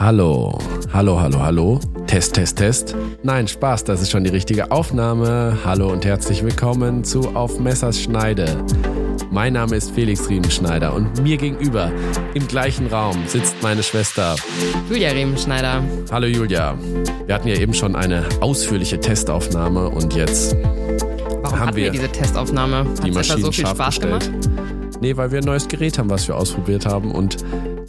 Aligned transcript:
Hallo, 0.00 0.58
hallo, 0.94 1.20
hallo, 1.20 1.38
hallo. 1.40 1.80
Test, 2.06 2.32
Test, 2.32 2.56
Test. 2.56 2.96
Nein, 3.22 3.46
Spaß, 3.46 3.84
das 3.84 4.00
ist 4.00 4.10
schon 4.10 4.24
die 4.24 4.30
richtige 4.30 4.70
Aufnahme. 4.70 5.58
Hallo 5.62 5.92
und 5.92 6.06
herzlich 6.06 6.42
willkommen 6.42 7.04
zu 7.04 7.36
Auf 7.36 7.60
Messers 7.60 8.00
Schneide. 8.00 8.64
Mein 9.30 9.52
Name 9.52 9.76
ist 9.76 9.90
Felix 9.90 10.26
Riemenschneider 10.30 10.94
und 10.94 11.22
mir 11.22 11.36
gegenüber 11.36 11.92
im 12.32 12.48
gleichen 12.48 12.86
Raum 12.86 13.14
sitzt 13.26 13.62
meine 13.62 13.82
Schwester 13.82 14.36
Julia 14.88 15.10
Riemenschneider. 15.10 15.82
Hallo 16.10 16.26
Julia. 16.28 16.78
Wir 17.26 17.34
hatten 17.34 17.48
ja 17.48 17.56
eben 17.56 17.74
schon 17.74 17.94
eine 17.94 18.24
ausführliche 18.40 18.98
Testaufnahme 19.00 19.90
und 19.90 20.14
jetzt 20.14 20.56
Warum 21.42 21.60
haben 21.60 21.76
wir, 21.76 21.84
wir 21.84 21.90
diese 21.90 22.08
Testaufnahme? 22.08 22.78
Hat 22.78 23.04
die 23.04 23.10
Maschinen 23.10 23.42
so 23.42 23.52
viel 23.52 23.66
Spaß 23.66 24.00
gestellt. 24.00 24.32
gemacht? 24.32 24.50
Nee, 25.02 25.16
weil 25.16 25.30
wir 25.30 25.38
ein 25.38 25.44
neues 25.44 25.68
Gerät 25.68 25.98
haben, 25.98 26.10
was 26.10 26.26
wir 26.26 26.36
ausprobiert 26.36 26.86
haben 26.86 27.12
und 27.12 27.36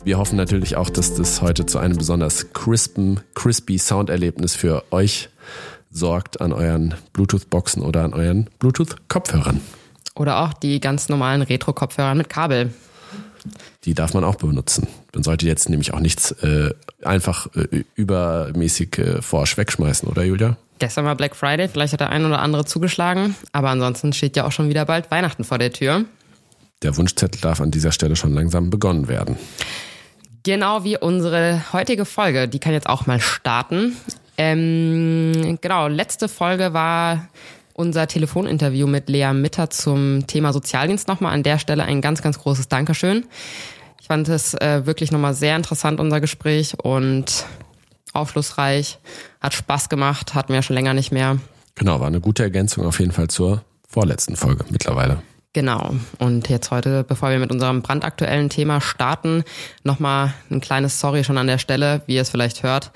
wir 0.03 0.17
hoffen 0.17 0.35
natürlich 0.35 0.75
auch, 0.75 0.89
dass 0.89 1.15
das 1.15 1.41
heute 1.41 1.65
zu 1.65 1.77
einem 1.77 1.97
besonders 1.97 2.53
crispen, 2.53 3.19
crispy 3.35 3.77
Sounderlebnis 3.77 4.55
für 4.55 4.83
euch 4.91 5.29
sorgt 5.89 6.41
an 6.41 6.53
euren 6.53 6.95
Bluetooth-Boxen 7.13 7.83
oder 7.83 8.03
an 8.03 8.13
euren 8.13 8.49
Bluetooth-Kopfhörern. 8.59 9.61
Oder 10.15 10.39
auch 10.39 10.53
die 10.53 10.79
ganz 10.79 11.09
normalen 11.09 11.41
Retro-Kopfhörer 11.41 12.15
mit 12.15 12.29
Kabel. 12.29 12.73
Die 13.85 13.93
darf 13.93 14.13
man 14.13 14.23
auch 14.23 14.35
benutzen. 14.35 14.87
Man 15.13 15.23
sollte 15.23 15.45
jetzt 15.47 15.69
nämlich 15.69 15.93
auch 15.93 15.99
nichts 15.99 16.31
äh, 16.43 16.73
einfach 17.01 17.47
äh, 17.55 17.83
übermäßig 17.95 18.97
äh, 18.99 19.21
forsch 19.21 19.57
wegschmeißen, 19.57 20.07
oder 20.07 20.23
Julia? 20.23 20.57
Gestern 20.79 21.05
war 21.05 21.15
Black 21.15 21.35
Friday, 21.35 21.67
vielleicht 21.67 21.93
hat 21.93 21.99
der 21.99 22.09
ein 22.09 22.25
oder 22.25 22.39
andere 22.39 22.65
zugeschlagen, 22.65 23.35
aber 23.51 23.69
ansonsten 23.69 24.13
steht 24.13 24.35
ja 24.35 24.45
auch 24.45 24.51
schon 24.51 24.69
wieder 24.69 24.85
bald 24.85 25.11
Weihnachten 25.11 25.43
vor 25.43 25.57
der 25.57 25.71
Tür. 25.71 26.05
Der 26.81 26.97
Wunschzettel 26.97 27.39
darf 27.41 27.61
an 27.61 27.71
dieser 27.71 27.91
Stelle 27.91 28.15
schon 28.15 28.33
langsam 28.33 28.69
begonnen 28.69 29.07
werden. 29.07 29.37
Genau 30.43 30.83
wie 30.83 30.97
unsere 30.97 31.61
heutige 31.71 32.05
Folge, 32.05 32.47
die 32.47 32.59
kann 32.59 32.73
jetzt 32.73 32.89
auch 32.89 33.05
mal 33.05 33.19
starten. 33.19 33.95
Ähm, 34.37 35.59
genau, 35.61 35.87
letzte 35.87 36.27
Folge 36.27 36.73
war 36.73 37.27
unser 37.73 38.07
Telefoninterview 38.07 38.87
mit 38.87 39.07
Lea 39.09 39.33
Mitter 39.33 39.69
zum 39.69 40.25
Thema 40.25 40.51
Sozialdienst 40.51 41.07
nochmal. 41.07 41.33
An 41.33 41.43
der 41.43 41.59
Stelle 41.59 41.83
ein 41.83 42.01
ganz, 42.01 42.21
ganz 42.21 42.39
großes 42.39 42.67
Dankeschön. 42.67 43.25
Ich 43.99 44.07
fand 44.07 44.27
es 44.29 44.53
äh, 44.55 44.85
wirklich 44.85 45.11
nochmal 45.11 45.33
sehr 45.33 45.55
interessant, 45.55 45.99
unser 45.99 46.19
Gespräch 46.19 46.75
und 46.81 47.45
aufschlussreich. 48.13 48.99
Hat 49.41 49.53
Spaß 49.53 49.89
gemacht, 49.89 50.33
hatten 50.33 50.53
wir 50.53 50.61
schon 50.63 50.75
länger 50.75 50.93
nicht 50.93 51.11
mehr. 51.11 51.37
Genau, 51.75 51.99
war 51.99 52.07
eine 52.07 52.19
gute 52.19 52.43
Ergänzung 52.43 52.85
auf 52.85 52.99
jeden 52.99 53.11
Fall 53.11 53.27
zur 53.27 53.63
vorletzten 53.87 54.35
Folge 54.35 54.65
mittlerweile. 54.69 55.21
Genau. 55.53 55.95
Und 56.17 56.47
jetzt 56.47 56.71
heute, 56.71 57.03
bevor 57.03 57.29
wir 57.29 57.39
mit 57.39 57.51
unserem 57.51 57.81
brandaktuellen 57.81 58.49
Thema 58.49 58.79
starten, 58.79 59.43
nochmal 59.83 60.33
ein 60.49 60.61
kleines 60.61 60.99
Sorry 60.99 61.23
schon 61.25 61.37
an 61.37 61.47
der 61.47 61.57
Stelle, 61.57 62.01
wie 62.05 62.15
ihr 62.15 62.21
es 62.21 62.29
vielleicht 62.29 62.63
hört. 62.63 62.91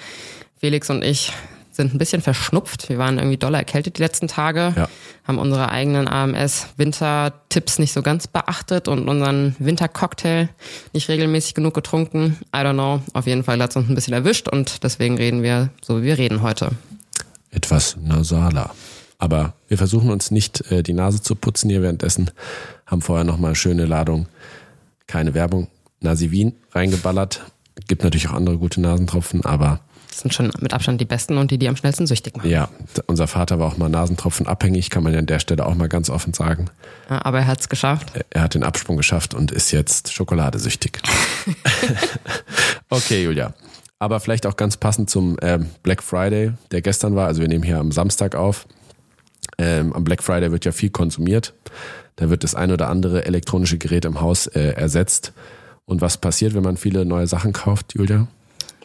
Felix 0.59 0.89
und 0.89 1.03
ich 1.03 1.33
sind 1.71 1.93
ein 1.93 1.97
bisschen 1.97 2.21
verschnupft. 2.21 2.87
Wir 2.87 2.97
waren 2.97 3.17
irgendwie 3.17 3.35
doll 3.35 3.53
erkältet 3.53 3.97
die 3.97 4.01
letzten 4.01 4.29
Tage, 4.29 4.73
Ja. 4.77 4.87
haben 5.27 5.37
unsere 5.37 5.69
eigenen 5.69 6.07
AMS-Wintertipps 6.07 7.79
nicht 7.79 7.91
so 7.91 8.01
ganz 8.01 8.27
beachtet 8.27 8.87
und 8.87 9.09
unseren 9.09 9.57
Wintercocktail 9.59 10.47
nicht 10.93 11.09
regelmäßig 11.09 11.53
genug 11.55 11.73
getrunken. 11.73 12.37
I 12.55 12.59
don't 12.59 12.73
know. 12.75 13.01
Auf 13.13 13.27
jeden 13.27 13.43
Fall 13.43 13.61
hat 13.61 13.71
es 13.71 13.75
uns 13.75 13.89
ein 13.89 13.95
bisschen 13.95 14.13
erwischt 14.13 14.47
und 14.47 14.83
deswegen 14.83 15.17
reden 15.17 15.43
wir 15.43 15.69
so, 15.81 16.01
wie 16.01 16.05
wir 16.05 16.17
reden 16.17 16.41
heute. 16.41 16.69
etwas 17.51 17.97
nasaler. 18.01 18.71
Aber 19.17 19.53
wir 19.67 19.77
versuchen 19.77 20.09
uns 20.09 20.31
nicht 20.31 20.69
äh, 20.71 20.83
die 20.83 20.93
Nase 20.93 21.21
zu 21.21 21.35
putzen 21.35 21.69
hier 21.69 21.81
währenddessen, 21.81 22.31
haben 22.85 23.01
vorher 23.01 23.23
nochmal 23.23 23.49
eine 23.49 23.55
schöne 23.55 23.85
Ladung, 23.85 24.27
keine 25.07 25.33
Werbung, 25.33 25.67
Nasivin 26.01 26.53
reingeballert. 26.71 27.41
Gibt 27.87 28.03
natürlich 28.03 28.27
auch 28.29 28.33
andere 28.33 28.57
gute 28.57 28.81
Nasentropfen, 28.81 29.43
aber 29.45 29.79
Das 30.09 30.19
sind 30.19 30.33
schon 30.33 30.51
mit 30.59 30.73
Abstand 30.73 30.99
die 31.01 31.05
besten 31.05 31.37
und 31.37 31.51
die, 31.51 31.57
die 31.57 31.67
am 31.67 31.75
schnellsten 31.75 32.07
süchtig 32.07 32.35
machen. 32.37 32.49
ja, 32.49 32.69
unser 33.07 33.27
Vater 33.27 33.59
war 33.59 33.67
auch 33.67 33.77
mal 33.77 33.89
Nasentropfen 33.89 34.47
abhängig, 34.47 34.89
kann 34.89 35.03
man 35.03 35.13
ja 35.13 35.19
an 35.19 35.25
der 35.25 35.39
Stelle 35.39 35.65
auch 35.65 35.75
mal 35.75 35.89
ganz 35.89 36.09
offen 36.09 36.33
sagen. 36.33 36.69
Ja, 37.09 37.23
Aber 37.25 37.39
er 37.39 37.47
hat 37.47 37.61
es 37.61 37.69
geschafft. 37.69 38.11
Er 38.29 38.41
hat 38.43 38.53
den 38.53 38.63
Absprung 38.63 38.97
geschafft 38.97 39.33
und 39.33 39.51
ist 39.51 39.71
jetzt 39.71 40.13
schokoladesüchtig. 40.13 40.99
okay, 42.89 43.23
Julia. 43.23 43.53
Aber 43.99 44.19
vielleicht 44.19 44.45
auch 44.45 44.57
ganz 44.57 44.77
passend 44.77 45.09
zum 45.09 45.37
ähm, 45.41 45.69
Black 45.83 46.03
Friday, 46.03 46.51
der 46.71 46.81
gestern 46.81 47.15
war. 47.15 47.27
Also 47.27 47.41
wir 47.41 47.47
nehmen 47.47 47.63
hier 47.63 47.79
am 47.79 47.91
Samstag 47.91 48.35
auf. 48.35 48.67
Ähm, 49.57 49.93
am 49.93 50.03
Black 50.03 50.23
Friday 50.23 50.51
wird 50.51 50.65
ja 50.65 50.71
viel 50.71 50.89
konsumiert. 50.89 51.53
Da 52.15 52.29
wird 52.29 52.43
das 52.43 52.55
ein 52.55 52.71
oder 52.71 52.89
andere 52.89 53.25
elektronische 53.25 53.77
Gerät 53.77 54.05
im 54.05 54.21
Haus 54.21 54.47
äh, 54.47 54.71
ersetzt. 54.71 55.33
Und 55.85 56.01
was 56.01 56.17
passiert, 56.17 56.53
wenn 56.53 56.63
man 56.63 56.77
viele 56.77 57.05
neue 57.05 57.27
Sachen 57.27 57.53
kauft, 57.53 57.93
Julia? 57.93 58.27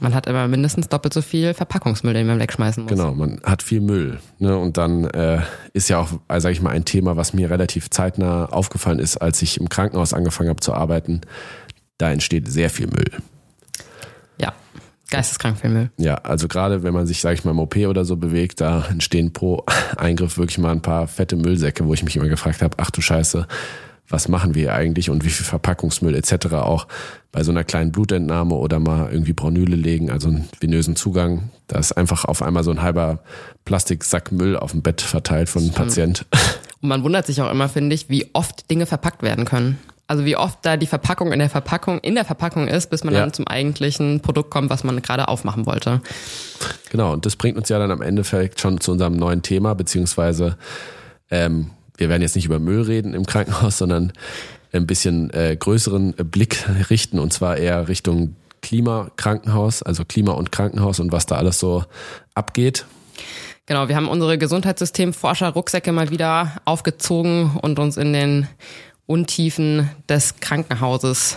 Man 0.01 0.15
hat 0.15 0.27
immer 0.27 0.49
mindestens 0.49 0.89
doppelt 0.89 1.13
so 1.13 1.21
viel 1.21 1.53
Verpackungsmüll, 1.53 2.15
den 2.15 2.27
man 2.27 2.39
wegschmeißen 2.39 2.85
muss. 2.85 2.91
Genau, 2.91 3.13
man 3.15 3.41
hat 3.45 3.63
viel 3.63 3.83
Müll. 3.83 4.19
Ne? 4.39 4.57
Und 4.57 4.79
dann 4.79 5.05
äh, 5.05 5.43
ist 5.75 5.91
ja 5.91 5.99
auch, 5.99 6.09
also 6.27 6.45
sage 6.45 6.55
ich 6.55 6.63
mal, 6.63 6.71
ein 6.71 6.87
Thema, 6.87 7.17
was 7.17 7.35
mir 7.35 7.51
relativ 7.51 7.91
zeitnah 7.91 8.47
aufgefallen 8.47 8.99
ist, 8.99 9.19
als 9.19 9.43
ich 9.43 9.61
im 9.61 9.69
Krankenhaus 9.69 10.15
angefangen 10.15 10.49
habe 10.49 10.61
zu 10.61 10.73
arbeiten. 10.73 11.21
Da 11.99 12.11
entsteht 12.11 12.49
sehr 12.49 12.71
viel 12.71 12.87
Müll. 12.87 13.11
Geisteskrank 15.11 15.59
viel 15.59 15.71
Müll. 15.71 15.91
Ja, 15.97 16.15
also 16.15 16.49
gerade 16.49 16.83
wenn 16.83 16.95
man 16.95 17.07
sich, 17.07 17.21
sage 17.21 17.35
ich 17.35 17.45
mal, 17.45 17.51
im 17.51 17.59
OP 17.59 17.77
oder 17.77 18.05
so 18.05 18.17
bewegt, 18.17 18.61
da 18.61 18.87
entstehen 18.89 19.33
pro 19.33 19.65
Eingriff 19.97 20.39
wirklich 20.39 20.59
mal 20.59 20.73
ein 20.73 20.83
paar 20.83 21.09
fette 21.09 21.37
Müllsäcke, 21.37 21.87
wo 21.87 21.95
ich 21.95 22.03
mich 22.03 22.17
immer 22.17 22.29
gefragt 22.29 22.63
habe, 22.63 22.77
ach 22.79 22.91
du 22.91 23.01
Scheiße, 23.01 23.47
was 24.09 24.29
machen 24.29 24.55
wir 24.55 24.63
hier 24.63 24.75
eigentlich 24.75 25.11
und 25.11 25.25
wie 25.25 25.31
viel 25.31 25.47
Verpackungsmüll 25.47 26.15
etc. 26.15 26.55
auch 26.55 26.87
bei 27.33 27.45
so 27.45 27.53
einer 27.53 27.65
kleinen 27.65 27.93
Blutentnahme 27.93 28.55
oder 28.55 28.81
mal 28.81 29.11
irgendwie 29.11 29.33
Braunüle 29.33 29.77
legen, 29.77 30.11
also 30.11 30.29
einen 30.29 30.49
venösen 30.59 30.97
Zugang. 30.97 31.51
Da 31.69 31.79
ist 31.79 31.93
einfach 31.93 32.25
auf 32.25 32.43
einmal 32.43 32.65
so 32.65 32.73
ein 32.73 32.83
halber 32.83 33.21
Plastiksack 33.65 34.33
Müll 34.33 34.57
auf 34.57 34.73
dem 34.73 34.83
Bett 34.83 35.01
verteilt 35.01 35.49
von 35.49 35.63
einem 35.63 35.73
Patient. 35.73 36.27
Und 36.83 36.89
man 36.89 37.05
wundert 37.05 37.27
sich 37.27 37.41
auch 37.41 37.51
immer, 37.51 37.69
finde 37.69 37.95
ich, 37.95 38.09
wie 38.09 38.31
oft 38.33 38.71
Dinge 38.71 38.87
verpackt 38.87 39.23
werden 39.23 39.45
können. 39.45 39.79
Also 40.11 40.25
wie 40.25 40.35
oft 40.37 40.59
da 40.63 40.77
die 40.77 40.89
Verpackung 40.89 41.33
in 41.33 41.39
der 41.39 41.49
Verpackung 41.49 42.01
in 42.01 42.17
der 42.17 42.25
Verpackung 42.25 42.67
ist, 42.67 42.91
bis 42.91 43.05
man 43.05 43.15
Ja. 43.15 43.21
dann 43.21 43.33
zum 43.33 43.47
eigentlichen 43.47 44.19
Produkt 44.19 44.51
kommt, 44.51 44.69
was 44.69 44.83
man 44.83 45.01
gerade 45.03 45.29
aufmachen 45.29 45.67
wollte. 45.67 46.01
Genau, 46.91 47.13
und 47.13 47.27
das 47.27 47.37
bringt 47.37 47.57
uns 47.57 47.69
ja 47.69 47.79
dann 47.79 47.93
am 47.93 48.03
Endeffekt 48.03 48.61
schon 48.61 48.81
zu 48.81 48.91
unserem 48.91 49.13
neuen 49.15 49.43
Thema, 49.43 49.75
beziehungsweise 49.75 50.57
ähm, 51.31 51.71
wir 51.97 52.09
werden 52.09 52.23
jetzt 52.23 52.35
nicht 52.35 52.45
über 52.47 52.59
Müll 52.59 52.83
reden 52.83 53.15
im 53.15 53.25
Krankenhaus, 53.25 53.79
sondern 53.79 54.13
ein 54.73 54.85
bisschen 54.85 55.31
äh, 55.33 55.57
größeren 55.57 56.15
Blick 56.15 56.67
richten 56.91 57.21
und 57.21 57.33
zwar 57.33 57.57
eher 57.57 57.87
Richtung 57.87 58.35
Klimakrankenhaus, 58.63 59.85
also 59.85 60.05
Klima 60.05 60.33
und 60.33 60.51
Krankenhaus 60.51 60.99
und 60.99 61.13
was 61.13 61.27
da 61.27 61.37
alles 61.37 61.61
so 61.61 61.85
abgeht. 62.35 62.85
Genau, 63.67 63.87
wir 63.89 63.95
haben 63.95 64.09
unsere 64.09 64.39
Gesundheitssystem-Forscher-Rucksäcke 64.39 65.93
mal 65.93 66.11
wieder 66.11 66.57
aufgezogen 66.65 67.53
und 67.63 67.79
uns 67.79 67.97
in 67.97 68.13
den 68.13 68.49
Untiefen 69.11 69.91
des 70.09 70.37
Krankenhauses 70.39 71.37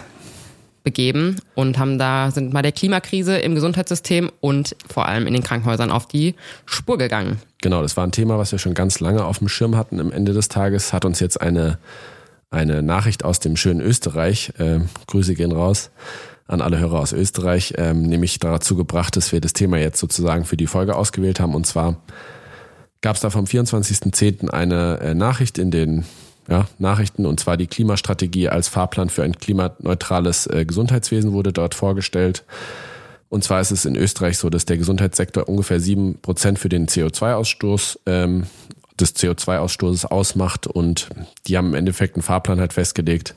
begeben 0.84 1.38
und 1.56 1.79
haben 1.79 1.97
da 1.97 2.29
sind 2.29 2.53
mal 2.53 2.61
der 2.61 2.72
Klimakrise 2.72 3.38
im 3.38 3.56
Gesundheitssystem 3.56 4.31
und 4.41 4.75
vor 4.88 5.07
allem 5.07 5.25
in 5.25 5.34
den 5.34 5.41
Krankenhäusern 5.41 5.89
auf 5.89 6.07
die 6.07 6.35
Spur 6.67 7.00
gegangen. 7.00 7.39
Genau, 7.63 7.81
das 7.81 7.97
war 7.97 8.06
ein 8.06 8.11
Thema, 8.11 8.38
was 8.38 8.51
wir 8.51 8.59
schon 8.59 8.75
ganz 8.75 9.00
lange 9.00 9.25
auf 9.25 9.39
dem 9.39 9.50
Schirm 9.50 9.75
hatten. 9.75 10.00
Am 10.00 10.11
Ende 10.11 10.34
des 10.34 10.50
Tages 10.50 10.94
hat 10.94 11.03
uns 11.03 11.19
jetzt 11.19 11.41
eine, 11.41 11.79
eine 12.51 12.84
Nachricht 12.84 13.25
aus 13.25 13.39
dem 13.39 13.56
schönen 13.56 13.81
Österreich, 13.81 14.53
äh, 14.59 14.81
Grüße 15.07 15.34
gehen 15.34 15.51
raus 15.51 15.90
an 16.45 16.61
alle 16.61 16.78
Hörer 16.78 17.00
aus 17.00 17.13
Österreich, 17.13 17.73
ähm, 17.78 18.03
nämlich 18.03 18.38
dazu 18.38 18.75
gebracht, 18.75 19.16
dass 19.16 19.31
wir 19.31 19.41
das 19.41 19.53
Thema 19.53 19.78
jetzt 19.79 20.00
sozusagen 20.00 20.45
für 20.45 20.57
die 20.57 20.67
Folge 20.67 20.95
ausgewählt 20.95 21.40
haben. 21.40 21.55
Und 21.55 21.66
zwar 21.66 21.95
gab 23.01 23.16
es 23.16 23.22
da 23.22 23.31
vom 23.31 23.45
24.10. 23.45 24.50
eine 24.50 25.00
äh, 25.00 25.13
Nachricht 25.16 25.57
in 25.57 25.72
den 25.72 26.05
ja, 26.50 26.68
Nachrichten, 26.78 27.26
und 27.26 27.40
zwar 27.40 27.58
die 27.58 27.68
Klimastrategie 27.68 28.50
als 28.50 28.68
Fahrplan 28.68 29.09
für 29.09 29.24
ein 29.24 29.38
klimaneutrales 29.38 30.48
äh, 30.48 30.66
Gesundheitswesen 30.66 31.31
wurde 31.31 31.54
dort 31.54 31.76
vorgestellt. 31.76 32.44
Und 33.29 33.44
zwar 33.44 33.62
ist 33.62 33.72
es 33.72 33.85
in 33.85 33.96
Österreich 33.96 34.38
so, 34.38 34.50
dass 34.50 34.66
der 34.66 34.78
Gesundheitssektor 34.78 35.50
ungefähr 35.50 35.79
sieben 35.79 36.20
Prozent 36.22 36.59
für 36.59 36.70
den 36.70 36.88
CO2-Ausstoß 36.88 38.00
ähm, 38.06 38.44
des 39.00 39.16
CO2-Ausstoßes 39.16 40.06
ausmacht 40.06 40.67
und 40.67 41.09
die 41.47 41.58
haben 41.58 41.70
im 41.70 41.73
Endeffekt 41.73 42.16
einen 42.16 42.23
Fahrplan 42.23 42.59
halt 42.59 42.73
festgelegt, 42.73 43.34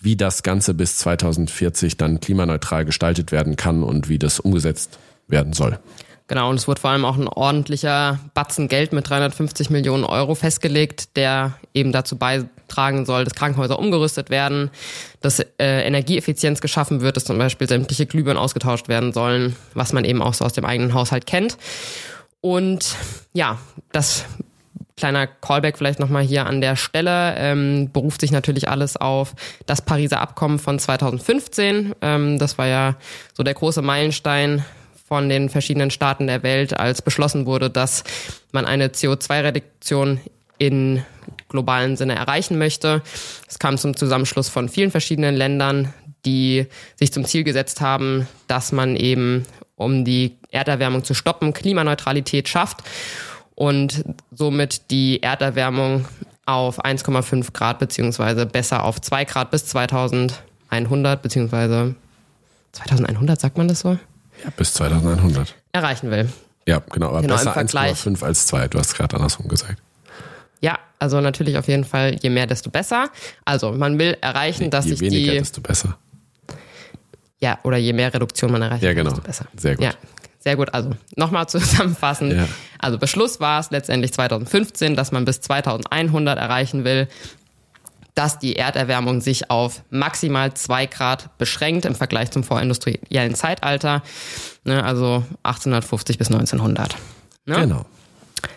wie 0.00 0.16
das 0.16 0.42
Ganze 0.42 0.74
bis 0.74 0.98
2040 0.98 1.96
dann 1.96 2.20
klimaneutral 2.20 2.84
gestaltet 2.84 3.32
werden 3.32 3.56
kann 3.56 3.82
und 3.82 4.08
wie 4.08 4.18
das 4.18 4.40
umgesetzt 4.40 4.98
werden 5.28 5.52
soll. 5.52 5.78
Genau, 6.28 6.48
und 6.50 6.56
es 6.56 6.68
wurde 6.68 6.80
vor 6.80 6.90
allem 6.90 7.04
auch 7.04 7.16
ein 7.16 7.28
ordentlicher 7.28 8.18
Batzen 8.34 8.68
Geld 8.68 8.92
mit 8.92 9.08
350 9.08 9.70
Millionen 9.70 10.04
Euro 10.04 10.34
festgelegt, 10.34 11.16
der 11.16 11.54
eben 11.74 11.92
dazu 11.92 12.16
beitragen 12.16 13.04
soll, 13.04 13.24
dass 13.24 13.34
Krankenhäuser 13.34 13.78
umgerüstet 13.78 14.30
werden, 14.30 14.70
dass 15.20 15.40
äh, 15.40 15.46
Energieeffizienz 15.58 16.60
geschaffen 16.60 17.00
wird, 17.00 17.16
dass 17.16 17.24
zum 17.24 17.38
Beispiel 17.38 17.68
sämtliche 17.68 18.06
Glühbirnen 18.06 18.42
ausgetauscht 18.42 18.88
werden 18.88 19.12
sollen, 19.12 19.56
was 19.74 19.92
man 19.92 20.04
eben 20.04 20.22
auch 20.22 20.34
so 20.34 20.44
aus 20.44 20.52
dem 20.52 20.64
eigenen 20.64 20.94
Haushalt 20.94 21.26
kennt. 21.26 21.58
Und 22.40 22.96
ja, 23.32 23.58
das 23.92 24.24
kleiner 24.96 25.26
Callback 25.26 25.78
vielleicht 25.78 25.98
nochmal 25.98 26.22
hier 26.22 26.46
an 26.46 26.60
der 26.60 26.76
Stelle, 26.76 27.34
ähm, 27.36 27.90
beruft 27.92 28.20
sich 28.20 28.30
natürlich 28.30 28.68
alles 28.68 28.96
auf 28.96 29.34
das 29.66 29.82
Pariser 29.82 30.20
Abkommen 30.20 30.58
von 30.58 30.78
2015. 30.78 31.94
Ähm, 32.00 32.38
das 32.38 32.56
war 32.56 32.66
ja 32.66 32.96
so 33.34 33.42
der 33.42 33.54
große 33.54 33.82
Meilenstein, 33.82 34.64
von 35.12 35.28
den 35.28 35.50
verschiedenen 35.50 35.90
Staaten 35.90 36.26
der 36.26 36.42
Welt, 36.42 36.80
als 36.80 37.02
beschlossen 37.02 37.44
wurde, 37.44 37.68
dass 37.68 38.02
man 38.50 38.64
eine 38.64 38.88
CO2-Reduktion 38.88 40.20
in 40.56 41.02
globalen 41.50 41.98
Sinne 41.98 42.14
erreichen 42.14 42.56
möchte. 42.56 43.02
Es 43.46 43.58
kam 43.58 43.76
zum 43.76 43.94
Zusammenschluss 43.94 44.48
von 44.48 44.70
vielen 44.70 44.90
verschiedenen 44.90 45.34
Ländern, 45.34 45.92
die 46.24 46.66
sich 46.96 47.12
zum 47.12 47.26
Ziel 47.26 47.44
gesetzt 47.44 47.82
haben, 47.82 48.26
dass 48.46 48.72
man 48.72 48.96
eben, 48.96 49.44
um 49.76 50.06
die 50.06 50.38
Erderwärmung 50.50 51.04
zu 51.04 51.12
stoppen, 51.12 51.52
Klimaneutralität 51.52 52.48
schafft 52.48 52.78
und 53.54 54.06
somit 54.30 54.90
die 54.90 55.22
Erderwärmung 55.22 56.06
auf 56.46 56.82
1,5 56.82 57.52
Grad 57.52 57.80
beziehungsweise 57.80 58.46
besser 58.46 58.82
auf 58.82 58.98
2 58.98 59.26
Grad 59.26 59.50
bis 59.50 59.66
2100 59.66 61.20
beziehungsweise 61.20 61.96
2100, 62.72 63.38
sagt 63.38 63.58
man 63.58 63.68
das 63.68 63.80
so? 63.80 63.98
Ja, 64.44 64.50
bis 64.56 64.74
2100. 64.74 65.54
Erreichen 65.72 66.10
will. 66.10 66.28
Ja, 66.66 66.80
genau, 66.92 67.08
aber 67.08 67.22
Genau, 67.22 67.34
besser 67.34 67.52
Vergleich. 67.52 67.92
1,5 67.98 68.22
als 68.24 68.46
2. 68.46 68.68
Du 68.68 68.78
hast 68.78 68.94
gerade 68.94 69.16
andersrum 69.16 69.48
gesagt. 69.48 69.82
Ja, 70.60 70.78
also 71.00 71.20
natürlich 71.20 71.56
auf 71.58 71.66
jeden 71.66 71.84
Fall, 71.84 72.16
je 72.22 72.30
mehr, 72.30 72.46
desto 72.46 72.70
besser. 72.70 73.10
Also 73.44 73.72
man 73.72 73.98
will 73.98 74.16
erreichen, 74.20 74.70
dass 74.70 74.84
Je 74.84 74.92
sich 74.92 75.00
weniger, 75.00 75.32
die, 75.32 75.38
desto 75.38 75.60
besser. 75.60 75.98
ja, 77.40 77.58
oder 77.64 77.76
je 77.78 77.92
mehr 77.92 78.12
Reduktion 78.14 78.52
man 78.52 78.62
erreicht, 78.62 78.82
Ja, 78.84 78.92
genau. 78.92 79.10
desto 79.10 79.22
besser. 79.22 79.46
Sehr 79.56 79.74
gut. 79.74 79.84
Ja, 79.84 79.90
sehr 80.38 80.54
gut. 80.56 80.72
Also 80.72 80.90
nochmal 81.16 81.48
zusammenfassend. 81.48 82.32
Ja. 82.34 82.46
Also 82.78 82.98
Beschluss 82.98 83.40
war 83.40 83.58
es 83.60 83.70
letztendlich 83.70 84.12
2015, 84.12 84.94
dass 84.94 85.10
man 85.10 85.24
bis 85.24 85.40
2100 85.40 86.38
erreichen 86.38 86.84
will, 86.84 87.08
dass 88.14 88.38
die 88.38 88.56
Erderwärmung 88.56 89.20
sich 89.20 89.50
auf 89.50 89.82
maximal 89.90 90.52
zwei 90.54 90.86
Grad 90.86 91.36
beschränkt 91.38 91.84
im 91.84 91.94
Vergleich 91.94 92.30
zum 92.30 92.44
vorindustriellen 92.44 93.34
Zeitalter, 93.34 94.02
ne, 94.64 94.84
also 94.84 95.24
1850 95.44 96.18
bis 96.18 96.28
1900. 96.28 96.96
Ne? 97.46 97.54
Genau. 97.60 97.86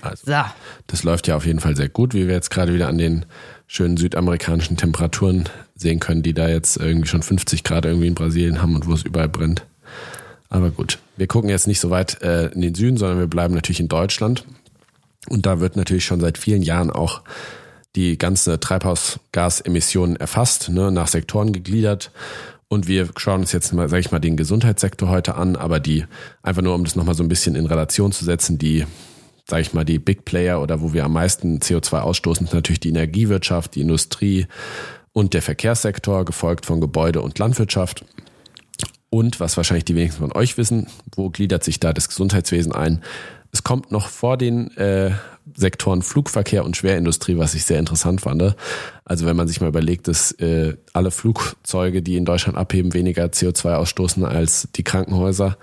Also, 0.02 0.24
So. 0.26 0.44
das 0.88 1.04
läuft 1.04 1.28
ja 1.28 1.36
auf 1.36 1.46
jeden 1.46 1.60
Fall 1.60 1.76
sehr 1.76 1.90
gut, 1.90 2.14
wie 2.14 2.28
wir 2.28 2.34
jetzt 2.34 2.50
gerade 2.50 2.74
wieder 2.74 2.88
an 2.88 2.98
den 2.98 3.26
schönen 3.68 3.98
südamerikanischen 3.98 4.78
Temperaturen 4.78 5.50
sehen 5.76 6.00
können, 6.00 6.24
die 6.24 6.34
da 6.34 6.48
jetzt 6.48 6.78
irgendwie 6.78 7.08
schon 7.08 7.24
50 7.24 7.64
Grad 7.64 7.86
irgendwie 7.86 8.08
in 8.08 8.16
Brasilien 8.16 8.62
haben 8.62 8.76
und 8.76 8.88
wo 8.88 8.94
es 8.94 9.04
überall 9.04 9.30
brennt. 9.30 9.66
Aber 10.50 10.70
gut, 10.70 11.00
wir 11.18 11.28
gucken 11.28 11.50
jetzt 11.50 11.68
nicht 11.68 11.80
so 11.80 11.90
weit 11.90 12.22
äh, 12.22 12.48
in 12.48 12.62
den 12.62 12.76
Süden, 12.76 12.98
sondern 12.98 13.20
wir 13.20 13.28
bleiben 13.28 13.54
natürlich 13.54 13.80
in 13.80 13.88
Deutschland. 13.88 14.46
Und 15.28 15.46
da 15.46 15.60
wird 15.60 15.76
natürlich 15.76 16.06
schon 16.06 16.20
seit 16.22 16.38
vielen 16.38 16.62
Jahren 16.62 16.92
auch 16.92 17.22
die 17.96 18.18
ganze 18.18 18.60
Treibhausgasemissionen 18.60 20.16
erfasst, 20.16 20.70
ne, 20.70 20.92
nach 20.92 21.08
Sektoren 21.08 21.54
gegliedert. 21.54 22.12
Und 22.68 22.88
wir 22.88 23.10
schauen 23.18 23.42
uns 23.42 23.52
jetzt 23.52 23.74
mal, 23.74 23.88
sage 23.90 24.02
ich 24.02 24.12
mal, 24.12 24.20
den 24.20 24.38
Gesundheitssektor 24.38 25.10
heute 25.10 25.36
an, 25.36 25.56
aber 25.56 25.80
die, 25.80 26.06
einfach 26.42 26.62
nur 26.62 26.74
um 26.74 26.84
das 26.84 26.96
nochmal 26.96 27.16
so 27.16 27.24
ein 27.24 27.30
bisschen 27.30 27.56
in 27.56 27.68
Relation 27.68 28.12
zu 28.12 28.26
setzen, 28.26 28.58
die, 28.58 28.86
sage 29.48 29.62
ich 29.62 29.74
mal, 29.74 29.86
die 29.86 30.00
Big 30.00 30.26
Player 30.26 30.62
oder 30.62 30.82
wo 30.82 30.92
wir 30.92 31.06
am 31.06 31.14
meisten 31.14 31.60
CO2 31.60 32.00
ausstoßen, 32.00 32.48
sind 32.48 32.56
natürlich 32.56 32.80
die 32.80 32.90
Energiewirtschaft, 32.90 33.76
die 33.76 33.82
Industrie 33.82 34.48
und 35.14 35.34
der 35.34 35.42
Verkehrssektor, 35.42 36.26
gefolgt 36.26 36.66
von 36.66 36.82
Gebäude 36.82 37.22
und 37.22 37.40
Landwirtschaft. 37.40 38.04
Und 39.10 39.40
was 39.40 39.56
wahrscheinlich 39.56 39.86
die 39.86 39.96
wenigsten 39.96 40.22
von 40.22 40.34
euch 40.34 40.58
wissen, 40.58 40.88
wo 41.16 41.30
gliedert 41.30 41.64
sich 41.64 41.80
da 41.80 41.94
das 41.94 42.10
Gesundheitswesen 42.10 42.74
ein? 42.74 43.02
Es 43.54 43.64
kommt 43.64 43.92
noch 43.92 44.10
vor 44.10 44.36
den 44.36 44.76
äh, 44.76 45.12
Sektoren 45.56 46.02
Flugverkehr 46.02 46.66
und 46.66 46.76
Schwerindustrie, 46.76 47.38
was 47.38 47.54
ich 47.54 47.66
sehr 47.66 47.80
interessant 47.80 48.22
fand. 48.22 48.56
Also 49.06 49.26
wenn 49.26 49.36
man 49.36 49.48
sich 49.48 49.62
mal 49.62 49.68
überlegt, 49.68 50.08
dass 50.08 50.32
äh, 50.34 50.76
alle 50.94 51.12
Flugzeuge, 51.12 52.02
die 52.02 52.18
in 52.18 52.26
Deutschland 52.26 52.58
abheben, 52.58 52.94
weniger 52.94 53.26
CO2 53.26 53.76
ausstoßen 53.76 54.26
als 54.26 54.68
die 54.76 54.84
Krankenhäuser, 54.84 55.58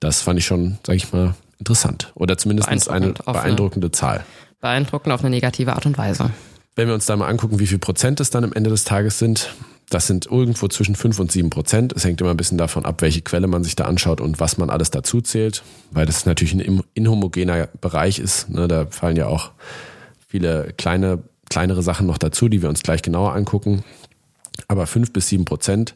das 0.00 0.20
fand 0.20 0.38
ich 0.38 0.44
schon, 0.46 0.78
sage 0.86 0.96
ich 0.96 1.12
mal, 1.12 1.34
interessant. 1.58 2.12
Oder 2.14 2.36
zumindest 2.36 2.68
eine 2.68 2.80
Beeindruckend 2.80 3.20
auf 3.28 3.36
eine- 3.36 3.42
beeindruckende 3.44 3.90
Zahl. 3.92 4.24
Beeindruckend 4.60 5.12
auf 5.14 5.20
eine 5.20 5.30
negative 5.30 5.72
Art 5.74 5.86
und 5.86 5.96
Weise. 5.98 6.30
Wenn 6.76 6.88
wir 6.88 6.94
uns 6.94 7.06
da 7.06 7.16
mal 7.16 7.28
angucken, 7.28 7.58
wie 7.60 7.66
viel 7.66 7.78
Prozent 7.78 8.20
es 8.20 8.30
dann 8.30 8.44
am 8.44 8.52
Ende 8.52 8.68
des 8.70 8.84
Tages 8.84 9.18
sind, 9.18 9.54
das 9.90 10.06
sind 10.06 10.26
irgendwo 10.26 10.68
zwischen 10.68 10.94
5 10.94 11.18
und 11.18 11.32
7 11.32 11.50
Prozent. 11.50 11.92
Es 11.92 12.04
hängt 12.04 12.20
immer 12.20 12.30
ein 12.30 12.36
bisschen 12.36 12.58
davon 12.58 12.84
ab, 12.84 13.02
welche 13.02 13.22
Quelle 13.22 13.46
man 13.46 13.64
sich 13.64 13.76
da 13.76 13.84
anschaut 13.84 14.20
und 14.20 14.40
was 14.40 14.58
man 14.58 14.70
alles 14.70 14.90
dazu 14.90 15.20
zählt, 15.20 15.62
weil 15.90 16.06
das 16.06 16.26
natürlich 16.26 16.54
ein 16.54 16.82
inhomogener 16.94 17.68
Bereich 17.80 18.18
ist. 18.18 18.48
Ne, 18.48 18.66
da 18.66 18.86
fallen 18.86 19.16
ja 19.16 19.26
auch 19.26 19.50
viele 20.26 20.72
kleine, 20.76 21.22
kleinere 21.48 21.82
Sachen 21.82 22.06
noch 22.06 22.18
dazu, 22.18 22.48
die 22.48 22.62
wir 22.62 22.68
uns 22.68 22.82
gleich 22.82 23.02
genauer 23.02 23.34
angucken. 23.34 23.84
Aber 24.68 24.86
5 24.86 25.12
bis 25.12 25.28
7 25.28 25.44
Prozent 25.44 25.94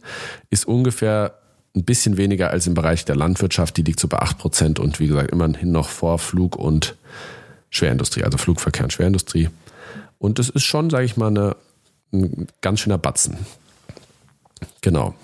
ist 0.50 0.66
ungefähr 0.66 1.38
ein 1.74 1.84
bisschen 1.84 2.16
weniger 2.16 2.50
als 2.50 2.66
im 2.66 2.74
Bereich 2.74 3.04
der 3.04 3.16
Landwirtschaft. 3.16 3.76
Die 3.76 3.82
liegt 3.82 4.00
so 4.00 4.08
bei 4.08 4.18
8 4.18 4.38
Prozent 4.38 4.78
und 4.78 5.00
wie 5.00 5.06
gesagt 5.06 5.30
immerhin 5.30 5.72
noch 5.72 5.88
vor 5.88 6.18
Flug 6.18 6.56
und 6.56 6.96
Schwerindustrie, 7.70 8.24
also 8.24 8.38
Flugverkehr 8.38 8.84
und 8.84 8.92
Schwerindustrie. 8.92 9.48
Und 10.18 10.38
es 10.38 10.50
ist 10.50 10.64
schon, 10.64 10.90
sage 10.90 11.04
ich 11.04 11.16
mal, 11.16 11.28
eine, 11.28 11.56
ein 12.12 12.48
ganz 12.60 12.80
schöner 12.80 12.98
Batzen. 12.98 13.38
Genau. 14.80 15.14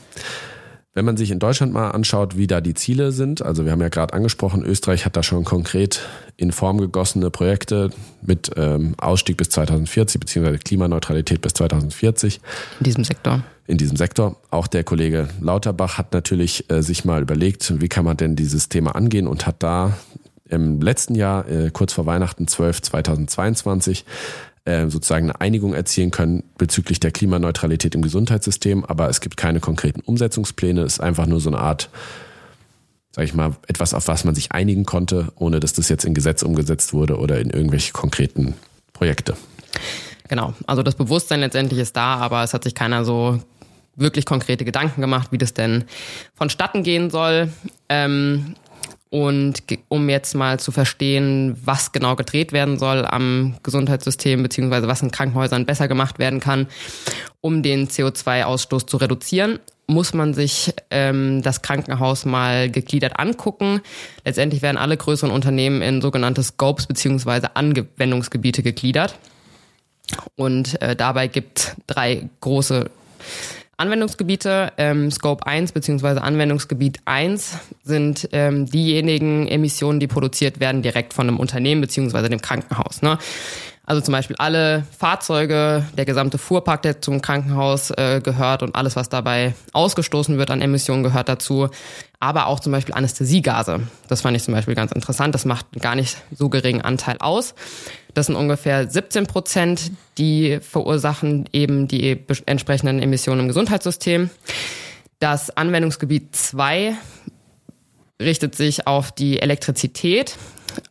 Wenn 0.96 1.04
man 1.04 1.16
sich 1.16 1.32
in 1.32 1.40
Deutschland 1.40 1.72
mal 1.72 1.90
anschaut, 1.90 2.36
wie 2.36 2.46
da 2.46 2.60
die 2.60 2.74
Ziele 2.74 3.10
sind, 3.10 3.42
also 3.42 3.64
wir 3.64 3.72
haben 3.72 3.80
ja 3.80 3.88
gerade 3.88 4.14
angesprochen, 4.14 4.62
Österreich 4.62 5.04
hat 5.04 5.16
da 5.16 5.24
schon 5.24 5.42
konkret 5.42 6.02
in 6.36 6.52
Form 6.52 6.78
gegossene 6.78 7.30
Projekte 7.30 7.90
mit 8.22 8.52
ähm, 8.56 8.94
Ausstieg 8.98 9.36
bis 9.36 9.48
2040 9.50 10.20
beziehungsweise 10.20 10.58
Klimaneutralität 10.58 11.40
bis 11.40 11.54
2040 11.54 12.40
In 12.78 12.84
diesem 12.84 13.02
Sektor. 13.02 13.42
in 13.66 13.76
diesem 13.76 13.96
Sektor. 13.96 14.36
Auch 14.50 14.68
der 14.68 14.84
Kollege 14.84 15.28
Lauterbach 15.40 15.98
hat 15.98 16.12
natürlich 16.12 16.70
äh, 16.70 16.80
sich 16.80 17.04
mal 17.04 17.22
überlegt, 17.22 17.80
wie 17.80 17.88
kann 17.88 18.04
man 18.04 18.16
denn 18.16 18.36
dieses 18.36 18.68
Thema 18.68 18.94
angehen 18.94 19.26
und 19.26 19.48
hat 19.48 19.64
da 19.64 19.98
im 20.48 20.80
letzten 20.80 21.16
Jahr, 21.16 21.48
äh, 21.48 21.70
kurz 21.72 21.92
vor 21.92 22.06
Weihnachten 22.06 22.46
12 22.46 22.82
2022, 22.82 24.04
äh, 24.64 24.88
sozusagen 24.88 25.26
eine 25.30 25.40
Einigung 25.40 25.74
erzielen 25.74 26.10
können 26.10 26.44
bezüglich 26.56 27.00
der 27.00 27.10
Klimaneutralität 27.10 27.94
im 27.94 28.02
Gesundheitssystem, 28.02 28.84
aber 28.84 29.08
es 29.08 29.20
gibt 29.20 29.36
keine 29.36 29.60
konkreten 29.60 30.00
Umsetzungspläne, 30.00 30.82
es 30.82 30.94
ist 30.94 31.00
einfach 31.00 31.26
nur 31.26 31.40
so 31.40 31.50
eine 31.50 31.58
Art, 31.58 31.90
sag 33.12 33.24
ich 33.24 33.34
mal, 33.34 33.56
etwas, 33.68 33.94
auf 33.94 34.08
was 34.08 34.24
man 34.24 34.34
sich 34.34 34.52
einigen 34.52 34.86
konnte, 34.86 35.32
ohne 35.36 35.60
dass 35.60 35.74
das 35.74 35.88
jetzt 35.88 36.04
in 36.04 36.14
Gesetz 36.14 36.42
umgesetzt 36.42 36.92
wurde 36.94 37.18
oder 37.18 37.40
in 37.40 37.50
irgendwelche 37.50 37.92
konkreten 37.92 38.54
Projekte. 38.92 39.36
Genau. 40.28 40.54
Also 40.66 40.82
das 40.82 40.94
Bewusstsein 40.94 41.40
letztendlich 41.40 41.80
ist 41.80 41.96
da, 41.96 42.16
aber 42.16 42.42
es 42.42 42.54
hat 42.54 42.64
sich 42.64 42.74
keiner 42.74 43.04
so 43.04 43.40
wirklich 43.96 44.24
konkrete 44.24 44.64
Gedanken 44.64 45.00
gemacht, 45.00 45.30
wie 45.30 45.38
das 45.38 45.54
denn 45.54 45.84
vonstatten 46.34 46.82
gehen 46.82 47.10
soll. 47.10 47.52
Ähm, 47.88 48.54
und 49.14 49.62
um 49.86 50.08
jetzt 50.08 50.34
mal 50.34 50.58
zu 50.58 50.72
verstehen, 50.72 51.56
was 51.64 51.92
genau 51.92 52.16
gedreht 52.16 52.52
werden 52.52 52.80
soll 52.80 53.06
am 53.06 53.54
Gesundheitssystem, 53.62 54.42
beziehungsweise 54.42 54.88
was 54.88 55.02
in 55.02 55.12
Krankenhäusern 55.12 55.66
besser 55.66 55.86
gemacht 55.86 56.18
werden 56.18 56.40
kann, 56.40 56.66
um 57.40 57.62
den 57.62 57.86
CO2-Ausstoß 57.86 58.88
zu 58.88 58.96
reduzieren, 58.96 59.60
muss 59.86 60.14
man 60.14 60.34
sich 60.34 60.74
ähm, 60.90 61.42
das 61.42 61.62
Krankenhaus 61.62 62.24
mal 62.24 62.68
gegliedert 62.68 63.20
angucken. 63.20 63.82
Letztendlich 64.24 64.62
werden 64.62 64.78
alle 64.78 64.96
größeren 64.96 65.30
Unternehmen 65.30 65.80
in 65.80 66.02
sogenannte 66.02 66.42
Scopes 66.42 66.88
beziehungsweise 66.88 67.54
Anwendungsgebiete 67.54 68.64
gegliedert. 68.64 69.16
Und 70.34 70.82
äh, 70.82 70.96
dabei 70.96 71.28
gibt 71.28 71.76
drei 71.86 72.28
große 72.40 72.90
Anwendungsgebiete. 73.76 74.72
Ähm, 74.76 75.10
Scope 75.10 75.46
1 75.46 75.72
bzw. 75.72 76.20
Anwendungsgebiet 76.20 77.00
1 77.04 77.58
sind 77.82 78.28
ähm, 78.32 78.66
diejenigen 78.66 79.48
Emissionen, 79.48 80.00
die 80.00 80.06
produziert 80.06 80.60
werden 80.60 80.82
direkt 80.82 81.12
von 81.14 81.28
einem 81.28 81.38
Unternehmen 81.38 81.80
bzw. 81.80 82.28
dem 82.28 82.40
Krankenhaus. 82.40 83.02
Ne? 83.02 83.18
Also 83.86 84.00
zum 84.00 84.12
Beispiel 84.12 84.36
alle 84.38 84.84
Fahrzeuge, 84.96 85.84
der 85.96 86.06
gesamte 86.06 86.38
Fuhrpark, 86.38 86.80
der 86.82 87.02
zum 87.02 87.20
Krankenhaus 87.20 87.90
äh, 87.90 88.20
gehört 88.24 88.62
und 88.62 88.74
alles, 88.74 88.96
was 88.96 89.10
dabei 89.10 89.54
ausgestoßen 89.74 90.38
wird 90.38 90.50
an 90.50 90.62
Emissionen, 90.62 91.02
gehört 91.02 91.28
dazu. 91.28 91.68
Aber 92.18 92.46
auch 92.46 92.60
zum 92.60 92.72
Beispiel 92.72 92.94
Anästhesiegase. 92.94 93.80
Das 94.08 94.22
fand 94.22 94.36
ich 94.38 94.42
zum 94.42 94.54
Beispiel 94.54 94.74
ganz 94.74 94.92
interessant. 94.92 95.34
Das 95.34 95.44
macht 95.44 95.66
gar 95.80 95.96
nicht 95.96 96.16
so 96.34 96.48
geringen 96.48 96.80
Anteil 96.80 97.18
aus. 97.18 97.54
Das 98.14 98.26
sind 98.26 98.36
ungefähr 98.36 98.88
17 98.88 99.26
Prozent, 99.26 99.90
die 100.18 100.60
verursachen 100.60 101.48
eben 101.52 101.88
die 101.88 102.24
entsprechenden 102.46 103.02
Emissionen 103.02 103.42
im 103.42 103.48
Gesundheitssystem. 103.48 104.30
Das 105.18 105.56
Anwendungsgebiet 105.56 106.34
2 106.34 106.96
richtet 108.22 108.54
sich 108.54 108.86
auf 108.86 109.10
die 109.10 109.40
Elektrizität. 109.40 110.36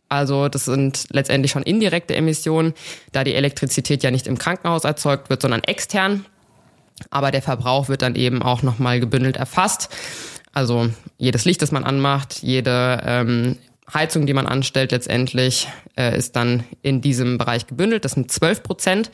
Also 0.08 0.48
das 0.48 0.66
sind 0.66 1.06
letztendlich 1.10 1.52
schon 1.52 1.62
indirekte 1.62 2.14
Emissionen, 2.14 2.74
da 3.12 3.24
die 3.24 3.34
Elektrizität 3.34 4.02
ja 4.02 4.10
nicht 4.10 4.26
im 4.26 4.38
Krankenhaus 4.38 4.84
erzeugt 4.84 5.30
wird, 5.30 5.42
sondern 5.42 5.64
extern. 5.64 6.26
Aber 7.10 7.30
der 7.30 7.42
Verbrauch 7.42 7.88
wird 7.88 8.02
dann 8.02 8.14
eben 8.14 8.42
auch 8.42 8.62
nochmal 8.62 9.00
gebündelt 9.00 9.36
erfasst. 9.36 9.88
Also 10.52 10.90
jedes 11.18 11.44
Licht, 11.44 11.62
das 11.62 11.72
man 11.72 11.84
anmacht, 11.84 12.42
jede 12.42 13.00
ähm, 13.04 13.58
Heizung, 13.92 14.26
die 14.26 14.34
man 14.34 14.46
anstellt, 14.46 14.92
letztendlich 14.92 15.68
äh, 15.96 16.16
ist 16.16 16.36
dann 16.36 16.64
in 16.82 17.00
diesem 17.00 17.38
Bereich 17.38 17.66
gebündelt. 17.66 18.04
Das 18.04 18.12
sind 18.12 18.30
12 18.30 18.62
Prozent. 18.62 19.10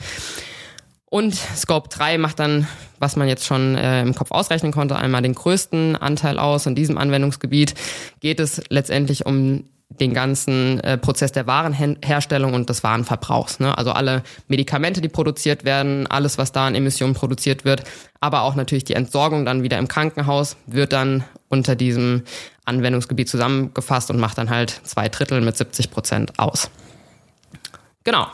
Und 1.06 1.34
Scope 1.34 1.88
3 1.88 2.18
macht 2.18 2.38
dann, 2.38 2.68
was 3.00 3.16
man 3.16 3.26
jetzt 3.26 3.44
schon 3.44 3.76
äh, 3.76 4.00
im 4.00 4.14
Kopf 4.14 4.30
ausrechnen 4.30 4.70
konnte, 4.70 4.96
einmal 4.96 5.22
den 5.22 5.34
größten 5.34 5.96
Anteil 5.96 6.38
aus. 6.38 6.66
In 6.66 6.76
diesem 6.76 6.98
Anwendungsgebiet 6.98 7.74
geht 8.20 8.38
es 8.38 8.62
letztendlich 8.68 9.26
um 9.26 9.64
den 9.88 10.14
ganzen 10.14 10.78
äh, 10.80 10.96
Prozess 10.96 11.32
der 11.32 11.48
Warenherstellung 11.48 12.54
und 12.54 12.70
des 12.70 12.84
Warenverbrauchs. 12.84 13.58
Ne? 13.58 13.76
Also 13.76 13.90
alle 13.90 14.22
Medikamente, 14.46 15.00
die 15.00 15.08
produziert 15.08 15.64
werden, 15.64 16.06
alles, 16.06 16.38
was 16.38 16.52
da 16.52 16.68
an 16.68 16.76
Emissionen 16.76 17.14
produziert 17.14 17.64
wird, 17.64 17.82
aber 18.20 18.42
auch 18.42 18.54
natürlich 18.54 18.84
die 18.84 18.94
Entsorgung 18.94 19.44
dann 19.44 19.64
wieder 19.64 19.78
im 19.78 19.88
Krankenhaus 19.88 20.56
wird 20.66 20.92
dann 20.92 21.24
unter 21.50 21.76
diesem 21.76 22.22
Anwendungsgebiet 22.64 23.28
zusammengefasst 23.28 24.10
und 24.10 24.18
macht 24.18 24.38
dann 24.38 24.48
halt 24.48 24.80
zwei 24.84 25.10
Drittel 25.10 25.42
mit 25.42 25.58
70 25.58 25.90
Prozent 25.90 26.38
aus. 26.38 26.70
Genau. 28.04 28.26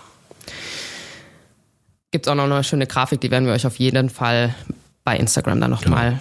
Gibt 2.12 2.26
es 2.26 2.30
auch 2.30 2.36
noch 2.36 2.44
eine 2.44 2.62
schöne 2.62 2.86
Grafik, 2.86 3.20
die 3.20 3.32
werden 3.32 3.46
wir 3.46 3.52
euch 3.52 3.66
auf 3.66 3.80
jeden 3.80 4.10
Fall 4.10 4.54
bei 5.02 5.16
Instagram 5.16 5.60
dann 5.60 5.70
nochmal 5.72 6.10
genau 6.10 6.20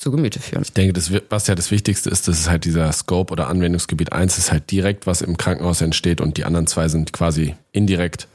zu 0.00 0.10
Gemüte 0.10 0.40
führen. 0.40 0.62
Ich 0.62 0.72
denke, 0.72 0.94
das, 0.94 1.12
was 1.28 1.46
ja 1.46 1.54
das 1.54 1.70
Wichtigste 1.70 2.10
ist, 2.10 2.26
das 2.26 2.40
ist 2.40 2.48
halt 2.48 2.64
dieser 2.64 2.90
Scope 2.92 3.32
oder 3.32 3.48
Anwendungsgebiet 3.48 4.12
1 4.12 4.38
ist 4.38 4.50
halt 4.50 4.70
direkt, 4.70 5.06
was 5.06 5.20
im 5.20 5.36
Krankenhaus 5.36 5.82
entsteht 5.82 6.20
und 6.20 6.36
die 6.38 6.44
anderen 6.44 6.66
zwei 6.66 6.88
sind 6.88 7.12
quasi 7.12 7.54
indirekt 7.72 8.26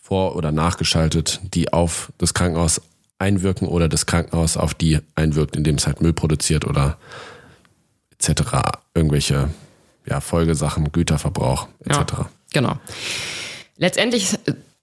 vor- 0.00 0.36
oder 0.36 0.52
nachgeschaltet, 0.52 1.40
die 1.54 1.72
auf 1.72 2.12
das 2.18 2.34
Krankenhaus 2.34 2.82
einwirken 3.18 3.68
oder 3.68 3.88
das 3.88 4.06
Krankenhaus 4.06 4.56
auf 4.56 4.74
die 4.74 4.98
einwirkt, 5.14 5.56
indem 5.56 5.76
es 5.76 5.86
halt 5.86 6.00
Müll 6.00 6.12
produziert 6.12 6.64
oder 6.66 6.98
etc. 8.18 8.42
Irgendwelche 8.94 9.50
ja, 10.06 10.20
Folgesachen, 10.20 10.92
Güterverbrauch 10.92 11.68
etc. 11.84 11.94
Ja, 11.96 12.30
genau. 12.52 12.78
Letztendlich 13.78 14.38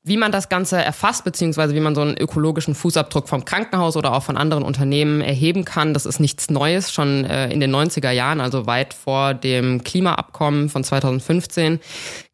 wie 0.05 0.17
man 0.17 0.33
das 0.33 0.49
Ganze 0.49 0.83
erfasst, 0.83 1.23
beziehungsweise 1.23 1.73
wie 1.73 1.79
man 1.79 1.95
so 1.95 2.01
einen 2.01 2.17
ökologischen 2.17 2.75
Fußabdruck 2.75 3.29
vom 3.29 3.45
Krankenhaus 3.45 3.95
oder 3.95 4.13
auch 4.13 4.23
von 4.23 4.35
anderen 4.35 4.63
Unternehmen 4.63 5.21
erheben 5.21 5.63
kann, 5.63 5.93
das 5.93 6.05
ist 6.05 6.19
nichts 6.19 6.49
Neues. 6.49 6.91
Schon 6.91 7.23
äh, 7.23 7.49
in 7.49 7.61
den 7.61 7.73
90er 7.73 8.11
Jahren, 8.11 8.41
also 8.41 8.67
weit 8.67 8.93
vor 8.93 9.33
dem 9.33 9.81
Klimaabkommen 9.83 10.67
von 10.69 10.83
2015, 10.83 11.79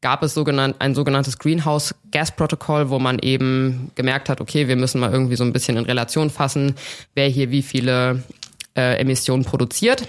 gab 0.02 0.24
es 0.24 0.34
sogenannt, 0.34 0.78
ein 0.80 0.96
sogenanntes 0.96 1.38
Greenhouse 1.38 1.94
Gas 2.12 2.36
Protocol, 2.36 2.90
wo 2.90 2.98
man 2.98 3.20
eben 3.20 3.92
gemerkt 3.94 4.30
hat, 4.30 4.42
okay, 4.42 4.68
wir 4.68 4.76
müssen 4.76 5.00
mal 5.00 5.12
irgendwie 5.12 5.36
so 5.36 5.44
ein 5.44 5.54
bisschen 5.54 5.78
in 5.78 5.86
Relation 5.86 6.32
fassen, 6.32 6.74
wer 7.14 7.28
hier 7.28 7.52
wie 7.52 7.62
viele 7.62 8.24
äh, 8.76 9.00
Emissionen 9.00 9.46
produziert. 9.46 10.08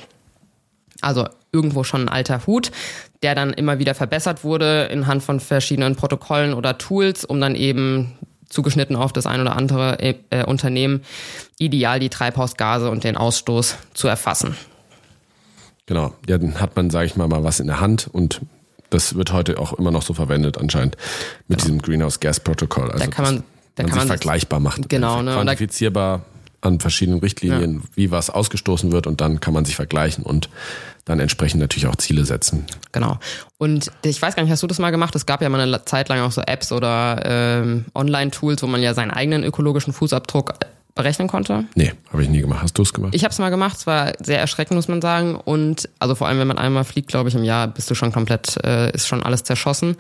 Also 1.01 1.29
irgendwo 1.53 1.85
schon 1.85 2.03
ein 2.03 2.09
alter 2.09 2.47
Hut 2.47 2.71
der 3.23 3.35
dann 3.35 3.53
immer 3.53 3.79
wieder 3.79 3.95
verbessert 3.95 4.45
wurde 4.45 4.85
in 4.85 5.07
Hand 5.07 5.23
von 5.23 5.41
verschiedenen 5.41 5.97
Protokollen 5.97 6.55
oder 6.55 6.79
Tools, 6.79 7.25
um 7.25 7.41
dann 7.41 7.55
eben 7.55 8.13
zugeschnitten 8.49 8.97
auf 8.97 9.13
das 9.13 9.27
ein 9.27 9.41
oder 9.41 9.57
andere 9.57 10.01
äh, 10.01 10.15
äh, 10.31 10.45
Unternehmen 10.45 11.03
ideal 11.59 12.01
die 12.01 12.09
Treibhausgase 12.09 12.91
und 12.91 13.05
den 13.05 13.17
Ausstoß 13.17 13.77
zu 13.95 14.09
erfassen. 14.09 14.57
Genau, 15.87 16.15
ja, 16.27 16.39
dann 16.39 16.61
hat 16.61 16.77
man, 16.77 16.91
sage 16.91 17.07
ich 17.07 17.17
mal, 17.17 17.29
mal 17.29 17.45
was 17.45 17.61
in 17.61 17.67
der 17.67 17.81
Hand 17.81 18.09
und 18.11 18.41
das 18.89 19.15
wird 19.15 19.33
heute 19.33 19.59
auch 19.59 19.73
immer 19.75 19.91
noch 19.91 20.03
so 20.03 20.15
verwendet 20.15 20.59
anscheinend 20.59 20.97
mit 21.47 21.59
genau. 21.59 21.63
diesem 21.63 21.83
Greenhouse 21.83 22.21
Gas 22.21 22.41
Protokoll. 22.41 22.91
Also 22.91 23.05
da 23.05 23.11
kann 23.11 23.25
man, 23.25 23.45
da 23.75 23.83
man 23.83 23.87
kann 23.87 23.87
sich 23.87 23.99
man 23.99 24.07
vergleichbar 24.09 24.61
macht. 24.61 24.89
Genau, 24.89 25.23
ne? 25.23 25.35
Quantifizierbar 25.35 26.23
an 26.61 26.81
verschiedenen 26.81 27.21
Richtlinien, 27.21 27.77
ja. 27.77 27.89
wie 27.95 28.11
was 28.11 28.31
ausgestoßen 28.31 28.93
wird 28.93 29.07
und 29.07 29.21
dann 29.21 29.41
kann 29.41 29.55
man 29.55 29.65
sich 29.65 29.77
vergleichen 29.77 30.25
und 30.25 30.49
dann 31.05 31.21
entsprechend 31.21 31.61
natürlich 31.61 31.87
auch 31.87 31.97
Ziele 31.97 32.25
setzen. 32.25 32.67
Genau. 32.93 33.19
Und 33.59 33.91
ich 34.03 34.21
weiß 34.21 34.37
gar 34.37 34.43
nicht, 34.43 34.53
hast 34.53 34.63
du 34.63 34.67
das 34.67 34.79
mal 34.79 34.91
gemacht? 34.91 35.15
Es 35.15 35.27
gab 35.27 35.43
ja 35.43 35.49
mal 35.49 35.61
eine 35.61 35.85
Zeit 35.85 36.09
lang 36.09 36.21
auch 36.21 36.33
so 36.33 36.43
Apps 36.43 36.73
oder 36.73 37.23
ähm, 37.25 37.87
Online-Tools, 37.95 38.63
wo 38.63 38.67
man 38.67 38.83
ja 38.83 38.95
seinen 38.95 39.11
eigenen 39.11 39.43
ökologischen 39.43 39.93
Fußabdruck 39.93 40.55
berechnen 40.95 41.29
konnte? 41.29 41.65
Nee, 41.75 41.93
habe 42.13 42.23
ich 42.23 42.29
nie 42.29 42.41
gemacht. 42.41 42.63
Hast 42.63 42.77
du 42.77 42.83
es 42.83 42.93
gemacht? 42.93 43.15
Ich 43.15 43.25
habe 43.25 43.33
es 43.33 43.39
mal 43.39 43.51
gemacht. 43.51 43.77
Es 43.79 43.87
war 43.87 44.13
sehr 44.21 44.39
erschreckend, 44.39 44.77
muss 44.77 44.89
man 44.89 45.01
sagen. 45.01 45.37
Und 45.37 45.89
also 45.99 46.15
vor 46.15 46.29
allem, 46.29 46.39
wenn 46.39 46.49
man 46.49 46.59
einmal 46.59 46.85
fliegt, 46.85 47.09
glaube 47.09 47.29
ich, 47.29 47.35
im 47.35 47.45
Jahr 47.45 47.69
bist 47.69 47.91
du 47.91 47.95
schon 47.95 48.13
komplett, 48.13 48.63
äh, 48.65 48.91
ist 48.93 49.09
schon 49.09 49.23
alles 49.23 49.45
zerschossen. 49.45 49.97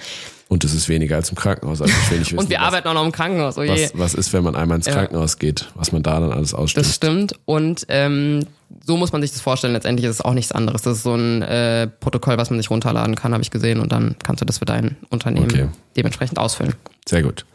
Und 0.51 0.65
es 0.65 0.75
ist 0.75 0.89
weniger 0.89 1.15
als 1.15 1.31
im 1.31 1.37
Krankenhaus. 1.37 1.81
Also 1.81 1.95
ich 1.95 2.11
will 2.11 2.19
nicht 2.19 2.27
wissen, 2.33 2.41
Und 2.41 2.51
wir 2.51 2.59
was, 2.59 2.67
arbeiten 2.67 2.89
auch 2.89 2.95
noch 2.95 3.05
im 3.05 3.13
Krankenhaus. 3.13 3.57
Oh 3.57 3.63
was, 3.63 3.93
was, 3.95 4.15
ist, 4.15 4.33
wenn 4.33 4.43
man 4.43 4.57
einmal 4.57 4.79
ins 4.79 4.87
Krankenhaus 4.87 5.35
ja. 5.35 5.39
geht, 5.39 5.69
was 5.77 5.93
man 5.93 6.03
da 6.03 6.19
dann 6.19 6.33
alles 6.33 6.55
ausstößt? 6.55 6.89
Das 6.89 6.97
stimmt. 6.97 7.35
Und 7.45 7.87
ähm, 7.89 8.45
so 8.85 8.97
muss 8.97 9.13
man 9.13 9.23
sich 9.23 9.31
das 9.31 9.41
vorstellen. 9.41 9.75
Letztendlich 9.75 10.09
ist 10.09 10.17
es 10.17 10.21
auch 10.21 10.35
nichts 10.35 10.51
anderes. 10.51 10.83
Das 10.83 10.97
ist 10.97 11.03
so 11.05 11.15
ein 11.15 11.43
äh, 11.43 11.87
Protokoll, 11.87 12.37
was 12.37 12.51
man 12.51 12.59
sich 12.59 12.69
runterladen 12.69 13.15
kann, 13.15 13.33
habe 13.33 13.45
ich 13.45 13.53
gesehen. 13.53 13.79
Und 13.79 13.93
dann 13.93 14.17
kannst 14.25 14.41
du 14.41 14.45
das 14.45 14.59
für 14.59 14.65
dein 14.65 14.97
Unternehmen 15.09 15.47
okay. 15.53 15.69
dementsprechend 15.97 16.41
ausfüllen. 16.41 16.75
Sehr 17.09 17.23
gut. 17.23 17.47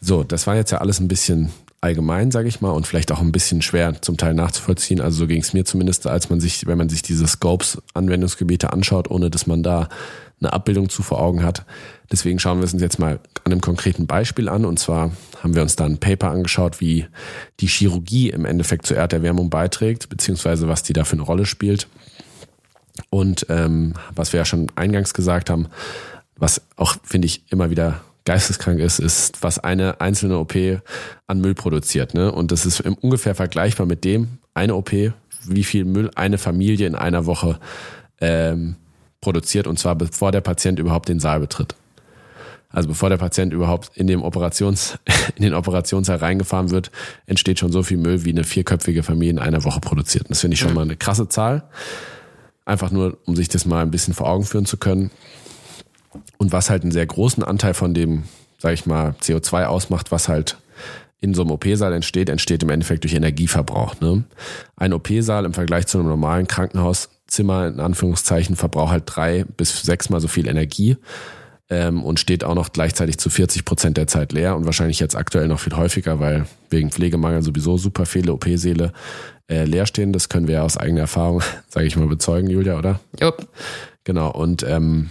So, 0.00 0.22
das 0.22 0.46
war 0.46 0.54
jetzt 0.54 0.70
ja 0.70 0.78
alles 0.78 1.00
ein 1.00 1.08
bisschen 1.08 1.50
allgemein, 1.80 2.30
sage 2.30 2.46
ich 2.46 2.60
mal, 2.60 2.70
und 2.70 2.86
vielleicht 2.86 3.10
auch 3.10 3.20
ein 3.20 3.32
bisschen 3.32 3.60
schwer 3.60 4.00
zum 4.02 4.16
Teil 4.16 4.34
nachzuvollziehen. 4.34 5.00
Also 5.00 5.18
so 5.18 5.26
ging 5.26 5.40
es 5.40 5.52
mir 5.52 5.64
zumindest, 5.64 6.06
als 6.06 6.30
man 6.30 6.40
sich, 6.40 6.68
wenn 6.68 6.78
man 6.78 6.88
sich 6.88 7.02
diese 7.02 7.26
Scopes-Anwendungsgebiete 7.26 8.72
anschaut, 8.72 9.10
ohne 9.10 9.30
dass 9.30 9.48
man 9.48 9.64
da 9.64 9.88
eine 10.40 10.52
Abbildung 10.52 10.88
zu 10.88 11.02
vor 11.02 11.20
Augen 11.20 11.42
hat. 11.42 11.64
Deswegen 12.10 12.38
schauen 12.38 12.58
wir 12.58 12.64
es 12.64 12.72
uns 12.72 12.82
jetzt 12.82 12.98
mal 12.98 13.20
an 13.44 13.52
einem 13.52 13.60
konkreten 13.60 14.06
Beispiel 14.06 14.48
an. 14.48 14.64
Und 14.64 14.78
zwar 14.78 15.12
haben 15.42 15.54
wir 15.54 15.62
uns 15.62 15.76
da 15.76 15.84
ein 15.84 15.98
Paper 15.98 16.30
angeschaut, 16.30 16.80
wie 16.80 17.06
die 17.60 17.66
Chirurgie 17.66 18.30
im 18.30 18.44
Endeffekt 18.44 18.86
zur 18.86 18.96
Erderwärmung 18.96 19.50
beiträgt, 19.50 20.08
beziehungsweise 20.08 20.68
was 20.68 20.82
die 20.82 20.92
da 20.92 21.04
für 21.04 21.14
eine 21.14 21.22
Rolle 21.22 21.46
spielt. 21.46 21.88
Und 23.10 23.46
ähm, 23.48 23.94
was 24.14 24.32
wir 24.32 24.38
ja 24.38 24.44
schon 24.44 24.66
eingangs 24.74 25.14
gesagt 25.14 25.50
haben, 25.50 25.68
was 26.36 26.62
auch, 26.76 26.96
finde 27.04 27.26
ich, 27.26 27.50
immer 27.52 27.70
wieder 27.70 28.00
geisteskrank 28.24 28.80
ist, 28.80 28.98
ist, 28.98 29.42
was 29.42 29.58
eine 29.58 30.00
einzelne 30.00 30.38
OP 30.38 30.54
an 31.26 31.40
Müll 31.40 31.54
produziert. 31.54 32.14
Ne? 32.14 32.30
Und 32.32 32.52
das 32.52 32.66
ist 32.66 32.80
ungefähr 32.80 33.34
vergleichbar 33.34 33.86
mit 33.86 34.04
dem, 34.04 34.38
eine 34.54 34.74
OP, 34.74 34.92
wie 35.44 35.64
viel 35.64 35.84
Müll 35.84 36.10
eine 36.14 36.38
Familie 36.38 36.86
in 36.86 36.94
einer 36.94 37.26
Woche 37.26 37.58
ähm, 38.20 38.76
produziert 39.20 39.66
und 39.66 39.78
zwar 39.78 39.94
bevor 39.94 40.32
der 40.32 40.40
Patient 40.40 40.78
überhaupt 40.78 41.08
den 41.08 41.20
Saal 41.20 41.40
betritt. 41.40 41.74
Also 42.72 42.88
bevor 42.88 43.10
der 43.10 43.16
Patient 43.16 43.52
überhaupt 43.52 43.90
in, 43.96 44.06
dem 44.06 44.22
Operations, 44.22 44.98
in 45.36 45.42
den 45.42 45.54
Operationssaal 45.54 46.18
reingefahren 46.18 46.70
wird, 46.70 46.90
entsteht 47.26 47.58
schon 47.58 47.72
so 47.72 47.82
viel 47.82 47.96
Müll, 47.96 48.24
wie 48.24 48.30
eine 48.30 48.44
vierköpfige 48.44 49.02
Familie 49.02 49.32
in 49.32 49.38
einer 49.38 49.64
Woche 49.64 49.80
produziert. 49.80 50.24
Und 50.24 50.30
das 50.30 50.40
finde 50.40 50.54
ich 50.54 50.60
schon 50.60 50.74
mal 50.74 50.82
eine 50.82 50.96
krasse 50.96 51.28
Zahl. 51.28 51.64
Einfach 52.64 52.92
nur, 52.92 53.18
um 53.24 53.34
sich 53.34 53.48
das 53.48 53.66
mal 53.66 53.82
ein 53.82 53.90
bisschen 53.90 54.14
vor 54.14 54.28
Augen 54.28 54.44
führen 54.44 54.66
zu 54.66 54.76
können. 54.76 55.10
Und 56.38 56.52
was 56.52 56.70
halt 56.70 56.82
einen 56.82 56.92
sehr 56.92 57.06
großen 57.06 57.42
Anteil 57.42 57.74
von 57.74 57.92
dem, 57.92 58.24
sage 58.58 58.74
ich 58.74 58.86
mal, 58.86 59.14
CO2 59.20 59.64
ausmacht, 59.64 60.12
was 60.12 60.28
halt 60.28 60.56
in 61.20 61.34
so 61.34 61.42
einem 61.42 61.50
OP-Saal 61.50 61.92
entsteht, 61.92 62.28
entsteht 62.28 62.62
im 62.62 62.70
Endeffekt 62.70 63.04
durch 63.04 63.14
Energieverbrauch. 63.14 64.00
Ne? 64.00 64.24
Ein 64.76 64.92
OP-Saal 64.92 65.44
im 65.44 65.52
Vergleich 65.52 65.86
zu 65.86 65.98
einem 65.98 66.08
normalen 66.08 66.46
Krankenhauszimmer, 67.30 67.68
in 67.68 67.80
Anführungszeichen, 67.80 68.56
verbraucht 68.56 68.90
halt 68.90 69.04
drei 69.06 69.44
bis 69.56 69.82
sechsmal 69.82 70.20
so 70.20 70.28
viel 70.28 70.48
Energie 70.48 70.96
ähm, 71.68 72.02
und 72.02 72.18
steht 72.18 72.44
auch 72.44 72.54
noch 72.54 72.72
gleichzeitig 72.72 73.18
zu 73.18 73.30
40 73.30 73.64
Prozent 73.64 73.96
der 73.96 74.06
Zeit 74.06 74.32
leer 74.32 74.56
und 74.56 74.66
wahrscheinlich 74.66 74.98
jetzt 75.00 75.16
aktuell 75.16 75.48
noch 75.48 75.60
viel 75.60 75.76
häufiger, 75.76 76.18
weil 76.18 76.46
wegen 76.68 76.90
Pflegemangel 76.90 77.42
sowieso 77.42 77.78
super 77.78 78.04
viele 78.04 78.32
OP-Säle 78.32 78.92
äh, 79.48 79.64
leer 79.64 79.86
stehen. 79.86 80.12
Das 80.12 80.28
können 80.28 80.48
wir 80.48 80.56
ja 80.56 80.62
aus 80.62 80.76
eigener 80.76 81.02
Erfahrung, 81.02 81.42
sage 81.68 81.86
ich 81.86 81.96
mal, 81.96 82.08
bezeugen, 82.08 82.50
Julia, 82.50 82.76
oder? 82.76 83.00
Jupp. 83.20 83.48
Genau, 84.04 84.30
und 84.30 84.64
ähm, 84.64 85.10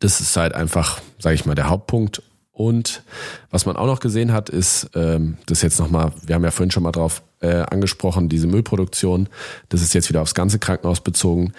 das 0.00 0.20
ist 0.20 0.36
halt 0.36 0.54
einfach, 0.54 1.00
sage 1.18 1.34
ich 1.34 1.46
mal, 1.46 1.54
der 1.54 1.68
Hauptpunkt. 1.68 2.22
Und 2.50 3.02
was 3.50 3.66
man 3.66 3.76
auch 3.76 3.86
noch 3.86 4.00
gesehen 4.00 4.32
hat, 4.32 4.48
ist, 4.48 4.88
ähm, 4.94 5.36
das 5.44 5.60
jetzt 5.60 5.78
nochmal, 5.78 6.12
wir 6.24 6.34
haben 6.34 6.44
ja 6.44 6.50
vorhin 6.50 6.70
schon 6.70 6.84
mal 6.84 6.92
drauf 6.92 7.22
äh, 7.46 7.64
angesprochen, 7.70 8.28
diese 8.28 8.46
Müllproduktion, 8.46 9.28
das 9.68 9.82
ist 9.82 9.94
jetzt 9.94 10.08
wieder 10.08 10.22
aufs 10.22 10.34
ganze 10.34 10.58
Krankenhaus 10.58 11.00
bezogen. 11.00 11.52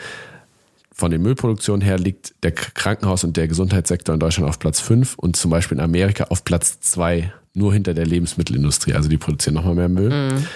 Von 0.93 1.11
den 1.11 1.21
Müllproduktionen 1.21 1.81
her 1.81 1.99
liegt 1.99 2.33
der 2.43 2.53
Krankenhaus- 2.53 3.23
und 3.23 3.37
der 3.37 3.47
Gesundheitssektor 3.47 4.13
in 4.13 4.19
Deutschland 4.19 4.49
auf 4.49 4.57
Platz 4.57 4.79
5 4.79 5.15
und 5.15 5.35
zum 5.35 5.51
Beispiel 5.51 5.77
in 5.77 5.83
Amerika 5.83 6.25
auf 6.25 6.43
Platz 6.43 6.79
2, 6.79 7.31
nur 7.53 7.71
hinter 7.71 7.93
der 7.93 8.05
Lebensmittelindustrie. 8.05 8.93
Also 8.93 9.07
die 9.07 9.17
produzieren 9.17 9.53
nochmal 9.53 9.75
mehr 9.75 9.89
Müll. 9.89 10.09
Mhm. 10.09 10.47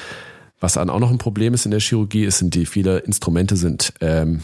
Was 0.59 0.73
dann 0.73 0.89
auch 0.89 0.99
noch 0.99 1.11
ein 1.11 1.17
Problem 1.17 1.53
ist 1.53 1.65
in 1.65 1.71
der 1.71 1.79
Chirurgie, 1.79 2.23
ist, 2.23 2.39
sind 2.39 2.55
die 2.55 2.65
viele 2.65 2.99
Instrumente 2.99 3.55
sind 3.55 3.93
ähm, 4.01 4.41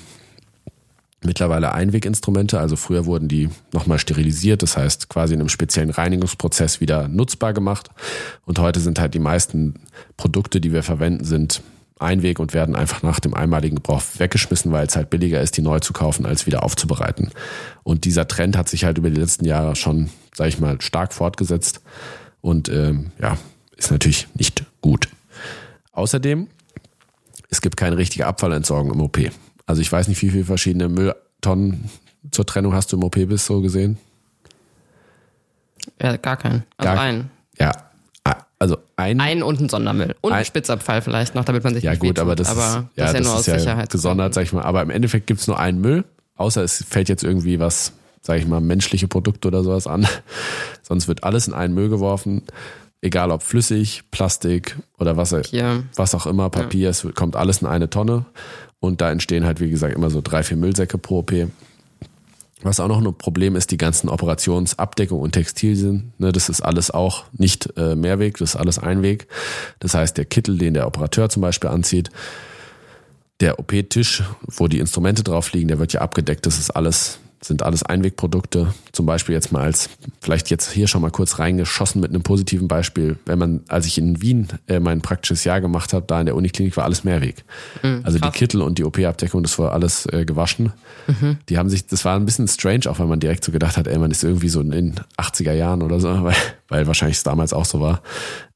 mittlerweile 1.23 1.73
Einweginstrumente. 1.73 2.59
Also 2.59 2.75
früher 2.75 3.05
wurden 3.05 3.27
die 3.27 3.49
nochmal 3.73 3.99
sterilisiert, 3.99 4.61
das 4.63 4.77
heißt 4.77 5.09
quasi 5.09 5.33
in 5.33 5.39
einem 5.39 5.49
speziellen 5.49 5.89
Reinigungsprozess 5.89 6.81
wieder 6.81 7.07
nutzbar 7.07 7.53
gemacht. 7.53 7.89
Und 8.45 8.59
heute 8.59 8.79
sind 8.79 8.99
halt 8.99 9.13
die 9.13 9.19
meisten 9.19 9.75
Produkte, 10.15 10.61
die 10.61 10.71
wir 10.71 10.83
verwenden, 10.83 11.23
sind 11.23 11.61
Einweg 11.99 12.39
und 12.39 12.53
werden 12.53 12.75
einfach 12.75 13.01
nach 13.01 13.19
dem 13.19 13.33
einmaligen 13.33 13.77
Gebrauch 13.77 14.03
weggeschmissen, 14.17 14.71
weil 14.71 14.85
es 14.85 14.95
halt 14.95 15.09
billiger 15.09 15.41
ist, 15.41 15.57
die 15.57 15.61
neu 15.61 15.79
zu 15.79 15.93
kaufen, 15.93 16.25
als 16.25 16.45
wieder 16.45 16.63
aufzubereiten. 16.63 17.31
Und 17.83 18.05
dieser 18.05 18.27
Trend 18.27 18.55
hat 18.55 18.69
sich 18.69 18.85
halt 18.85 18.97
über 18.97 19.09
die 19.09 19.19
letzten 19.19 19.45
Jahre 19.45 19.75
schon, 19.75 20.09
sage 20.35 20.49
ich 20.49 20.59
mal, 20.59 20.79
stark 20.81 21.13
fortgesetzt 21.13 21.81
und 22.41 22.69
ähm, 22.69 23.11
ja, 23.19 23.37
ist 23.75 23.91
natürlich 23.91 24.27
nicht 24.35 24.63
gut. 24.81 25.09
Außerdem, 25.91 26.47
es 27.49 27.61
gibt 27.61 27.77
keine 27.77 27.97
richtige 27.97 28.27
Abfallentsorgung 28.27 28.91
im 28.93 29.01
OP. 29.01 29.17
Also 29.67 29.81
ich 29.81 29.91
weiß 29.91 30.07
nicht, 30.07 30.19
wie 30.23 30.29
viele 30.29 30.45
verschiedene 30.45 30.89
Mülltonnen 30.89 31.89
zur 32.31 32.45
Trennung 32.47 32.73
hast 32.73 32.91
du 32.91 32.97
im 32.97 33.03
OP 33.03 33.15
bis 33.27 33.45
so 33.45 33.61
gesehen? 33.61 33.97
Ja, 36.01 36.17
gar 36.17 36.37
keinen. 36.37 36.63
Also 36.77 36.93
gar, 36.93 36.99
einen. 37.03 37.29
Ja, 37.59 37.71
Also 38.59 38.77
ein, 38.95 39.19
Ein 39.19 39.43
und 39.43 39.59
ein 39.61 39.69
Sondermüll. 39.69 40.15
Und 40.21 40.33
ein, 40.33 40.43
Spitzabfall 40.45 41.01
vielleicht 41.03 41.35
noch, 41.35 41.45
damit 41.45 41.63
man 41.63 41.75
sich 41.75 41.83
ja 41.83 41.91
nicht 41.91 41.99
gut, 42.01 42.17
aber 42.19 42.35
das 42.35 42.47
ist 42.47 42.57
aber 42.57 42.89
ja, 42.95 43.05
das 43.05 43.09
ist 43.09 43.13
ja 43.13 43.19
das 43.19 43.27
nur 43.27 43.33
aus 43.35 43.39
ist 43.41 43.47
ja 43.47 43.59
Sicherheit. 43.59 43.89
gesondert, 43.91 44.33
sag 44.33 44.43
ich 44.43 44.53
mal. 44.53 44.63
Aber 44.63 44.81
im 44.81 44.89
Endeffekt 44.89 45.27
gibt's 45.27 45.45
nur 45.47 45.59
einen 45.59 45.79
Müll, 45.79 46.03
außer 46.37 46.63
es 46.63 46.83
fällt 46.89 47.07
jetzt 47.09 47.23
irgendwie 47.23 47.59
was, 47.59 47.93
sag 48.21 48.39
ich 48.39 48.47
mal, 48.47 48.59
menschliche 48.61 49.07
Produkte 49.07 49.47
oder 49.49 49.63
sowas 49.63 49.85
an. 49.85 50.07
Sonst 50.81 51.07
wird 51.07 51.23
alles 51.23 51.47
in 51.47 51.53
einen 51.53 51.73
Müll 51.75 51.89
geworfen, 51.89 52.41
egal 53.01 53.29
ob 53.31 53.43
flüssig, 53.43 54.03
Plastik 54.11 54.75
oder 54.97 55.17
was, 55.17 55.31
was 55.95 56.15
auch 56.15 56.25
immer, 56.25 56.49
Papier, 56.49 56.89
es 56.89 57.03
wird- 57.03 57.15
kommt 57.15 57.35
alles 57.35 57.61
in 57.61 57.67
eine 57.67 57.89
Tonne. 57.91 58.25
Und 58.79 59.01
da 59.01 59.11
entstehen 59.11 59.45
halt, 59.45 59.59
wie 59.59 59.69
gesagt, 59.69 59.95
immer 59.95 60.09
so 60.09 60.21
drei, 60.21 60.43
vier 60.43 60.57
Müllsäcke 60.57 60.97
pro 60.97 61.19
OP. 61.19 61.33
Was 62.63 62.79
auch 62.79 62.87
noch 62.87 63.03
ein 63.03 63.17
Problem 63.17 63.55
ist, 63.55 63.69
die 63.71 63.77
ganzen 63.77 64.09
Operationsabdeckung 64.09 65.19
und 65.19 65.33
Textilien. 65.33 66.11
Ne, 66.17 66.31
das 66.31 66.49
ist 66.49 66.61
alles 66.61 66.89
auch 66.89 67.25
nicht 67.31 67.71
äh, 67.77 67.95
Mehrweg, 67.95 68.37
das 68.37 68.51
ist 68.51 68.55
alles 68.55 68.79
Einweg. 68.79 69.27
Das 69.79 69.93
heißt, 69.93 70.17
der 70.17 70.25
Kittel, 70.25 70.57
den 70.57 70.73
der 70.73 70.87
Operateur 70.87 71.29
zum 71.29 71.41
Beispiel 71.41 71.69
anzieht, 71.69 72.09
der 73.39 73.59
OP-Tisch, 73.59 74.23
wo 74.47 74.67
die 74.67 74.79
Instrumente 74.79 75.23
drauf 75.23 75.51
liegen, 75.53 75.67
der 75.67 75.77
wird 75.77 75.93
ja 75.93 76.01
abgedeckt. 76.01 76.47
Das 76.47 76.57
ist 76.57 76.71
alles, 76.71 77.19
sind 77.47 77.63
alles 77.63 77.83
Einwegprodukte. 77.83 78.73
Zum 78.91 79.05
Beispiel 79.05 79.33
jetzt 79.33 79.51
mal 79.51 79.63
als, 79.63 79.89
vielleicht 80.21 80.49
jetzt 80.49 80.71
hier 80.71 80.87
schon 80.87 81.01
mal 81.01 81.11
kurz 81.11 81.39
reingeschossen 81.39 82.01
mit 82.01 82.11
einem 82.11 82.23
positiven 82.23 82.67
Beispiel. 82.67 83.17
Wenn 83.25 83.39
man, 83.39 83.61
als 83.67 83.85
ich 83.85 83.97
in 83.97 84.21
Wien 84.21 84.47
äh, 84.67 84.79
mein 84.79 85.01
praktisches 85.01 85.43
Jahr 85.43 85.61
gemacht 85.61 85.93
habe, 85.93 86.05
da 86.07 86.19
in 86.19 86.25
der 86.25 86.35
Uniklinik 86.35 86.75
war 86.77 86.83
alles 86.83 87.03
Mehrweg. 87.03 87.43
also 88.03 88.17
die 88.17 88.21
krass. 88.21 88.33
Kittel 88.33 88.61
und 88.61 88.77
die 88.77 88.83
OP-Abdeckung, 88.83 89.43
das 89.43 89.57
war 89.57 89.71
alles 89.71 90.05
äh, 90.07 90.25
gewaschen. 90.25 90.73
Die 91.47 91.57
haben 91.57 91.69
sich, 91.69 91.87
das 91.87 92.03
war 92.03 92.17
ein 92.17 92.25
bisschen 92.25 92.47
strange, 92.47 92.89
auch 92.89 92.99
wenn 92.99 93.07
man 93.07 93.19
direkt 93.19 93.43
so 93.43 93.51
gedacht 93.51 93.77
hat, 93.77 93.87
ey, 93.87 93.97
man 93.97 94.11
ist 94.11 94.23
irgendwie 94.23 94.49
so 94.49 94.59
in 94.59 94.71
den 94.71 94.95
80er 95.17 95.53
Jahren 95.53 95.81
oder 95.81 95.99
so, 95.99 96.09
weil, 96.23 96.35
weil 96.67 96.87
wahrscheinlich 96.87 97.17
es 97.17 97.23
damals 97.23 97.53
auch 97.53 97.65
so 97.65 97.79
war. 97.79 98.01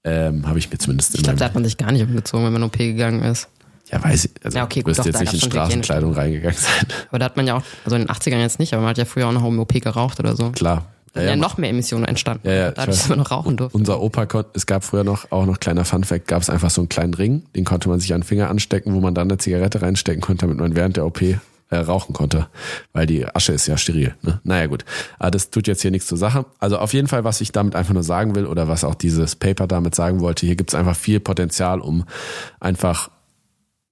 Ähm, 0.03 0.48
habe 0.48 0.60
ich 0.60 0.69
mir 0.71 0.77
zumindest 0.77 1.15
Ich 1.15 1.24
glaube, 1.24 1.38
da 1.38 1.45
hat 1.45 1.53
man 1.53 1.63
sich 1.63 1.77
gar 1.77 1.91
nicht 1.91 2.03
umgezogen, 2.03 2.45
wenn 2.45 2.53
man 2.53 2.63
OP 2.63 2.77
gegangen 2.77 3.21
ist. 3.24 3.48
Ja 3.91 4.03
weiß 4.03 4.25
ich, 4.25 4.31
also 4.43 4.57
Ja, 4.57 4.63
okay, 4.63 4.79
du 4.79 4.86
gut, 4.86 4.98
wirst 4.98 5.00
doch, 5.00 5.05
jetzt 5.05 5.19
nicht 5.19 5.33
in 5.33 5.51
Straßenkleidung 5.51 6.13
reingegangen 6.13 6.57
sein. 6.57 6.88
Aber 7.10 7.19
da 7.19 7.25
hat 7.25 7.38
man 7.38 7.48
ja 7.48 7.57
auch, 7.57 7.63
also 7.83 7.95
in 7.95 8.03
den 8.03 8.10
80ern 8.10 8.39
jetzt 8.39 8.60
nicht, 8.60 8.74
aber 8.74 8.81
man 8.81 8.91
hat 8.91 8.98
ja 8.98 9.05
früher 9.05 9.27
auch 9.27 9.31
noch 9.31 9.45
im 9.45 9.60
OP 9.60 9.74
geraucht 9.74 10.19
oder 10.19 10.36
so. 10.36 10.51
Klar. 10.51 10.86
Da 11.13 11.21
sind 11.21 11.29
ja, 11.29 11.36
noch 11.36 11.57
mehr 11.57 11.69
Emissionen 11.69 12.05
entstanden. 12.05 12.48
Ja, 12.48 12.53
ja, 12.53 12.71
dadurch, 12.71 12.95
ich 12.95 13.01
dass 13.01 13.10
man 13.10 13.19
noch 13.19 13.31
rauchen 13.31 13.57
durfte. 13.57 13.77
Unser 13.77 14.01
Opa 14.01 14.25
konnte, 14.25 14.51
es 14.53 14.65
gab 14.65 14.86
früher 14.86 15.03
noch, 15.03 15.29
auch 15.31 15.45
noch 15.45 15.60
kleiner 15.60 15.83
Funfact, 15.83 16.25
gab 16.27 16.41
es 16.41 16.50
einfach 16.50 16.69
so 16.69 16.79
einen 16.79 16.89
kleinen 16.89 17.13
Ring, 17.13 17.43
den 17.53 17.65
konnte 17.65 17.89
man 17.89 18.00
sich 18.00 18.13
an 18.13 18.21
den 18.21 18.27
Finger 18.27 18.50
anstecken, 18.50 18.93
wo 18.93 19.01
man 19.01 19.13
dann 19.13 19.29
eine 19.29 19.38
Zigarette 19.38 19.81
reinstecken 19.81 20.21
konnte, 20.21 20.45
damit 20.45 20.60
man 20.60 20.75
während 20.75 20.95
der 20.95 21.05
OP 21.05 21.21
äh, 21.21 21.77
rauchen 21.77 22.13
konnte, 22.13 22.48
weil 22.93 23.07
die 23.07 23.25
Asche 23.25 23.51
ist 23.51 23.67
ja 23.67 23.77
steril. 23.77 24.15
Ne? 24.21 24.39
Naja 24.43 24.67
gut, 24.67 24.86
aber 25.19 25.31
das 25.31 25.50
tut 25.50 25.67
jetzt 25.67 25.81
hier 25.81 25.91
nichts 25.91 26.07
zur 26.07 26.17
Sache. 26.17 26.45
Also 26.60 26.77
auf 26.77 26.93
jeden 26.93 27.07
Fall, 27.07 27.25
was 27.25 27.41
ich 27.41 27.51
damit 27.51 27.75
einfach 27.75 27.93
nur 27.93 28.03
sagen 28.03 28.36
will 28.36 28.45
oder 28.45 28.67
was 28.67 28.83
auch 28.83 28.95
dieses 28.95 29.36
Paper 29.36 29.67
damit 29.67 29.95
sagen 29.95 30.21
wollte, 30.21 30.45
hier 30.45 30.55
gibt 30.55 30.71
es 30.71 30.75
einfach 30.75 30.95
viel 30.95 31.19
Potenzial, 31.19 31.81
um 31.81 32.05
einfach 32.60 33.10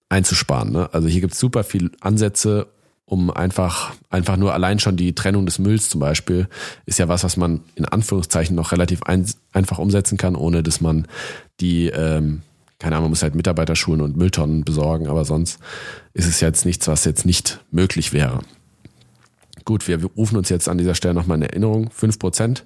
einzusparen. 0.10 0.72
Ne? 0.72 0.90
Also 0.94 1.08
hier 1.08 1.22
gibt 1.22 1.34
es 1.34 1.40
super 1.40 1.64
viel 1.64 1.92
Ansätze, 2.02 2.68
um 3.06 3.32
einfach, 3.32 3.94
einfach 4.10 4.38
nur 4.38 4.54
allein 4.54 4.80
schon 4.80 4.96
die 4.96 5.16
Trennung 5.16 5.46
des 5.46 5.58
Mülls 5.58 5.90
zum 5.90 6.00
Beispiel, 6.00 6.48
ist 6.86 7.00
ja 7.00 7.08
was, 7.08 7.24
was 7.24 7.38
man 7.38 7.62
in 7.76 7.86
Anführungszeichen 7.86 8.56
noch 8.56 8.72
relativ 8.72 9.04
ein, 9.04 9.26
einfach 9.52 9.80
umsetzen 9.80 10.18
kann, 10.18 10.36
ohne 10.36 10.62
dass 10.62 10.80
man 10.80 11.08
die, 11.60 11.88
ähm, 11.88 12.42
keine 12.78 12.96
Ahnung, 12.96 13.06
man 13.06 13.12
muss 13.12 13.24
halt 13.24 13.36
Mitarbeiter 13.36 13.76
schulen 13.76 14.02
und 14.02 14.16
Mülltonnen 14.16 14.64
besorgen, 14.64 15.08
aber 15.08 15.26
sonst 15.26 15.60
ist 16.14 16.28
es 16.28 16.40
jetzt 16.40 16.66
nichts, 16.66 16.88
was 16.88 17.06
jetzt 17.06 17.26
nicht 17.26 17.60
möglich 17.72 18.14
wäre. 18.14 18.42
Gut, 19.66 19.88
wir 19.88 20.04
rufen 20.04 20.38
uns 20.38 20.50
jetzt 20.50 20.70
an 20.70 20.78
dieser 20.78 20.96
Stelle 20.96 21.14
nochmal 21.14 21.38
in 21.38 21.44
Erinnerung. 21.44 21.90
5% 21.90 22.64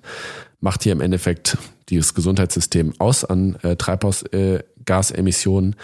macht 0.59 0.83
hier 0.83 0.93
im 0.93 1.01
Endeffekt 1.01 1.57
dieses 1.89 2.13
Gesundheitssystem 2.13 2.93
aus 2.99 3.25
an 3.25 3.55
äh, 3.63 3.75
Treibhausgasemissionen. 3.75 5.75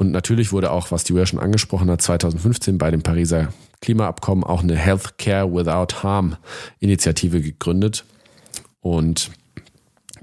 Und 0.00 0.12
natürlich 0.12 0.50
wurde 0.50 0.70
auch, 0.70 0.90
was 0.92 1.04
die 1.04 1.12
Julia 1.12 1.26
schon 1.26 1.40
angesprochen 1.40 1.90
hat, 1.90 2.00
2015 2.00 2.78
bei 2.78 2.90
dem 2.90 3.02
Pariser 3.02 3.52
Klimaabkommen 3.82 4.44
auch 4.44 4.62
eine 4.62 4.74
Healthcare 4.74 5.52
Without 5.52 6.02
Harm 6.02 6.38
Initiative 6.78 7.42
gegründet. 7.42 8.06
Und 8.80 9.30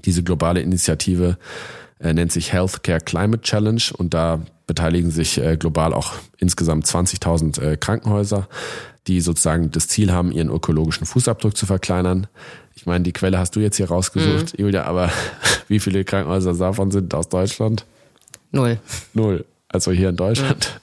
diese 0.04 0.24
globale 0.24 0.62
Initiative 0.62 1.38
äh, 2.00 2.12
nennt 2.12 2.32
sich 2.32 2.52
Healthcare 2.52 2.98
Climate 2.98 3.42
Challenge 3.42 3.80
und 3.96 4.14
da 4.14 4.40
beteiligen 4.66 5.12
sich 5.12 5.38
äh, 5.38 5.56
global 5.56 5.94
auch 5.94 6.14
insgesamt 6.38 6.84
20.000 6.84 7.62
äh, 7.62 7.76
Krankenhäuser, 7.76 8.48
die 9.06 9.20
sozusagen 9.20 9.70
das 9.70 9.86
Ziel 9.86 10.10
haben, 10.10 10.32
ihren 10.32 10.48
ökologischen 10.50 11.06
Fußabdruck 11.06 11.56
zu 11.56 11.66
verkleinern. 11.66 12.26
Ich 12.74 12.86
meine, 12.86 13.04
die 13.04 13.12
Quelle 13.12 13.38
hast 13.38 13.54
du 13.54 13.60
jetzt 13.60 13.76
hier 13.76 13.90
rausgesucht, 13.90 14.58
Julia, 14.58 14.86
aber 14.86 15.12
wie 15.68 15.78
viele 15.78 16.02
Krankenhäuser 16.04 16.54
davon 16.54 16.90
sind 16.90 17.14
aus 17.14 17.28
Deutschland? 17.28 17.86
Null. 18.50 18.80
Null. 19.14 19.44
Also 19.68 19.90
hier 19.92 20.08
in 20.08 20.16
Deutschland. 20.16 20.80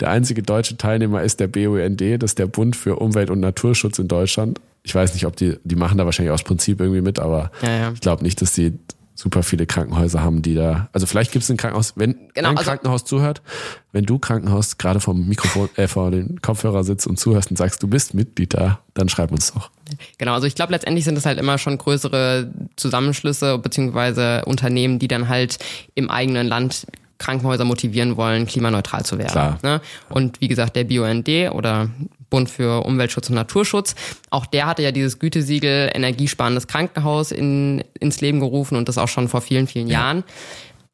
Der 0.00 0.10
einzige 0.10 0.42
deutsche 0.42 0.76
Teilnehmer 0.76 1.22
ist 1.22 1.40
der 1.40 1.48
BUND, 1.48 2.00
das 2.22 2.30
ist 2.32 2.38
der 2.38 2.46
Bund 2.46 2.76
für 2.76 2.96
Umwelt- 2.96 3.30
und 3.30 3.40
Naturschutz 3.40 3.98
in 3.98 4.08
Deutschland. 4.08 4.60
Ich 4.82 4.94
weiß 4.94 5.14
nicht, 5.14 5.26
ob 5.26 5.36
die, 5.36 5.56
die 5.64 5.76
machen 5.76 5.98
da 5.98 6.04
wahrscheinlich 6.04 6.32
aus 6.32 6.42
Prinzip 6.42 6.80
irgendwie 6.80 7.00
mit, 7.00 7.18
aber 7.18 7.50
Ja, 7.62 7.70
ja. 7.70 7.92
ich 7.92 8.00
glaube 8.00 8.22
nicht, 8.22 8.40
dass 8.40 8.52
die 8.52 8.72
super 9.14 9.42
viele 9.42 9.66
Krankenhäuser 9.66 10.22
haben, 10.22 10.42
die 10.42 10.54
da. 10.54 10.88
Also 10.92 11.06
vielleicht 11.06 11.32
gibt 11.32 11.42
es 11.42 11.50
ein 11.50 11.56
Krankenhaus, 11.56 11.94
wenn 11.96 12.14
Genau, 12.34 12.50
ein 12.50 12.56
also- 12.56 12.70
Krankenhaus 12.70 13.04
zuhört, 13.04 13.42
wenn 13.90 14.04
du 14.04 14.20
Krankenhaus 14.20 14.78
gerade 14.78 15.00
vom 15.00 15.26
Mikrofon, 15.28 15.68
äh, 15.74 15.88
vor 15.88 16.12
den 16.12 16.40
Kopfhörer 16.40 16.84
sitzt 16.84 17.06
und 17.08 17.18
zuhörst 17.18 17.50
und 17.50 17.56
sagst, 17.56 17.82
du 17.82 17.88
bist 17.88 18.14
Mitglied 18.14 18.54
da, 18.54 18.78
dann 18.94 19.08
schreib 19.08 19.32
uns 19.32 19.52
doch. 19.52 19.70
Genau, 20.18 20.34
also 20.34 20.46
ich 20.46 20.54
glaube, 20.54 20.72
letztendlich 20.72 21.04
sind 21.04 21.18
es 21.18 21.26
halt 21.26 21.40
immer 21.40 21.58
schon 21.58 21.76
größere 21.78 22.52
Zusammenschlüsse 22.76 23.58
beziehungsweise 23.58 24.44
Unternehmen, 24.44 25.00
die 25.00 25.08
dann 25.08 25.28
halt 25.28 25.58
im 25.96 26.10
eigenen 26.10 26.46
Land 26.46 26.86
Krankenhäuser 27.18 27.64
motivieren 27.64 28.16
wollen, 28.16 28.46
klimaneutral 28.46 29.04
zu 29.04 29.18
werden. 29.18 29.32
Klar. 29.32 29.58
Ne? 29.62 29.80
Und 30.08 30.40
wie 30.40 30.48
gesagt, 30.48 30.76
der 30.76 30.84
BUND 30.84 31.28
oder 31.52 31.90
Bund 32.30 32.48
für 32.48 32.84
Umweltschutz 32.84 33.28
und 33.28 33.34
Naturschutz, 33.34 33.94
auch 34.30 34.46
der 34.46 34.66
hatte 34.66 34.82
ja 34.82 34.92
dieses 34.92 35.18
Gütesiegel 35.18 35.90
energiesparendes 35.94 36.66
Krankenhaus 36.66 37.32
in, 37.32 37.82
ins 37.98 38.20
Leben 38.20 38.40
gerufen 38.40 38.76
und 38.76 38.88
das 38.88 38.98
auch 38.98 39.08
schon 39.08 39.28
vor 39.28 39.40
vielen, 39.40 39.66
vielen 39.66 39.88
Jahren. 39.88 40.24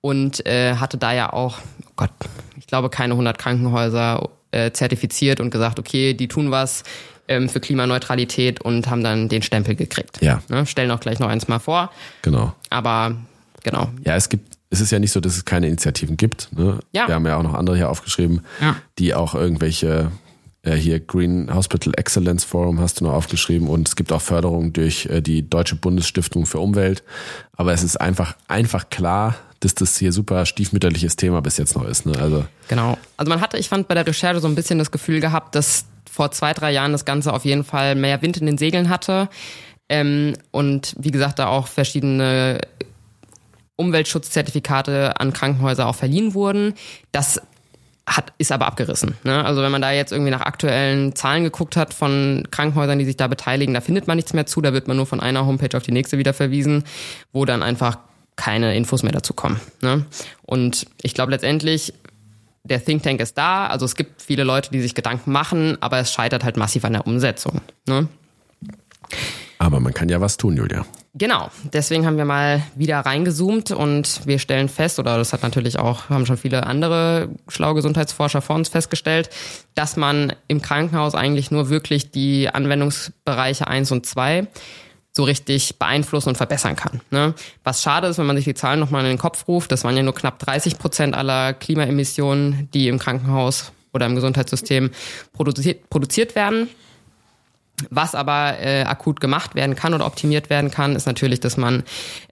Und 0.01 0.45
äh, 0.47 0.77
hatte 0.77 0.99
da 0.99 1.13
ja 1.13 1.33
auch, 1.33 1.59
oh 1.87 1.93
Gott, 1.97 2.11
ich 2.59 2.67
glaube, 2.67 2.91
keine 2.91 3.15
100 3.15 3.39
Krankenhäuser 3.39 4.29
äh, 4.51 4.71
zertifiziert 4.71 5.41
und 5.41 5.51
gesagt, 5.51 5.79
okay, 5.79 6.15
die 6.15 6.29
tun 6.29 6.51
was 6.51 6.85
ähm, 7.29 7.49
für 7.49 7.61
Klimaneutralität 7.61 8.61
und 8.61 8.89
haben 8.89 9.03
dann 9.03 9.29
den 9.29 9.43
Stempel 9.43 9.75
gekriegt. 9.75 10.21
Ja. 10.21 10.43
Ne? 10.49 10.67
Stellen 10.67 10.91
auch 10.91 11.01
gleich 11.01 11.19
noch 11.19 11.29
eins 11.29 11.49
mal 11.49 11.59
vor. 11.59 11.91
Genau. 12.23 12.55
Aber 12.71 13.17
genau. 13.63 13.89
Ja, 14.05 14.17
es 14.17 14.29
gibt, 14.29 14.54
es 14.75 14.81
ist 14.81 14.91
ja 14.91 14.99
nicht 14.99 15.13
so, 15.13 15.21
dass 15.21 15.37
es 15.37 15.45
keine 15.45 15.69
Initiativen 15.69 16.17
gibt. 16.17 16.49
Ne? 16.57 16.79
Ja. 16.93 17.07
Wir 17.09 17.15
haben 17.15 17.27
ja 17.27 17.37
auch 17.37 17.43
noch 17.43 17.55
andere 17.55 17.77
hier 17.77 17.89
aufgeschrieben, 17.89 18.41
Ja. 18.61 18.77
die 18.99 19.15
auch 19.15 19.35
irgendwelche, 19.35 20.11
äh, 20.63 20.75
hier 20.75 21.01
Green 21.01 21.55
Hospital 21.55 21.93
Excellence 21.97 22.45
Forum 22.45 22.81
hast 22.81 23.01
du 23.01 23.05
noch 23.05 23.13
aufgeschrieben 23.13 23.69
und 23.69 23.89
es 23.89 23.97
gibt 23.97 24.13
auch 24.13 24.21
Förderung 24.23 24.73
durch 24.73 25.07
äh, 25.07 25.21
die 25.21 25.49
Deutsche 25.49 25.77
Bundesstiftung 25.77 26.45
für 26.47 26.59
Umwelt. 26.59 27.03
Aber 27.57 27.73
es 27.73 27.83
ist 27.83 28.01
einfach, 28.01 28.37
einfach 28.49 28.91
klar, 28.91 29.37
dass 29.61 29.75
das 29.75 29.97
hier 29.97 30.13
super 30.13 30.45
stiefmütterliches 30.45 31.17
Thema 31.17 31.41
bis 31.41 31.57
jetzt 31.57 31.75
noch 31.75 31.87
ist. 31.87 32.05
Ne? 32.07 32.19
Also 32.19 32.45
Genau. 32.69 32.99
Also 33.17 33.31
man 33.31 33.41
hatte, 33.41 33.57
ich 33.59 33.69
fand 33.69 33.89
bei 33.89 33.95
der 33.95 34.07
Recherche 34.07 34.41
so 34.41 34.49
ein 34.49 34.55
bisschen 34.55 34.79
das 34.79 34.91
Gefühl 34.91 35.21
gehabt, 35.21 35.55
dass 35.55 35.85
vor 36.11 36.31
zwei, 36.33 36.53
drei 36.53 36.73
Jahren 36.73 36.93
das 36.93 37.05
Ganze 37.05 37.33
auf 37.33 37.45
jeden 37.45 37.65
Fall 37.65 37.95
mehr 37.95 38.21
Wind 38.23 38.37
in 38.37 38.47
den 38.47 38.59
Segeln 38.59 38.89
hatte. 38.91 39.29
Ähm, 39.89 40.35
und 40.51 40.95
wie 40.99 41.11
gesagt, 41.11 41.39
da 41.39 41.47
auch 41.49 41.67
verschiedene 41.69 42.61
Umweltschutzzertifikate 43.77 45.19
an 45.21 45.33
Krankenhäuser 45.33 45.87
auch 45.87 45.95
verliehen 45.95 46.35
wurden. 46.35 46.75
Das 47.13 47.41
hat, 48.07 48.33
ist 48.39 48.53
aber 48.53 48.67
abgerissen. 48.67 49.17
Ne? 49.25 49.45
Also 49.45 49.63
wenn 49.63 49.73
man 49.73 49.83
da 49.83 49.91
jetzt 49.91 50.13
irgendwie 50.13 50.31
nach 50.31 50.43
aktuellen 50.43 51.15
Zahlen 51.17 51.45
geguckt 51.45 51.77
hat 51.77 51.95
von 51.95 52.47
Krankenhäusern, 52.51 52.99
die 52.99 53.05
sich 53.05 53.17
da 53.17 53.29
beteiligen, 53.29 53.75
da 53.75 53.81
findet 53.81 54.07
man 54.07 54.17
nichts 54.17 54.35
mehr 54.35 54.47
zu. 54.47 54.61
Da 54.61 54.73
wird 54.73 54.89
man 54.89 54.97
nur 54.97 55.07
von 55.07 55.21
einer 55.21 55.47
Homepage 55.47 55.77
auf 55.77 55.83
die 55.83 55.93
nächste 55.93 56.19
wieder 56.19 56.35
verwiesen, 56.35 56.85
wo 57.33 57.45
dann 57.45 57.63
einfach 57.63 57.99
keine 58.37 58.77
Infos 58.77 59.03
mehr 59.03 59.13
dazu 59.13 59.33
kommen. 59.33 59.61
Ne? 59.81 60.05
Und 60.43 60.87
ich 61.03 61.15
glaube 61.15 61.33
letztendlich, 61.33 61.95
der 62.65 62.85
Think 62.85 63.03
Tank 63.03 63.21
ist 63.21 63.39
da. 63.39 63.67
Also 63.69 63.85
es 63.87 63.95
gibt 63.95 64.21
viele 64.21 64.45
Leute, 64.45 64.71
die 64.71 64.81
sich 64.81 64.95
Gedanken 64.95 65.33
machen, 65.33 65.79
aber 65.81 65.99
es 65.99 66.13
scheitert 66.13 66.45
halt 66.45 66.57
massiv 66.57 66.85
an 66.85 66.93
der 66.93 67.07
Umsetzung. 67.07 67.61
Ne? 67.87 68.09
Aber 69.59 69.81
man 69.81 69.95
kann 69.95 70.09
ja 70.09 70.21
was 70.21 70.37
tun, 70.37 70.57
Julia. 70.57 70.85
Genau, 71.17 71.49
deswegen 71.73 72.07
haben 72.07 72.17
wir 72.17 72.25
mal 72.25 72.65
wieder 72.75 72.99
reingezoomt 72.99 73.71
und 73.71 74.27
wir 74.27 74.41
stellen 74.41 74.69
fest, 74.69 74.99
oder 74.99 75.17
das 75.17 75.33
hat 75.33 75.45
natürlich 75.45 75.79
auch, 75.79 76.09
haben 76.09 76.27
schon 76.27 76.37
viele 76.37 76.67
andere 76.67 77.29
schlaue 77.47 77.77
Gesundheitsforscher 77.77 78.43
vor 78.43 78.57
uns 78.57 78.69
festgestellt, 78.69 79.31
dass 79.77 79.97
man 79.97 80.33
im 80.49 80.61
Krankenhaus 80.61 81.15
eigentlich 81.15 81.53
nur 81.53 81.69
wirklich 81.69 82.11
die 82.11 82.49
Anwendungsbereiche 82.49 83.69
eins 83.69 83.93
und 83.93 84.07
zwei 84.07 84.49
so 85.13 85.23
richtig 85.23 85.79
beeinflussen 85.79 86.31
und 86.31 86.37
verbessern 86.37 86.75
kann. 86.75 87.01
Ne? 87.13 87.35
Was 87.63 87.85
schade 87.85 88.09
ist, 88.09 88.19
wenn 88.19 88.27
man 88.27 88.35
sich 88.35 88.47
die 88.47 88.55
Zahlen 88.55 88.81
nochmal 88.81 89.05
in 89.05 89.11
den 89.11 89.19
Kopf 89.19 89.47
ruft, 89.47 89.71
das 89.71 89.85
waren 89.85 89.97
ja 89.97 90.03
nur 90.03 90.17
knapp 90.17 90.41
30 90.41 90.79
Prozent 90.79 91.15
aller 91.15 91.53
Klimaemissionen, 91.53 92.69
die 92.75 92.89
im 92.89 92.99
Krankenhaus 92.99 93.71
oder 93.93 94.07
im 94.07 94.17
Gesundheitssystem 94.17 94.91
produziert, 95.33 95.89
produziert 95.89 96.35
werden. 96.35 96.69
Was 97.91 98.15
aber 98.15 98.61
äh, 98.61 98.83
akut 98.85 99.21
gemacht 99.21 99.57
werden 99.57 99.75
kann 99.75 99.95
oder 99.95 100.07
optimiert 100.07 100.49
werden 100.49 100.71
kann, 100.71 100.95
ist 100.95 101.07
natürlich, 101.07 101.41
dass 101.41 101.57
man 101.57 101.83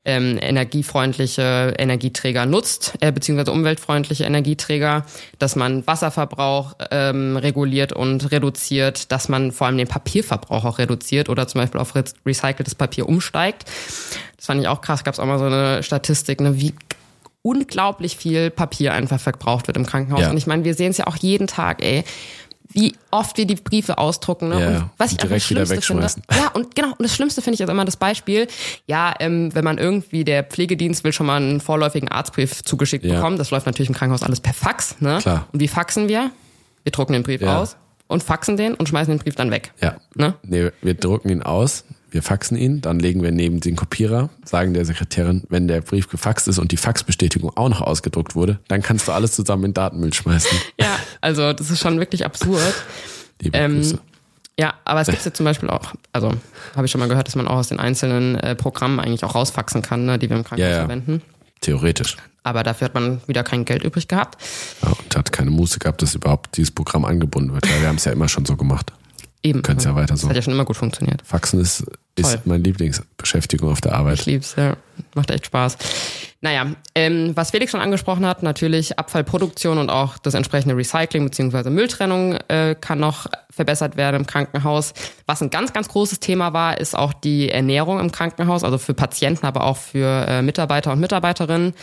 ähm, 0.05 0.39
energiefreundliche 0.41 1.75
Energieträger 1.77 2.47
nutzt, 2.47 2.95
äh, 3.01 3.11
beziehungsweise 3.11 3.51
umweltfreundliche 3.51 4.23
Energieträger, 4.23 5.05
dass 5.41 5.57
man 5.57 5.85
Wasserverbrauch 5.85 6.75
ähm, 6.93 7.37
reguliert 7.37 7.93
und 7.93 8.31
reduziert, 8.31 9.11
dass 9.11 9.29
man 9.29 9.51
vor 9.51 9.67
allem 9.67 9.79
den 9.79 9.89
Papierverbrauch 9.89 10.65
auch 10.65 10.79
reduziert 10.79 11.29
oder 11.29 11.49
zum 11.49 11.61
Beispiel 11.61 11.81
auf 11.81 11.95
recyceltes 11.97 12.77
Papier 12.77 13.09
umsteigt. 13.09 13.65
Das 14.37 14.47
fand 14.47 14.61
ich 14.61 14.69
auch 14.69 14.81
krass, 14.81 15.03
gab 15.03 15.15
es 15.15 15.21
auch 15.21 15.27
mal 15.27 15.41
so 15.41 15.47
eine 15.47 15.83
Statistik, 15.83 16.41
ne, 16.41 16.61
wie 16.61 16.73
unglaublich 17.43 18.17
viel 18.17 18.51
Papier 18.51 18.95
einfach 18.95 19.21
verbraucht 19.21 19.67
wird 19.67 19.77
im 19.77 19.87
Krankenhaus. 19.87 20.21
Ja. 20.21 20.31
Und 20.31 20.37
ich 20.37 20.47
meine, 20.47 20.65
wir 20.65 20.75
sehen 20.75 20.93
es 20.93 20.99
ja 20.99 21.09
auch 21.09 21.17
jeden 21.17 21.49
Tag, 21.49 21.83
ey 21.83 22.05
wie 22.75 22.95
oft 23.11 23.37
wir 23.39 23.47
die 23.47 23.55
Briefe 23.57 23.99
ausdrucken. 23.99 24.49
Ne? 24.49 24.61
Ja, 24.61 24.69
und 24.69 24.91
was 24.99 25.13
ich 25.13 25.19
direkt 25.19 25.33
einfach 25.33 25.37
das 25.37 25.45
Schlimmste 25.45 25.55
wieder 25.55 25.77
wegschmeißen. 25.77 26.23
Finde, 26.29 26.43
ja, 26.45 26.51
und 26.53 26.75
genau, 26.75 26.89
und 26.91 27.03
das 27.03 27.15
Schlimmste 27.15 27.43
finde 27.43 27.55
ich 27.55 27.61
jetzt 27.61 27.69
immer 27.69 27.85
das 27.85 27.97
Beispiel, 27.97 28.47
ja, 28.87 29.15
ähm, 29.21 29.55
wenn 29.55 29.65
man 29.65 29.79
irgendwie, 29.79 30.25
der 30.25 30.43
Pflegedienst 30.45 31.05
will 31.05 31.13
schon 31.13 31.27
mal 31.27 31.37
einen 31.37 31.61
vorläufigen 31.61 32.09
Arztbrief 32.09 32.63
zugeschickt 32.63 33.05
Ja. 33.05 33.17
bekommen, 33.17 33.39
das 33.39 33.51
läuft 33.51 33.67
natürlich 33.67 33.89
im 33.89 33.95
Krankenhaus 33.95 34.23
alles 34.23 34.41
per 34.41 34.55
Fax. 34.55 34.97
Ne? 35.01 35.19
Klar. 35.21 35.47
Und 35.53 35.61
wie 35.61 35.69
faxen 35.69 36.09
wir? 36.09 36.31
Wir 36.85 36.93
drucken 36.93 37.13
den 37.13 37.23
Brief 37.23 37.41
Ja. 37.41 37.59
aus 37.61 37.77
und 38.13 38.23
faxen 38.23 38.57
den 38.57 38.75
und 38.75 38.89
schmeißen 38.89 39.13
den 39.13 39.19
Brief 39.23 39.35
dann 39.35 39.51
weg. 39.51 39.73
Ja. 39.81 39.97
Ne? 40.15 40.35
Nee, 40.43 40.71
wir 40.83 40.95
drucken 40.95 41.31
ihn 41.31 41.43
aus, 41.43 41.85
wir 42.11 42.23
faxen 42.23 42.57
ihn, 42.57 42.81
dann 42.83 42.99
legen 43.01 43.23
wir 43.23 43.33
neben 43.33 43.61
den 43.61 43.75
Kopierer, 43.75 44.29
sagen 44.45 44.75
der 44.75 44.85
Sekretärin, 44.85 45.43
wenn 45.49 45.67
der 45.67 45.81
Brief 45.81 46.09
gefaxt 46.09 46.47
ist 46.47 46.59
und 46.59 46.71
die 46.73 46.77
Faxbestätigung 46.77 47.57
auch 47.57 47.69
noch 47.69 47.81
ausgedruckt 47.81 48.35
wurde, 48.35 48.59
dann 48.69 48.83
kannst 48.83 49.09
du 49.09 49.13
alles 49.13 49.33
zusammen 49.33 49.65
in 49.65 49.75
Datenmüll 49.75 50.13
schmeißen. 50.13 50.51
Ja, 50.81 50.99
also 51.21 51.53
das 51.53 51.71
ist 51.71 51.81
schon 51.81 51.99
wirklich 51.99 52.25
absurd. 52.25 52.75
Liebe 53.41 53.57
Ähm, 53.57 53.77
Grüße. 53.77 53.99
Ja, 54.59 54.75
aber 54.85 55.01
es 55.01 55.09
gibt 55.09 55.25
ja 55.25 55.33
zum 55.33 55.45
Beispiel 55.45 55.71
auch, 55.71 55.95
also 56.13 56.31
habe 56.77 56.85
ich 56.85 56.91
schon 56.93 56.99
mal 57.01 57.09
gehört, 57.09 57.27
dass 57.27 57.35
man 57.37 57.49
auch 57.49 57.57
aus 57.57 57.69
den 57.69 57.81
einzelnen 57.81 58.35
äh, 58.37 58.55
Programmen 58.55 59.01
eigentlich 59.01 59.25
auch 59.25 59.35
rausfaxen 59.35 59.81
kann, 59.81 60.05
ne, 60.05 60.19
die 60.19 60.29
wir 60.29 60.37
im 60.37 60.45
Krankenhaus 60.45 60.71
Ja, 60.71 60.77
ja. 60.77 60.85
verwenden. 60.85 61.23
Theoretisch. 61.63 62.17
Aber 62.43 62.63
dafür 62.63 62.87
hat 62.87 62.95
man 62.95 63.21
wieder 63.27 63.45
kein 63.45 63.65
Geld 63.65 63.85
übrig 63.85 64.09
gehabt. 64.09 64.37
Ja, 64.83 64.91
und 64.91 65.17
hat 65.17 65.33
keine 65.33 65.51
Muße 65.51 65.79
gehabt, 65.79 66.03
dass 66.03 66.15
überhaupt 66.15 66.57
dieses 66.57 66.73
Programm 66.73 67.05
angebunden 67.05 67.55
wird, 67.55 67.71
weil 67.71 67.81
wir 67.81 67.89
haben 67.89 67.97
es 67.97 68.05
ja 68.05 68.13
immer 68.13 68.29
schon 68.29 68.45
so 68.45 68.57
gemacht. 68.57 68.93
Eben. 69.43 69.63
Könnt's 69.63 69.85
ja 69.85 69.95
weiter 69.95 70.17
so. 70.17 70.27
Das 70.27 70.31
hat 70.31 70.37
ja 70.37 70.43
schon 70.43 70.53
immer 70.55 70.65
gut 70.65 70.77
funktioniert. 70.77 71.23
Faxen 71.25 71.61
ist, 71.61 71.85
ist 72.15 72.47
meine 72.47 72.63
Lieblingsbeschäftigung 72.63 73.71
auf 73.71 73.81
der 73.81 73.93
Ich 73.93 73.99
Arbeit. 73.99 74.27
lieb's, 74.27 74.55
ja. 74.57 74.77
Macht 75.15 75.31
echt 75.31 75.47
Spaß. 75.47 75.77
Naja, 76.43 76.67
ähm, 76.95 77.33
was 77.35 77.51
Felix 77.51 77.71
schon 77.73 77.81
angesprochen 77.81 78.27
hat, 78.27 78.43
natürlich 78.43 78.99
Abfallproduktion 78.99 79.79
und 79.79 79.91
auch 79.91 80.19
das 80.19 80.35
entsprechende 80.35 80.77
Recycling 80.77 81.25
bzw. 81.25 81.71
Mülltrennung 81.71 82.37
äh, 82.49 82.77
kann 82.81 83.01
noch 83.01 83.27
verbessert 83.51 83.97
werden 83.97 84.17
im 84.17 84.27
Krankenhaus. 84.27 84.93
Was 85.27 85.41
ein 85.43 85.51
ganz, 85.51 85.73
ganz 85.73 85.89
großes 85.89 86.21
Thema 86.21 86.53
war, 86.53 86.79
ist 86.79 86.97
auch 86.97 87.13
die 87.13 87.51
Ernährung 87.51 88.01
im 88.01 88.13
Krankenhaus, 88.13 88.65
also 88.65 88.79
für 88.79 88.95
Patienten, 88.95 89.47
aber 89.47 89.65
auch 89.65 89.77
für 89.77 90.27
äh, 90.29 90.43
Mitarbeiter 90.43 90.93
und 90.93 91.01
Mitarbeiterinnen. 91.01 91.75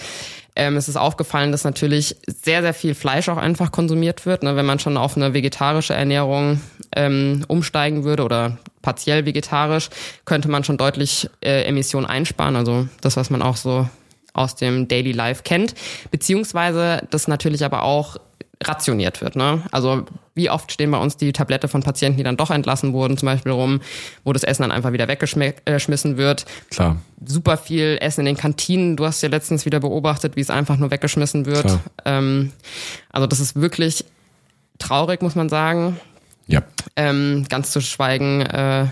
Ähm, 0.59 0.75
es 0.75 0.89
ist 0.89 0.97
aufgefallen, 0.97 1.53
dass 1.53 1.63
natürlich 1.63 2.17
sehr, 2.27 2.61
sehr 2.61 2.73
viel 2.73 2.93
Fleisch 2.93 3.29
auch 3.29 3.37
einfach 3.37 3.71
konsumiert 3.71 4.25
wird. 4.25 4.43
Ne? 4.43 4.57
Wenn 4.57 4.65
man 4.65 4.77
schon 4.77 4.97
auf 4.97 5.15
eine 5.15 5.33
vegetarische 5.33 5.93
Ernährung 5.93 6.59
ähm, 6.93 7.45
umsteigen 7.47 8.03
würde 8.03 8.23
oder 8.25 8.57
partiell 8.81 9.25
vegetarisch, 9.25 9.89
könnte 10.25 10.49
man 10.49 10.65
schon 10.65 10.75
deutlich 10.75 11.29
äh, 11.39 11.63
Emissionen 11.63 12.05
einsparen. 12.05 12.57
Also 12.57 12.89
das, 12.99 13.15
was 13.15 13.29
man 13.29 13.41
auch 13.41 13.55
so 13.55 13.87
aus 14.33 14.57
dem 14.57 14.89
Daily 14.89 15.13
Life 15.13 15.43
kennt. 15.43 15.75
Beziehungsweise 16.11 17.07
das 17.09 17.29
natürlich 17.29 17.63
aber 17.63 17.83
auch 17.83 18.17
rationiert 18.63 19.21
wird. 19.21 19.35
Ne? 19.35 19.63
Also 19.71 20.05
wie 20.35 20.49
oft 20.49 20.71
stehen 20.71 20.91
bei 20.91 20.97
uns 20.97 21.15
die 21.15 21.31
Tablette 21.31 21.67
von 21.67 21.81
Patienten, 21.81 22.17
die 22.17 22.23
dann 22.23 22.37
doch 22.37 22.51
entlassen 22.51 22.91
wurden, 22.93 23.17
zum 23.17 23.27
Beispiel 23.27 23.53
rum, 23.53 23.79
wo 24.23 24.33
das 24.33 24.43
Essen 24.43 24.63
dann 24.63 24.71
einfach 24.71 24.91
wieder 24.91 25.07
weggeschmissen 25.07 26.17
wird 26.17 26.45
Klar. 26.69 26.97
super 27.25 27.57
viel 27.57 27.97
Essen 28.01 28.21
in 28.21 28.25
den 28.25 28.37
Kantinen. 28.37 28.97
Du 28.97 29.05
hast 29.05 29.21
ja 29.21 29.29
letztens 29.29 29.65
wieder 29.65 29.79
beobachtet, 29.79 30.35
wie 30.35 30.41
es 30.41 30.49
einfach 30.49 30.77
nur 30.77 30.91
weggeschmissen 30.91 31.45
wird. 31.45 31.79
Ähm, 32.05 32.51
also 33.09 33.27
das 33.27 33.39
ist 33.39 33.55
wirklich 33.55 34.03
traurig, 34.77 35.21
muss 35.21 35.35
man 35.35 35.47
sagen. 35.47 35.99
Ja. 36.47 36.63
Ähm, 36.95 37.45
ganz 37.47 37.71
zu 37.71 37.79
schweigen, 37.79 38.41
äh, 38.41 38.87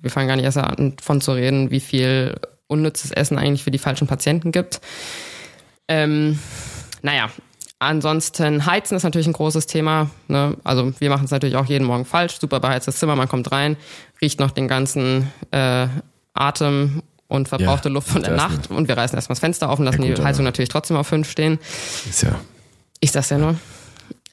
wir 0.00 0.10
fangen 0.10 0.28
gar 0.28 0.36
nicht 0.36 0.44
erst 0.44 0.58
an, 0.58 0.96
von 1.02 1.20
zu 1.20 1.32
reden, 1.32 1.70
wie 1.70 1.80
viel 1.80 2.34
unnützes 2.66 3.10
Essen 3.10 3.38
eigentlich 3.38 3.62
für 3.62 3.70
die 3.70 3.78
falschen 3.78 4.06
Patienten 4.06 4.52
gibt. 4.52 4.80
Ähm, 5.88 6.38
naja, 7.02 7.28
ansonsten 7.82 8.64
Heizen 8.66 8.96
ist 8.96 9.02
natürlich 9.02 9.26
ein 9.26 9.32
großes 9.32 9.66
Thema. 9.66 10.10
Ne? 10.28 10.56
Also 10.64 10.92
wir 10.98 11.10
machen 11.10 11.24
es 11.24 11.30
natürlich 11.30 11.56
auch 11.56 11.66
jeden 11.66 11.84
Morgen 11.86 12.04
falsch. 12.04 12.38
Super 12.40 12.60
beheiztes 12.60 12.96
Zimmer, 12.96 13.16
man 13.16 13.28
kommt 13.28 13.50
rein, 13.52 13.76
riecht 14.20 14.40
noch 14.40 14.50
den 14.52 14.68
ganzen 14.68 15.30
äh, 15.50 15.86
Atem 16.34 17.02
und 17.28 17.48
verbrauchte 17.48 17.88
Ja, 17.88 17.94
Luft 17.94 18.08
von 18.08 18.22
der 18.22 18.36
Nacht 18.36 18.70
und 18.70 18.88
wir 18.88 18.96
reißen 18.96 19.16
erstmal 19.16 19.34
das 19.34 19.40
Fenster 19.40 19.68
auf 19.70 19.78
und 19.78 19.84
lassen 19.86 20.02
Ja, 20.02 20.08
gut, 20.08 20.18
die 20.18 20.22
Heizung 20.24 20.44
natürlich 20.44 20.68
trotzdem 20.68 20.96
auf 20.96 21.06
fünf 21.06 21.30
stehen. 21.30 21.58
Ist 22.08 22.22
ja. 22.22 22.34
Ich 23.00 23.10
sag's 23.12 23.30
ja 23.30 23.38
nur. 23.38 23.56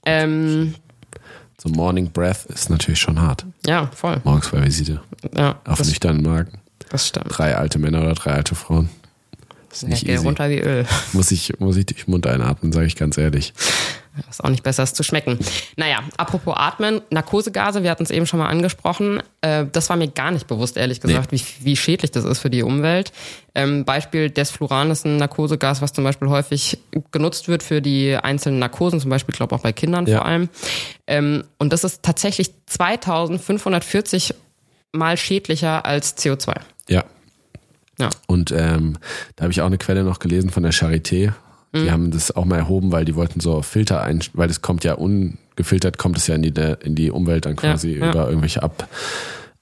Ähm, 0.05 0.75
So 1.61 1.69
Morning 1.69 2.11
Breath 2.11 2.45
ist 2.45 2.69
natürlich 2.69 2.99
schon 2.99 3.21
hart. 3.21 3.45
ja, 3.65 3.89
voll. 3.95 4.21
Morgens 4.23 4.49
bei 4.49 4.63
Visite. 4.63 5.01
Ja, 5.35 5.59
Auf 5.65 5.79
das, 5.79 5.87
nüchternen 5.87 6.21
Magen. 6.23 6.59
das 6.89 7.07
stimmt. 7.07 7.25
Drei 7.29 7.55
alte 7.57 7.79
Männer 7.79 8.01
oder 8.01 8.13
drei 8.13 8.31
alte 8.31 8.55
Frauen. 8.55 8.89
Ist 9.71 9.87
nicht 9.87 10.05
geh 10.05 10.13
easy. 10.13 10.25
runter 10.25 10.49
wie 10.49 10.59
Öl. 10.59 10.85
Muss 11.13 11.31
ich, 11.31 11.59
muss 11.59 11.77
ich 11.77 11.85
durch 11.85 12.05
den 12.05 12.11
Mund 12.11 12.25
einatmen, 12.27 12.71
sage 12.71 12.87
ich 12.87 12.95
ganz 12.95 13.17
ehrlich. 13.17 13.53
Ist 14.29 14.43
auch 14.43 14.49
nicht 14.49 14.63
besser, 14.63 14.83
es 14.83 14.93
zu 14.93 15.03
schmecken. 15.03 15.39
Naja, 15.77 15.99
apropos 16.17 16.53
Atmen, 16.57 16.99
Narkosegase, 17.09 17.83
wir 17.83 17.89
hatten 17.91 18.03
es 18.03 18.11
eben 18.11 18.25
schon 18.25 18.39
mal 18.39 18.47
angesprochen. 18.49 19.23
Äh, 19.39 19.65
das 19.71 19.87
war 19.89 19.95
mir 19.95 20.09
gar 20.09 20.31
nicht 20.31 20.45
bewusst, 20.47 20.75
ehrlich 20.75 20.99
gesagt, 20.99 21.31
wie, 21.31 21.41
wie 21.61 21.75
schädlich 21.77 22.11
das 22.11 22.25
ist 22.25 22.39
für 22.39 22.49
die 22.49 22.63
Umwelt. 22.63 23.13
Ähm, 23.55 23.85
Beispiel 23.85 24.29
Desfluran 24.29 24.91
ist 24.91 25.05
ein 25.05 25.17
Narkosegas, 25.17 25.81
was 25.81 25.93
zum 25.93 26.03
Beispiel 26.03 26.27
häufig 26.27 26.79
genutzt 27.11 27.47
wird 27.47 27.63
für 27.63 27.81
die 27.81 28.17
einzelnen 28.17 28.59
Narkosen, 28.59 28.99
zum 28.99 29.09
Beispiel, 29.09 29.33
ich 29.33 29.37
glaube 29.37 29.55
auch 29.55 29.61
bei 29.61 29.71
Kindern 29.71 30.05
Ja. 30.05 30.17
vor 30.17 30.25
allem. 30.25 30.49
Ähm, 31.07 31.45
und 31.57 31.71
das 31.71 31.85
ist 31.85 32.03
tatsächlich 32.03 32.51
2540 33.37 34.33
mal 34.91 35.17
schädlicher 35.17 35.85
als 35.85 36.17
CO2. 36.17 36.55
Ja. 36.89 37.03
Ja. 37.99 38.09
Und 38.27 38.51
ähm, 38.51 38.97
da 39.35 39.43
habe 39.43 39.51
ich 39.51 39.61
auch 39.61 39.65
eine 39.67 39.77
Quelle 39.77 40.03
noch 40.03 40.19
gelesen 40.19 40.49
von 40.49 40.63
der 40.63 40.73
Charité. 40.73 41.33
Die 41.75 41.79
Mhm. 41.81 41.91
haben 41.91 42.11
das 42.11 42.35
auch 42.35 42.45
mal 42.45 42.57
erhoben, 42.57 42.91
weil 42.91 43.05
die 43.05 43.13
wollten 43.15 43.39
so 43.41 43.61
Filter 43.61 44.01
ein, 44.01 44.21
weil 44.33 44.47
das 44.47 44.61
kommt 44.63 44.83
ja 44.83 44.93
ungefiltert, 44.95 45.99
kommt 45.99 46.17
es 46.17 46.25
ja 46.25 46.33
in 46.35 46.41
die, 46.41 46.53
in 46.83 46.95
die 46.95 47.11
Umwelt 47.11 47.45
dann 47.45 47.55
quasi 47.55 47.93
Ja, 47.93 48.05
ja. 48.05 48.09
über 48.11 48.27
irgendwelche 48.27 48.63
Ab, 48.63 48.87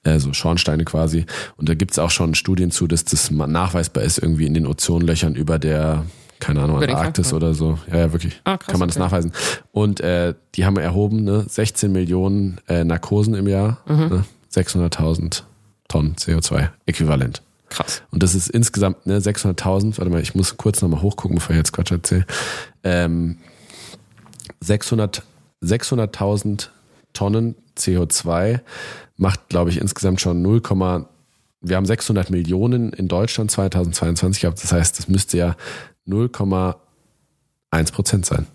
äh, 0.04 0.18
so 0.18 0.32
Schornsteine 0.32 0.84
quasi. 0.84 1.26
Und 1.58 1.68
da 1.68 1.74
gibt's 1.74 1.98
auch 1.98 2.10
schon 2.10 2.34
Studien 2.34 2.70
zu, 2.70 2.86
dass 2.86 3.04
das 3.04 3.30
nachweisbar 3.30 4.04
ist, 4.04 4.18
irgendwie 4.18 4.46
in 4.46 4.54
den 4.54 4.66
Ozonlöchern 4.66 5.34
über 5.34 5.58
der, 5.58 6.06
keine 6.40 6.62
Ahnung, 6.62 6.80
Antarktis 6.82 7.34
oder 7.34 7.52
so. 7.52 7.78
Ja, 7.92 7.98
ja, 7.98 8.12
wirklich. 8.12 8.40
Ah, 8.44 8.56
krass, 8.56 8.68
Kann 8.70 8.78
man 8.80 8.88
das 8.88 8.96
okay. 8.96 9.04
nachweisen. 9.04 9.32
Und 9.72 10.00
äh, 10.00 10.32
die 10.54 10.64
haben 10.64 10.76
erhoben, 10.78 11.24
ne, 11.24 11.44
16 11.46 11.92
Millionen 11.92 12.58
äh, 12.68 12.84
Narkosen 12.84 13.34
im 13.34 13.48
Jahr, 13.48 13.82
Mhm. 13.86 14.08
ne, 14.08 14.24
600.000 14.50 15.42
Tonnen 15.88 16.14
CO2 16.16 16.70
äquivalent. 16.86 17.42
Krass. 17.70 18.02
Und 18.10 18.22
das 18.22 18.34
ist 18.34 18.48
insgesamt 18.48 19.06
ne, 19.06 19.18
600.000. 19.20 19.98
Warte 19.98 20.10
mal, 20.10 20.20
ich 20.20 20.34
muss 20.34 20.56
kurz 20.56 20.80
nochmal 20.82 21.02
hochgucken, 21.02 21.36
bevor 21.36 21.50
ich 21.50 21.58
jetzt 21.58 21.72
Quatsch 21.72 21.90
erzähle. 21.92 22.26
Ähm, 22.84 23.38
600 24.60 25.22
600.000 25.62 26.68
Tonnen 27.12 27.56
CO2 27.76 28.60
macht, 29.16 29.48
glaube 29.48 29.70
ich, 29.70 29.80
insgesamt 29.80 30.20
schon 30.20 30.40
0, 30.42 30.62
wir 31.60 31.76
haben 31.76 31.86
600 31.86 32.30
Millionen 32.30 32.92
in 32.92 33.08
Deutschland 33.08 33.50
2022 33.50 34.42
gehabt. 34.42 34.62
Das 34.62 34.70
heißt, 34.72 34.98
das 34.98 35.08
müsste 35.08 35.36
ja 35.36 35.56
0,1 36.06 37.92
Prozent 37.92 38.26
sein. 38.26 38.46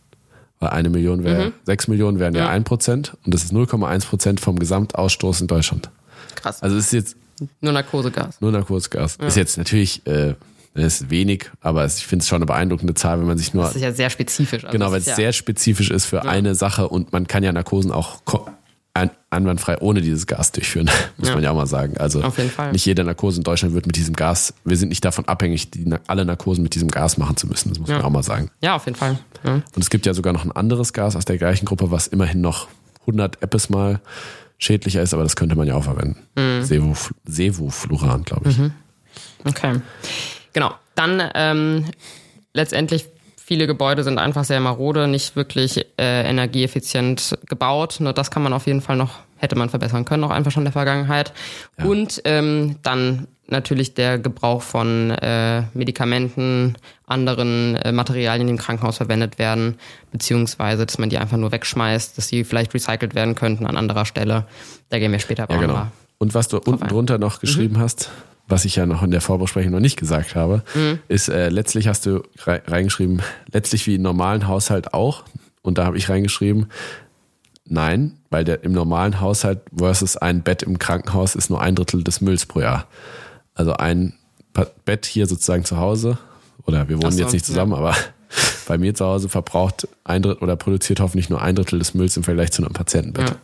Weil 0.59 0.69
eine 0.69 0.89
Million 0.89 1.25
wäre, 1.25 1.51
sechs 1.65 1.89
Millionen 1.89 2.19
wären 2.19 2.35
ja 2.35 2.43
Ja. 2.45 2.49
ein 2.49 2.63
Prozent 2.63 3.17
und 3.25 3.33
das 3.33 3.43
ist 3.43 3.51
0,1 3.51 4.05
Prozent 4.05 4.39
vom 4.39 4.57
Gesamtausstoß 4.57 5.41
in 5.41 5.47
Deutschland. 5.47 5.89
Krass. 6.35 6.63
Also 6.63 6.77
es 6.77 6.85
ist 6.85 6.93
jetzt 6.93 7.15
Nur 7.61 7.73
Narkosegas. 7.73 8.39
nur 8.41 8.51
Narkosgas. 8.51 9.15
Ist 9.17 9.37
jetzt 9.37 9.57
natürlich 9.57 10.05
äh, 10.07 10.35
ist 10.75 11.09
wenig, 11.09 11.51
aber 11.61 11.85
ich 11.85 12.05
finde 12.07 12.23
es 12.23 12.27
schon 12.29 12.37
eine 12.37 12.45
beeindruckende 12.45 12.93
Zahl, 12.95 13.19
wenn 13.19 13.27
man 13.27 13.37
sich 13.37 13.53
nur 13.53 13.63
Das 13.65 13.75
ist 13.75 13.81
ja 13.81 13.91
sehr 13.91 14.09
spezifisch. 14.09 14.63
Also 14.65 14.71
genau, 14.75 14.91
weil 14.91 14.99
es 14.99 15.05
ja, 15.05 15.15
sehr 15.15 15.31
spezifisch 15.33 15.91
ist 15.91 16.05
für 16.05 16.23
eine 16.25 16.55
Sache 16.55 16.87
und 16.89 17.11
man 17.11 17.27
kann 17.27 17.43
ja 17.43 17.51
Narkosen 17.51 17.91
auch 17.91 18.21
einwandfrei 19.31 19.79
ohne 19.79 20.01
dieses 20.01 20.27
Gas 20.27 20.51
durchführen, 20.51 20.87
muss 21.17 21.29
Ja. 21.29 21.35
man 21.35 21.43
ja 21.43 21.51
auch 21.51 21.55
mal 21.55 21.65
sagen. 21.65 21.97
Also 21.97 22.21
Auf 22.23 22.37
jeden 22.37 22.51
Fall. 22.51 22.71
nicht 22.71 22.85
jede 22.85 23.03
Narkose 23.03 23.37
in 23.37 23.43
Deutschland 23.43 23.73
wird 23.73 23.87
mit 23.87 23.95
diesem 23.95 24.15
Gas, 24.15 24.53
wir 24.65 24.77
sind 24.77 24.89
nicht 24.89 25.03
davon 25.03 25.25
abhängig, 25.27 25.71
die, 25.71 25.91
alle 26.07 26.25
Narkosen 26.25 26.61
mit 26.63 26.75
diesem 26.75 26.89
Gas 26.89 27.17
machen 27.17 27.35
zu 27.35 27.47
müssen, 27.47 27.69
das 27.69 27.79
muss 27.79 27.89
man 27.89 27.99
Ja. 28.01 28.05
auch 28.05 28.11
mal 28.11 28.21
sagen. 28.23 28.51
Ja, 28.61 28.75
auf 28.75 28.85
jeden 28.85 28.97
Fall. 28.97 29.17
Ja. 29.43 29.55
Und 29.55 29.77
es 29.81 29.89
gibt 29.89 30.05
ja 30.05 30.13
sogar 30.13 30.31
noch 30.33 30.45
ein 30.45 30.51
anderes 30.51 30.93
Gas 30.93 31.15
aus 31.15 31.25
der 31.25 31.37
gleichen 31.39 31.65
Gruppe, 31.65 31.89
was 31.89 32.05
immerhin 32.07 32.41
noch 32.41 32.67
100 33.01 33.41
Epis 33.41 33.69
mal 33.69 33.99
schädlicher 34.63 35.01
ist, 35.01 35.13
aber 35.13 35.23
das 35.23 35.35
könnte 35.35 35.55
man 35.55 35.67
ja 35.67 35.75
auch 35.75 35.83
verwenden. 35.83 36.17
Mhm. 36.35 36.63
Sevofl- 36.63 37.13
Sevofluran, 37.25 38.23
glaube 38.23 38.49
ich. 38.49 38.57
Okay. 39.45 39.81
Genau. 40.53 40.73
Dann 40.95 41.21
ähm, 41.35 41.85
letztendlich 42.53 43.07
Viele 43.45 43.67
Gebäude 43.67 44.05
sind 44.05 44.19
einfach 44.19 44.45
sehr 44.45 44.61
marode, 44.61 45.05
nicht 45.05 45.35
wirklich 45.35 45.85
äh, 45.99 46.29
energieeffizient 46.29 47.37
gebaut. 47.45 47.97
Nur 47.99 48.13
das 48.13 48.31
kann 48.31 48.41
man 48.41 48.53
auf 48.53 48.67
jeden 48.67 48.79
Fall 48.79 48.95
noch, 48.95 49.19
hätte 49.35 49.57
man 49.57 49.67
verbessern 49.67 50.05
können, 50.05 50.23
auch 50.23 50.29
einfach 50.29 50.49
schon 50.49 50.61
in 50.61 50.67
der 50.67 50.71
Vergangenheit. 50.71 51.33
Ja. 51.77 51.83
Und 51.83 52.21
ähm, 52.23 52.77
dann 52.83 53.27
natürlich 53.47 53.93
der 53.93 54.19
Gebrauch 54.19 54.61
von 54.61 55.11
äh, 55.11 55.63
Medikamenten, 55.73 56.75
anderen 57.05 57.75
äh, 57.75 57.91
Materialien, 57.91 58.47
die 58.47 58.51
im 58.51 58.57
Krankenhaus 58.57 58.97
verwendet 58.97 59.37
werden, 59.37 59.75
beziehungsweise, 60.11 60.85
dass 60.85 60.97
man 60.97 61.09
die 61.09 61.17
einfach 61.17 61.37
nur 61.37 61.51
wegschmeißt, 61.51 62.17
dass 62.17 62.27
sie 62.27 62.43
vielleicht 62.43 62.73
recycelt 62.73 63.15
werden 63.15 63.35
könnten 63.35 63.65
an 63.65 63.77
anderer 63.77 64.05
Stelle. 64.05 64.45
Da 64.89 64.99
gehen 64.99 65.11
wir 65.11 65.19
später 65.19 65.47
ja, 65.49 65.57
genau. 65.57 65.87
Und 66.17 66.33
was 66.33 66.47
du 66.47 66.57
unten 66.57 66.87
drunter 66.87 67.17
noch 67.17 67.39
geschrieben 67.39 67.75
mhm. 67.75 67.79
hast, 67.79 68.09
was 68.47 68.65
ich 68.65 68.75
ja 68.75 68.85
noch 68.85 69.03
in 69.03 69.11
der 69.11 69.21
Vorbesprechung 69.21 69.71
noch 69.71 69.79
nicht 69.79 69.97
gesagt 69.97 70.35
habe, 70.35 70.63
mhm. 70.73 70.99
ist 71.07 71.29
äh, 71.29 71.49
letztlich 71.49 71.87
hast 71.87 72.05
du 72.05 72.23
reingeschrieben, 72.45 73.21
letztlich 73.51 73.87
wie 73.87 73.95
im 73.95 74.01
normalen 74.01 74.47
Haushalt 74.47 74.93
auch. 74.93 75.23
Und 75.61 75.77
da 75.77 75.85
habe 75.85 75.97
ich 75.97 76.09
reingeschrieben, 76.09 76.67
nein, 77.65 78.17
weil 78.29 78.43
der 78.43 78.63
im 78.63 78.73
normalen 78.73 79.19
Haushalt 79.21 79.61
versus 79.75 80.17
ein 80.17 80.43
Bett 80.43 80.63
im 80.63 80.79
Krankenhaus 80.79 81.35
ist 81.35 81.49
nur 81.49 81.61
ein 81.61 81.75
Drittel 81.75 82.03
des 82.03 82.21
Mülls 82.21 82.45
pro 82.45 82.61
Jahr. 82.61 82.87
Also 83.55 83.73
ein 83.73 84.13
Bett 84.85 85.05
hier 85.05 85.27
sozusagen 85.27 85.65
zu 85.65 85.77
Hause, 85.77 86.17
oder 86.65 86.87
wir 86.89 87.01
wohnen 87.01 87.11
so, 87.11 87.19
jetzt 87.19 87.33
nicht 87.33 87.45
zusammen, 87.45 87.73
ja. 87.73 87.77
aber 87.77 87.95
bei 88.67 88.77
mir 88.77 88.93
zu 88.95 89.05
Hause 89.05 89.29
verbraucht 89.29 89.87
ein 90.03 90.21
Drittel 90.21 90.43
oder 90.43 90.55
produziert 90.55 90.99
hoffentlich 90.99 91.29
nur 91.29 91.41
ein 91.41 91.55
Drittel 91.55 91.79
des 91.79 91.93
Mülls 91.93 92.17
im 92.17 92.23
Vergleich 92.23 92.51
zu 92.51 92.63
einem 92.63 92.73
Patientenbett. 92.73 93.29
Ja. 93.29 93.35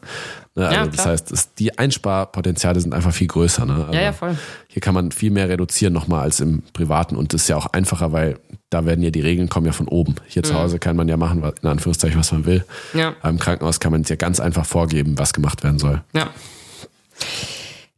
Ne, 0.55 0.67
also 0.67 0.79
ja, 0.79 0.87
das 0.87 1.05
heißt, 1.05 1.59
die 1.59 1.77
Einsparpotenziale 1.77 2.79
sind 2.79 2.93
einfach 2.93 3.13
viel 3.13 3.27
größer. 3.27 3.65
Ne? 3.65 3.87
ja, 3.91 4.01
ja, 4.01 4.13
voll. 4.13 4.37
Hier 4.67 4.81
kann 4.81 4.93
man 4.93 5.11
viel 5.11 5.31
mehr 5.31 5.47
reduzieren 5.47 5.93
nochmal 5.93 6.21
als 6.21 6.39
im 6.39 6.63
Privaten 6.73 7.15
und 7.15 7.33
das 7.33 7.43
ist 7.43 7.47
ja 7.47 7.55
auch 7.55 7.67
einfacher, 7.67 8.11
weil 8.11 8.39
da 8.69 8.85
werden 8.85 9.03
ja 9.03 9.11
die 9.11 9.21
Regeln 9.21 9.49
kommen 9.49 9.65
ja 9.65 9.71
von 9.71 9.87
oben. 9.87 10.15
Hier 10.27 10.41
mhm. 10.41 10.47
zu 10.47 10.53
Hause 10.55 10.79
kann 10.79 10.95
man 10.95 11.07
ja 11.07 11.17
machen, 11.17 11.43
in 11.61 11.67
Anführungszeichen, 11.67 12.19
was 12.19 12.31
man 12.31 12.45
will. 12.45 12.65
Ja. 12.93 13.15
Aber 13.21 13.29
im 13.29 13.39
Krankenhaus 13.39 13.79
kann 13.79 13.91
man 13.91 14.01
es 14.01 14.09
ja 14.09 14.15
ganz 14.15 14.39
einfach 14.39 14.65
vorgeben, 14.65 15.17
was 15.17 15.33
gemacht 15.33 15.63
werden 15.63 15.79
soll. 15.79 16.01
Ja. 16.13 16.29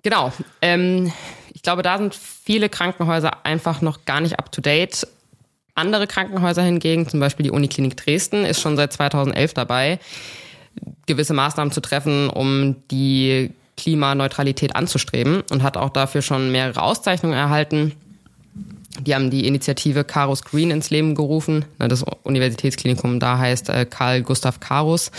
Genau. 0.03 0.31
Ähm, 0.61 1.11
ich 1.61 1.63
glaube, 1.63 1.83
da 1.83 1.99
sind 1.99 2.15
viele 2.15 2.69
Krankenhäuser 2.69 3.45
einfach 3.45 3.81
noch 3.81 4.03
gar 4.05 4.19
nicht 4.19 4.39
up 4.39 4.51
to 4.51 4.61
date. 4.61 5.05
Andere 5.75 6.07
Krankenhäuser 6.07 6.63
hingegen, 6.63 7.07
zum 7.07 7.19
Beispiel 7.19 7.43
die 7.43 7.51
Uniklinik 7.51 7.95
Dresden, 7.97 8.45
ist 8.45 8.61
schon 8.61 8.75
seit 8.77 8.91
2011 8.93 9.53
dabei, 9.53 9.99
gewisse 11.05 11.35
Maßnahmen 11.35 11.71
zu 11.71 11.79
treffen, 11.79 12.31
um 12.31 12.77
die 12.89 13.51
Klimaneutralität 13.77 14.75
anzustreben 14.75 15.43
und 15.51 15.61
hat 15.61 15.77
auch 15.77 15.89
dafür 15.89 16.23
schon 16.23 16.51
mehrere 16.51 16.81
Auszeichnungen 16.81 17.37
erhalten. 17.37 17.91
Die 18.99 19.13
haben 19.13 19.29
die 19.29 19.45
Initiative 19.45 20.03
Carus 20.03 20.43
Green 20.43 20.71
ins 20.71 20.89
Leben 20.89 21.13
gerufen. 21.13 21.65
Das 21.77 22.03
Universitätsklinikum 22.23 23.19
da 23.19 23.37
heißt 23.37 23.69
äh, 23.69 23.85
Karl 23.85 24.23
Gustav 24.23 24.61
Carus. 24.61 25.11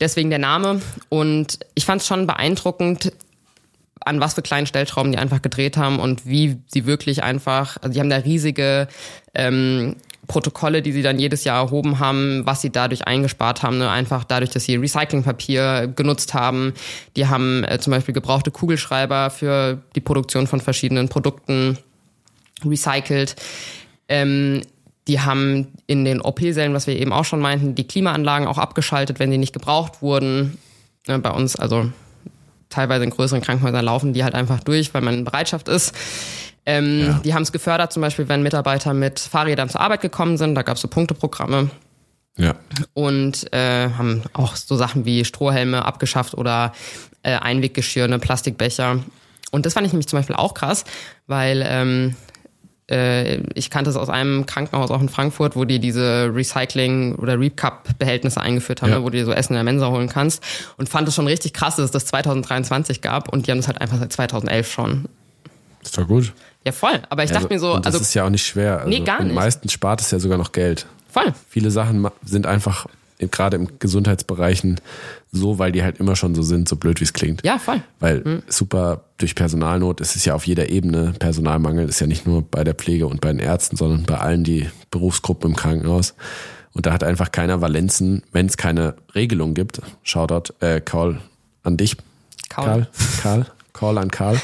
Deswegen 0.00 0.30
der 0.30 0.38
Name. 0.38 0.80
Und 1.10 1.58
ich 1.74 1.84
fand 1.84 2.00
es 2.00 2.06
schon 2.06 2.26
beeindruckend, 2.26 3.12
an 4.00 4.20
was 4.20 4.34
für 4.34 4.42
kleinen 4.42 4.66
Stellschrauben 4.66 5.12
die 5.12 5.18
einfach 5.18 5.42
gedreht 5.42 5.76
haben 5.76 5.98
und 5.98 6.26
wie 6.26 6.58
sie 6.66 6.86
wirklich 6.86 7.22
einfach, 7.22 7.76
also 7.80 7.92
die 7.92 8.00
haben 8.00 8.10
da 8.10 8.16
riesige 8.16 8.88
ähm, 9.34 9.96
Protokolle, 10.28 10.82
die 10.82 10.92
sie 10.92 11.02
dann 11.02 11.18
jedes 11.18 11.44
Jahr 11.44 11.64
erhoben 11.64 11.98
haben, 11.98 12.42
was 12.44 12.60
sie 12.60 12.70
dadurch 12.70 13.06
eingespart 13.06 13.62
haben. 13.62 13.78
Ne? 13.78 13.90
Einfach 13.90 14.24
dadurch, 14.24 14.50
dass 14.50 14.64
sie 14.64 14.76
Recyclingpapier 14.76 15.92
genutzt 15.96 16.34
haben. 16.34 16.74
Die 17.16 17.26
haben 17.26 17.64
äh, 17.64 17.78
zum 17.80 17.92
Beispiel 17.92 18.14
gebrauchte 18.14 18.50
Kugelschreiber 18.50 19.30
für 19.30 19.82
die 19.96 20.00
Produktion 20.00 20.46
von 20.46 20.60
verschiedenen 20.60 21.08
Produkten 21.08 21.78
recycelt. 22.64 23.36
Ähm, 24.08 24.62
die 25.08 25.20
haben 25.20 25.68
in 25.86 26.04
den 26.04 26.20
OP-Sälen, 26.20 26.74
was 26.74 26.86
wir 26.86 26.96
eben 26.96 27.12
auch 27.12 27.24
schon 27.24 27.40
meinten, 27.40 27.74
die 27.74 27.86
Klimaanlagen 27.86 28.46
auch 28.46 28.58
abgeschaltet, 28.58 29.18
wenn 29.18 29.30
sie 29.30 29.38
nicht 29.38 29.54
gebraucht 29.54 30.02
wurden. 30.02 30.58
Ja, 31.06 31.16
bei 31.16 31.30
uns, 31.30 31.56
also 31.56 31.90
teilweise 32.68 33.04
in 33.04 33.10
größeren 33.10 33.42
Krankenhäusern 33.42 33.84
laufen 33.84 34.12
die 34.12 34.24
halt 34.24 34.34
einfach 34.34 34.60
durch, 34.60 34.92
weil 34.94 35.02
man 35.02 35.14
in 35.14 35.24
Bereitschaft 35.24 35.68
ist. 35.68 35.94
Ähm, 36.66 37.00
ja. 37.06 37.20
Die 37.24 37.34
haben 37.34 37.42
es 37.42 37.52
gefördert, 37.52 37.92
zum 37.92 38.02
Beispiel, 38.02 38.28
wenn 38.28 38.42
Mitarbeiter 38.42 38.92
mit 38.92 39.20
Fahrrädern 39.20 39.68
zur 39.68 39.80
Arbeit 39.80 40.02
gekommen 40.02 40.36
sind, 40.36 40.54
da 40.54 40.62
gab 40.62 40.76
es 40.76 40.82
so 40.82 40.88
Punkteprogramme. 40.88 41.70
Ja. 42.36 42.54
Und 42.94 43.52
äh, 43.52 43.90
haben 43.90 44.22
auch 44.32 44.54
so 44.54 44.76
Sachen 44.76 45.04
wie 45.04 45.24
Strohhelme 45.24 45.84
abgeschafft 45.84 46.34
oder 46.34 46.72
äh, 47.22 47.32
Einweggeschirr, 47.32 48.06
Plastikbecher. 48.18 49.00
Und 49.50 49.66
das 49.66 49.74
fand 49.74 49.86
ich 49.86 49.92
nämlich 49.92 50.08
zum 50.08 50.18
Beispiel 50.18 50.36
auch 50.36 50.54
krass, 50.54 50.84
weil 51.26 51.64
ähm, 51.66 52.14
äh, 52.14 52.27
ich 52.90 53.68
kannte 53.68 53.90
es 53.90 53.96
aus 53.96 54.08
einem 54.08 54.46
Krankenhaus 54.46 54.90
auch 54.90 55.02
in 55.02 55.10
Frankfurt, 55.10 55.56
wo 55.56 55.66
die 55.66 55.78
diese 55.78 56.32
Recycling- 56.34 57.16
oder 57.16 57.38
Recup-Behältnisse 57.38 58.40
eingeführt 58.40 58.80
haben, 58.80 58.92
ja. 58.92 59.02
wo 59.02 59.10
du 59.10 59.18
dir 59.18 59.26
so 59.26 59.32
Essen 59.32 59.52
in 59.52 59.56
der 59.56 59.64
Mensa 59.64 59.90
holen 59.90 60.08
kannst. 60.08 60.42
Und 60.78 60.88
fand 60.88 61.06
es 61.06 61.14
schon 61.14 61.26
richtig 61.26 61.52
krass, 61.52 61.76
dass 61.76 61.86
es 61.86 61.90
das 61.90 62.06
2023 62.06 63.02
gab 63.02 63.28
und 63.30 63.46
die 63.46 63.50
haben 63.50 63.58
es 63.58 63.66
halt 63.66 63.80
einfach 63.82 63.98
seit 63.98 64.12
2011 64.12 64.72
schon. 64.72 65.04
Ist 65.82 65.98
doch 65.98 66.08
gut. 66.08 66.32
Ja, 66.64 66.72
voll. 66.72 67.00
Aber 67.10 67.24
ich 67.24 67.30
also, 67.30 67.42
dachte 67.42 67.54
mir 67.54 67.60
so. 67.60 67.74
Und 67.74 67.84
das 67.84 67.94
also, 67.94 68.02
ist 68.02 68.14
ja 68.14 68.24
auch 68.24 68.30
nicht 68.30 68.46
schwer. 68.46 68.78
Also, 68.78 68.88
nee, 68.88 69.00
gar 69.00 69.22
nicht. 69.22 69.34
meistens 69.34 69.72
spart 69.72 70.00
es 70.00 70.10
ja 70.10 70.18
sogar 70.18 70.38
noch 70.38 70.52
Geld. 70.52 70.86
Voll. 71.10 71.34
Viele 71.48 71.70
Sachen 71.70 72.06
sind 72.24 72.46
einfach 72.46 72.86
gerade 73.18 73.56
im 73.56 73.78
Gesundheitsbereichen 73.78 74.80
so, 75.32 75.58
weil 75.58 75.72
die 75.72 75.82
halt 75.82 75.98
immer 75.98 76.16
schon 76.16 76.34
so 76.34 76.42
sind, 76.42 76.68
so 76.68 76.76
blöd 76.76 77.00
wie 77.00 77.04
es 77.04 77.12
klingt. 77.12 77.44
Ja, 77.44 77.58
voll. 77.58 77.82
Weil 78.00 78.22
mhm. 78.24 78.42
super 78.48 79.04
durch 79.18 79.34
Personalnot 79.34 80.00
ist 80.00 80.16
es 80.16 80.24
ja 80.24 80.34
auf 80.34 80.46
jeder 80.46 80.68
Ebene. 80.68 81.14
Personalmangel 81.18 81.88
ist 81.88 82.00
ja 82.00 82.06
nicht 82.06 82.26
nur 82.26 82.42
bei 82.42 82.64
der 82.64 82.74
Pflege 82.74 83.06
und 83.06 83.20
bei 83.20 83.30
den 83.30 83.40
Ärzten, 83.40 83.76
sondern 83.76 84.04
bei 84.04 84.18
allen 84.18 84.44
die 84.44 84.68
Berufsgruppen 84.90 85.50
im 85.50 85.56
Krankenhaus. 85.56 86.14
Und 86.72 86.86
da 86.86 86.92
hat 86.92 87.02
einfach 87.02 87.32
keiner 87.32 87.60
Valenzen, 87.60 88.22
wenn 88.32 88.46
es 88.46 88.56
keine 88.56 88.94
Regelung 89.14 89.54
gibt. 89.54 89.80
Shoutout, 90.02 90.54
äh, 90.60 90.80
Call 90.80 91.20
an 91.64 91.76
dich. 91.76 91.96
Karl. 92.48 92.88
Karl. 93.20 93.46
Call 93.72 93.98
an 93.98 94.10
Karl. 94.10 94.40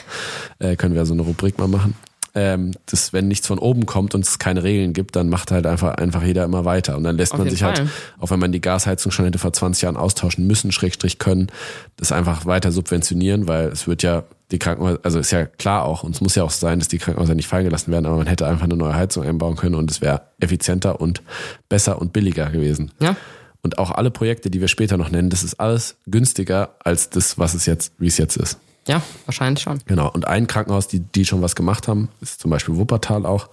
Äh, 0.58 0.76
können 0.76 0.94
wir 0.94 1.06
so 1.06 1.14
eine 1.14 1.22
Rubrik 1.22 1.58
mal 1.58 1.68
machen 1.68 1.94
ähm, 2.34 2.72
dass 2.86 3.12
wenn 3.12 3.28
nichts 3.28 3.46
von 3.46 3.58
oben 3.58 3.86
kommt 3.86 4.14
und 4.14 4.24
es 4.24 4.38
keine 4.38 4.64
Regeln 4.64 4.92
gibt, 4.92 5.14
dann 5.14 5.28
macht 5.28 5.52
halt 5.52 5.66
einfach, 5.66 5.94
einfach 5.94 6.22
jeder 6.22 6.44
immer 6.44 6.64
weiter. 6.64 6.96
Und 6.96 7.04
dann 7.04 7.16
lässt 7.16 7.32
Auf 7.32 7.38
man 7.38 7.48
sich 7.48 7.62
halt, 7.62 7.78
Fall. 7.78 7.86
halt, 7.86 7.94
auch 8.18 8.30
wenn 8.30 8.40
man 8.40 8.50
die 8.50 8.60
Gasheizung 8.60 9.12
schon 9.12 9.24
hätte 9.24 9.38
vor 9.38 9.52
20 9.52 9.82
Jahren 9.82 9.96
austauschen 9.96 10.46
müssen, 10.46 10.72
Schrägstrich 10.72 11.18
können, 11.18 11.48
das 11.96 12.10
einfach 12.10 12.44
weiter 12.44 12.72
subventionieren, 12.72 13.46
weil 13.46 13.68
es 13.68 13.86
wird 13.86 14.02
ja 14.02 14.24
die 14.50 14.58
Krankenhäuser, 14.58 14.98
also 15.02 15.20
ist 15.20 15.30
ja 15.30 15.46
klar 15.46 15.84
auch, 15.84 16.02
und 16.02 16.14
es 16.14 16.20
muss 16.20 16.34
ja 16.34 16.42
auch 16.42 16.50
sein, 16.50 16.80
dass 16.80 16.88
die 16.88 16.98
Krankenhäuser 16.98 17.34
nicht 17.34 17.48
fallen 17.48 17.64
gelassen 17.64 17.92
werden, 17.92 18.06
aber 18.06 18.16
man 18.16 18.26
hätte 18.26 18.46
einfach 18.46 18.64
eine 18.64 18.76
neue 18.76 18.94
Heizung 18.94 19.24
einbauen 19.24 19.56
können 19.56 19.76
und 19.76 19.90
es 19.90 20.00
wäre 20.00 20.22
effizienter 20.40 21.00
und 21.00 21.22
besser 21.68 22.00
und 22.00 22.12
billiger 22.12 22.50
gewesen. 22.50 22.90
Ja. 23.00 23.16
Und 23.62 23.78
auch 23.78 23.90
alle 23.90 24.10
Projekte, 24.10 24.50
die 24.50 24.60
wir 24.60 24.68
später 24.68 24.96
noch 24.96 25.10
nennen, 25.10 25.30
das 25.30 25.42
ist 25.42 25.58
alles 25.58 25.96
günstiger 26.06 26.74
als 26.84 27.10
das, 27.10 27.38
was 27.38 27.54
es 27.54 27.64
jetzt, 27.64 27.92
wie 27.98 28.08
es 28.08 28.18
jetzt 28.18 28.36
ist. 28.36 28.58
Ja, 28.86 29.02
wahrscheinlich 29.24 29.62
schon. 29.62 29.80
Genau. 29.86 30.10
Und 30.10 30.26
ein 30.26 30.46
Krankenhaus, 30.46 30.88
die, 30.88 31.00
die 31.00 31.24
schon 31.24 31.42
was 31.42 31.56
gemacht 31.56 31.88
haben, 31.88 32.08
ist 32.20 32.40
zum 32.40 32.50
Beispiel 32.50 32.76
Wuppertal 32.76 33.24
auch. 33.24 33.48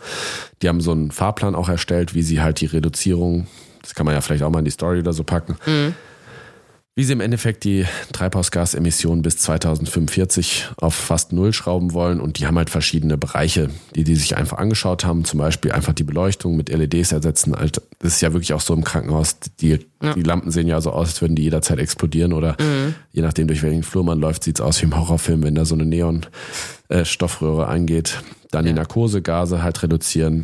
Die 0.62 0.68
haben 0.68 0.82
so 0.82 0.92
einen 0.92 1.12
Fahrplan 1.12 1.56
auch 1.56 1.70
erstellt, 1.70 2.14
wie 2.14 2.24
sie 2.24 2.42
halt 2.42 2.60
die 2.60 2.66
Reduzierung, 2.66 3.48
das 3.82 3.96
kann 3.96 4.06
man 4.06 4.14
ja 4.14 4.22
vielleicht 4.22 4.44
auch 4.44 4.50
mal 4.50 4.60
in 4.60 4.66
die 4.66 4.72
Story 4.72 5.00
oder 5.00 5.14
so 5.14 5.24
packen, 5.24 5.58
mhm 5.66 5.96
wie 6.94 7.06
sie 7.06 7.14
im 7.14 7.22
Endeffekt 7.22 7.64
die 7.64 7.86
Treibhausgasemissionen 8.12 9.22
bis 9.22 9.38
2045 9.38 10.72
auf 10.76 10.94
fast 10.94 11.32
null 11.32 11.54
schrauben 11.54 11.94
wollen. 11.94 12.20
Und 12.20 12.38
die 12.38 12.48
haben 12.48 12.58
halt 12.58 12.70
verschiedene 12.70 13.18
Bereiche, 13.18 13.70
die 13.96 14.04
die 14.04 14.16
sich 14.16 14.36
einfach 14.36 14.58
angeschaut 14.58 15.06
haben. 15.06 15.24
Zum 15.24 15.40
Beispiel 15.40 15.72
einfach 15.72 15.94
die 15.94 16.04
Beleuchtung 16.04 16.58
mit 16.58 16.68
LEDs 16.68 17.14
ersetzen. 17.14 17.56
Das 18.00 18.14
ist 18.14 18.22
ja 18.22 18.34
wirklich 18.34 18.54
auch 18.54 18.60
so 18.60 18.74
im 18.74 18.84
Krankenhaus. 18.84 19.38
Die, 19.62 19.80
ja. 20.04 20.14
die 20.14 20.24
Lampen 20.24 20.52
sehen 20.52 20.68
ja 20.68 20.82
so 20.82 20.92
aus, 20.92 21.08
als 21.08 21.22
würden 21.22 21.36
die 21.36 21.44
jederzeit 21.44 21.80
explodieren. 21.80 22.34
Oder 22.34 22.58
mhm. 22.60 22.96
je 23.14 23.22
nachdem, 23.22 23.48
durch 23.48 23.64
welchen 23.64 23.84
Flur 23.84 24.04
man 24.04 24.20
läuft, 24.20 24.44
sieht 24.44 24.60
es 24.60 24.62
aus 24.62 24.82
wie 24.82 24.86
im 24.86 24.98
Horrorfilm, 24.98 25.44
wenn 25.44 25.56
da 25.56 25.64
so 25.64 25.76
eine 25.76 25.86
Neon-Stoffröhre 25.86 27.64
äh, 27.64 27.68
angeht. 27.68 28.22
Dann 28.52 28.66
ja. 28.66 28.74
die 28.74 28.76
Narkosegase 28.76 29.64
halt 29.64 29.82
reduzieren. 29.82 30.44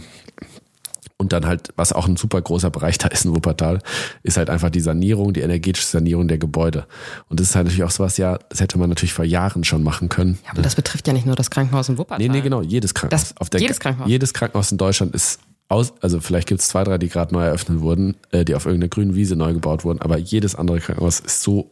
Und 1.20 1.34
dann 1.34 1.48
halt, 1.48 1.70
was 1.76 1.94
auch 1.94 2.08
ein 2.08 2.16
super 2.16 2.40
großer 2.40 2.70
Bereich 2.70 2.98
da 3.00 3.08
ist 3.08 3.26
in 3.26 3.36
Wuppertal, 3.36 3.80
ist 4.24 4.38
halt 4.38 4.50
einfach 4.50 4.70
die 4.70 4.80
Sanierung, 4.80 5.34
die 5.34 5.42
energetische 5.42 5.88
Sanierung 5.88 6.28
der 6.28 6.38
Gebäude. 6.38 6.86
Und 7.28 7.40
das 7.40 7.50
ist 7.50 7.56
halt 7.56 7.66
natürlich 7.66 7.84
auch 7.84 7.92
sowas, 7.92 8.18
ja, 8.18 8.38
das 8.50 8.60
hätte 8.60 8.78
man 8.78 8.90
natürlich 8.90 9.14
vor 9.14 9.26
Jahren 9.26 9.64
schon 9.64 9.84
machen 9.84 10.10
können. 10.10 10.38
Ja, 10.46 10.52
aber 10.52 10.62
das 10.62 10.76
betrifft 10.76 11.08
ja 11.08 11.14
nicht 11.14 11.26
nur 11.26 11.36
das 11.36 11.50
Krankenhaus 11.50 11.90
in 11.90 11.98
Wuppertal. 11.98 12.20
Nee, 12.20 12.30
nee, 12.32 12.42
genau, 12.42 12.62
jedes 12.62 12.94
Krankenhaus. 12.94 13.34
Das, 13.40 13.60
jedes 13.60 13.80
Krankenhaus. 13.80 14.10
Jedes 14.10 14.34
Krankenhaus 14.34 14.72
in 14.72 14.78
Deutschland 14.78 15.16
ist 15.16 15.40
aus, 15.70 15.94
also 16.02 16.22
vielleicht 16.22 16.48
gibt 16.48 16.62
es 16.62 16.68
zwei, 16.68 16.84
drei, 16.84 16.98
die 16.98 17.10
gerade 17.10 17.34
neu 17.34 17.44
eröffnet 17.44 17.82
wurden, 17.82 18.16
äh, 18.32 18.46
die 18.46 18.56
auf 18.56 18.66
irgendeiner 18.66 18.90
grünen 18.90 19.16
Wiese 19.16 19.36
neu 19.36 19.54
gebaut 19.54 19.84
wurden, 19.84 20.00
aber 20.00 20.18
jedes 20.18 20.56
andere 20.56 20.80
Krankenhaus 20.80 21.20
ist 21.20 21.42
so 21.42 21.72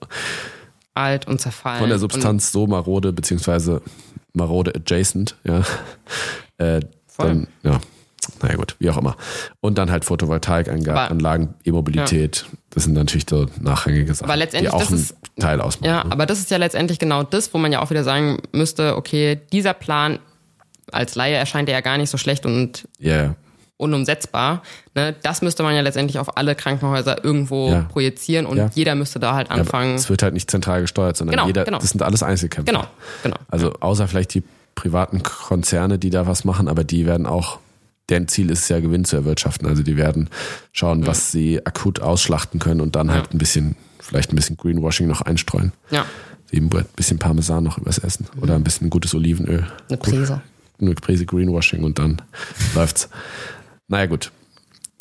alt 0.96 1.28
und 1.28 1.40
zerfallen. 1.40 1.80
Von 1.80 1.90
der 1.90 2.00
Substanz 2.00 2.52
so 2.52 2.68
marode, 2.68 3.14
beziehungsweise 3.14 3.82
marode 4.34 4.74
adjacent, 4.76 5.38
ja. 5.44 5.64
Äh, 6.58 6.82
Voll. 7.08 7.28
Dann, 7.28 7.48
ja 7.64 7.80
naja 8.42 8.56
gut, 8.56 8.76
wie 8.80 8.90
auch 8.90 8.98
immer. 8.98 9.16
Und 9.62 9.78
dann 9.78 9.92
halt 9.92 10.06
Photovoltaikanlagen, 10.06 11.54
E-Mobilität. 11.64 12.46
Ja. 12.48 12.58
Das 12.72 12.84
sind 12.84 12.94
natürlich 12.94 13.26
so 13.30 13.48
nachrangige 13.62 14.14
Sachen, 14.14 14.26
aber 14.30 14.38
letztendlich, 14.38 14.72
die 14.72 14.76
auch 14.78 14.90
einen 14.90 15.00
ist, 15.00 15.16
Teil 15.40 15.62
ausmachen. 15.62 15.90
Ja, 15.90 16.04
ne? 16.04 16.12
aber 16.12 16.26
das 16.26 16.40
ist 16.40 16.52
ja 16.52 16.58
letztendlich 16.58 17.00
genau 17.00 17.24
das, 17.24 17.54
wo 17.54 17.58
man 17.58 17.72
ja 17.72 17.82
auch 17.82 17.90
wieder 17.90 18.04
sagen 18.04 18.42
müsste, 18.52 18.96
okay, 18.98 19.40
dieser 19.52 19.74
Plan 19.74 20.20
als 20.92 21.16
Laie 21.16 21.36
erscheint 21.36 21.70
ja 21.70 21.82
gar 21.82 21.98
nicht 21.98 22.10
so 22.10 22.18
schlecht 22.18 22.46
und 22.46 22.88
yeah. 23.02 23.36
unumsetzbar. 23.78 24.62
Ne? 24.94 25.16
Das 25.24 25.42
müsste 25.42 25.64
man 25.64 25.74
ja 25.76 25.82
letztendlich 25.82 26.20
auf 26.20 26.38
alle 26.38 26.56
Krankenhäuser 26.56 27.24
irgendwo 27.24 27.70
Ja. 27.72 27.82
projizieren 27.84 28.46
und 28.46 28.58
Ja. 28.58 28.70
jeder 28.74 28.96
müsste 28.96 29.20
da 29.20 29.34
halt 29.34 29.52
anfangen. 29.52 29.96
es 29.96 30.10
wird 30.10 30.22
halt 30.24 30.34
nicht 30.34 30.50
zentral 30.52 30.82
gesteuert, 30.82 31.18
sondern 31.18 31.36
Genau, 31.36 31.48
jeder, 31.48 31.64
genau. 31.66 31.80
das 31.80 31.90
sind 31.90 32.02
alles 32.02 32.24
Einzelkämpfer. 32.24 32.72
genau, 32.72 32.86
genau. 33.24 33.38
Also 33.50 33.74
außer 33.80 34.08
vielleicht 34.08 34.34
die 34.34 34.44
privaten 34.76 35.24
Konzerne, 35.24 35.98
die 35.98 36.10
da 36.10 36.28
was 36.28 36.44
machen, 36.46 36.68
aber 36.68 36.84
die 36.84 37.06
werden 37.06 37.26
auch, 37.26 37.60
deren 38.10 38.28
Ziel 38.28 38.50
ist 38.52 38.60
es 38.64 38.70
ja, 38.70 38.80
Gewinn 38.80 39.06
zu 39.06 39.16
erwirtschaften. 39.16 39.68
Also 39.68 39.84
die 39.84 39.98
werden 39.98 40.30
schauen, 40.72 41.08
was 41.08 41.32
sie 41.32 41.66
akut 41.66 42.00
ausschlachten 42.02 42.60
können 42.60 42.82
und 42.82 42.96
dann 42.96 43.12
halt 43.12 43.34
ein 43.34 43.38
bisschen, 43.38 43.76
vielleicht 44.00 44.32
ein 44.32 44.36
bisschen 44.36 44.58
Greenwashing 44.58 45.08
noch 45.08 45.22
einstreuen. 45.22 45.72
Ja, 45.92 46.06
Eben 46.52 46.70
ein 46.72 46.86
bisschen 46.96 47.18
Parmesan 47.18 47.64
noch 47.64 47.80
übers 47.80 47.98
Essen 47.98 48.28
oder 48.40 48.56
ein 48.56 48.64
bisschen 48.64 48.90
gutes 48.92 49.14
Olivenöl. 49.16 49.66
eine 49.90 49.98
Prise. 49.98 50.42
Eine 50.80 50.94
Prise 50.94 51.26
Greenwashing 51.26 51.84
und 51.84 51.98
dann 51.98 52.22
läuft's. 52.76 53.10
Naja, 53.88 54.06
gut. 54.06 54.32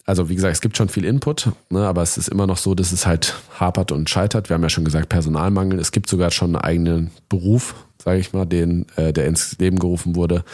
Also 0.06 0.28
wie 0.28 0.34
gesagt, 0.34 0.54
es 0.54 0.60
gibt 0.60 0.76
schon 0.76 0.88
viel 0.88 1.04
Input, 1.04 1.50
ne, 1.70 1.86
aber 1.86 2.02
es 2.02 2.18
ist 2.18 2.28
immer 2.28 2.46
noch 2.46 2.58
so, 2.58 2.74
dass 2.74 2.92
es 2.92 3.06
halt 3.06 3.34
hapert 3.58 3.90
und 3.92 4.10
scheitert. 4.10 4.48
Wir 4.50 4.54
haben 4.54 4.62
ja 4.62 4.68
schon 4.68 4.84
gesagt, 4.84 5.08
Personalmangel. 5.08 5.78
Es 5.78 5.92
gibt 5.92 6.08
sogar 6.08 6.30
schon 6.30 6.56
einen 6.56 6.64
eigenen 6.64 7.10
Beruf, 7.28 7.74
sage 8.02 8.18
ich 8.20 8.32
mal, 8.32 8.44
den, 8.46 8.86
äh, 8.96 9.12
der 9.12 9.26
ins 9.26 9.56
Leben 9.58 9.78
gerufen 9.78 10.14
wurde 10.14 10.44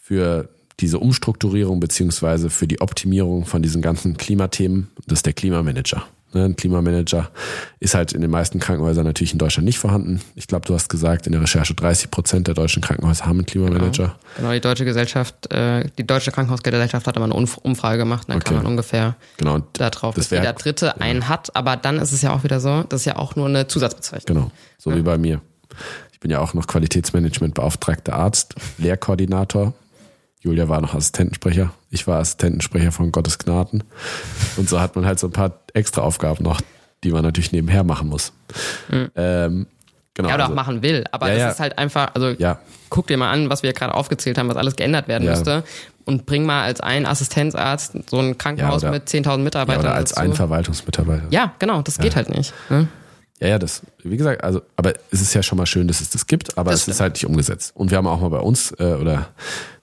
für 0.00 0.48
diese 0.80 0.98
Umstrukturierung 0.98 1.80
beziehungsweise 1.80 2.50
für 2.50 2.66
die 2.66 2.80
Optimierung 2.80 3.46
von 3.46 3.62
diesen 3.62 3.80
ganzen 3.82 4.16
Klimathemen. 4.16 4.88
Das 5.06 5.20
ist 5.20 5.26
der 5.26 5.32
Klimamanager. 5.32 6.02
Ne, 6.32 6.46
Ein 6.46 6.56
Klimamanager 6.56 7.30
ist 7.78 7.94
halt 7.94 8.12
in 8.12 8.20
den 8.20 8.30
meisten 8.30 8.58
Krankenhäusern 8.58 9.04
natürlich 9.04 9.32
in 9.32 9.38
Deutschland 9.38 9.66
nicht 9.66 9.78
vorhanden. 9.78 10.20
Ich 10.34 10.48
glaube, 10.48 10.66
du 10.66 10.74
hast 10.74 10.88
gesagt 10.88 11.28
in 11.28 11.32
der 11.32 11.40
Recherche, 11.40 11.74
30 11.74 12.10
Prozent 12.10 12.48
der 12.48 12.54
deutschen 12.54 12.82
Krankenhäuser 12.82 13.26
haben 13.26 13.38
einen 13.38 13.46
Klimamanager. 13.46 14.16
Genau, 14.36 14.50
die 14.50 14.60
deutsche 14.60 14.84
Gesellschaft, 14.84 15.52
äh, 15.52 15.88
die 15.96 16.04
deutsche 16.04 16.32
Krankenhausgesellschaft 16.32 17.06
hat 17.06 17.16
aber 17.16 17.26
eine 17.26 17.34
Umf- 17.34 17.58
Umfrage 17.58 17.98
gemacht, 17.98 18.28
dann 18.28 18.40
kann 18.40 18.54
Okay. 18.56 18.64
man 18.64 18.72
ungefähr 18.72 19.14
Genau. 19.36 19.60
Darauf, 19.74 20.16
Das 20.16 20.28
dass 20.30 20.36
jeder 20.40 20.54
Dritte 20.54 21.00
einen 21.00 21.28
hat, 21.28 21.54
aber 21.54 21.76
dann 21.76 21.98
ist 22.00 22.10
es 22.10 22.20
ja 22.22 22.32
auch 22.34 22.42
wieder 22.42 22.58
so, 22.58 22.82
das 22.88 23.02
ist 23.02 23.04
ja 23.06 23.14
auch 23.14 23.36
nur 23.36 23.46
eine 23.46 23.68
Zusatzbezeichnung. 23.68 24.36
Genau, 24.36 24.50
so 24.76 24.92
wie 24.92 25.02
bei 25.02 25.16
mir. 25.18 25.40
Ich 26.12 26.18
bin 26.18 26.32
ja 26.32 26.40
auch 26.40 26.52
noch 26.54 26.66
Qualitätsmanagement-beauftragter 26.66 28.12
Arzt, 28.14 28.54
Lehrkoordinator. 28.78 29.72
Julia 30.44 30.68
war 30.68 30.80
noch 30.80 30.94
Assistentensprecher. 30.94 31.72
Ich 31.90 32.06
war 32.06 32.20
Assistentensprecher 32.20 32.92
von 32.92 33.10
Gottes 33.12 33.38
Gnaden. 33.38 33.82
Und 34.58 34.68
so 34.68 34.78
hat 34.80 34.94
man 34.94 35.06
halt 35.06 35.18
so 35.18 35.26
ein 35.26 35.32
paar 35.32 35.60
extra 35.72 36.02
Aufgaben 36.02 36.44
noch, 36.44 36.60
die 37.02 37.10
man 37.12 37.22
natürlich 37.22 37.50
nebenher 37.50 37.82
machen 37.82 38.08
muss. 38.08 38.32
Ähm, 39.16 39.66
genau. 40.12 40.28
Ja, 40.28 40.34
oder 40.34 40.44
also, 40.44 40.52
auch 40.52 40.56
machen 40.56 40.82
will, 40.82 41.04
aber 41.12 41.28
Ja, 41.28 41.32
das 41.34 41.40
ja. 41.42 41.50
ist 41.50 41.60
halt 41.60 41.78
einfach, 41.78 42.14
also 42.14 42.28
Ja, 42.38 42.58
guck 42.90 43.06
dir 43.06 43.16
mal 43.16 43.30
an, 43.30 43.48
was 43.48 43.62
wir 43.62 43.72
gerade 43.72 43.94
aufgezählt 43.94 44.36
haben, 44.38 44.48
was 44.48 44.56
alles 44.56 44.76
geändert 44.76 45.08
werden 45.08 45.26
müsste 45.28 45.64
und 46.04 46.26
bring 46.26 46.44
mal 46.44 46.62
als 46.64 46.80
ein 46.82 47.06
Assistenzarzt 47.06 47.96
so 48.10 48.18
ein 48.18 48.36
Krankenhaus 48.36 48.82
oder- 48.84 48.92
mit 48.92 49.08
10.000 49.08 49.38
ja 49.38 49.44
Mitarbeitern 49.44 49.80
oder 49.86 49.94
als 49.94 50.10
dazu. 50.10 50.20
ein 50.22 50.34
Verwaltungsmitarbeiter. 50.34 51.24
Ja, 51.30 51.54
genau, 51.58 51.80
das 51.82 51.98
geht 51.98 52.16
halt 52.16 52.28
nicht. 52.28 52.52
Ne? 52.68 52.88
Ja, 53.40 53.48
ja, 53.48 53.58
das, 53.58 53.82
wie 54.02 54.16
gesagt, 54.16 54.44
also, 54.44 54.60
aber 54.76 54.92
es 55.10 55.20
ist 55.22 55.32
ja 55.34 55.42
schon 55.42 55.58
mal 55.58 55.66
schön, 55.66 55.88
dass 55.88 56.00
es 56.02 56.10
das 56.10 56.26
gibt, 56.26 56.56
aber 56.58 56.70
Das 56.70 56.80
es 56.80 56.82
stimmt. 56.82 56.94
ist 56.94 57.00
halt 57.00 57.12
nicht 57.14 57.26
umgesetzt. 57.26 57.72
Und 57.74 57.90
wir 57.90 57.98
haben 57.98 58.06
auch 58.06 58.20
mal 58.20 58.28
bei 58.28 58.38
uns 58.38 58.72
äh, 58.78 58.94
oder 58.94 59.28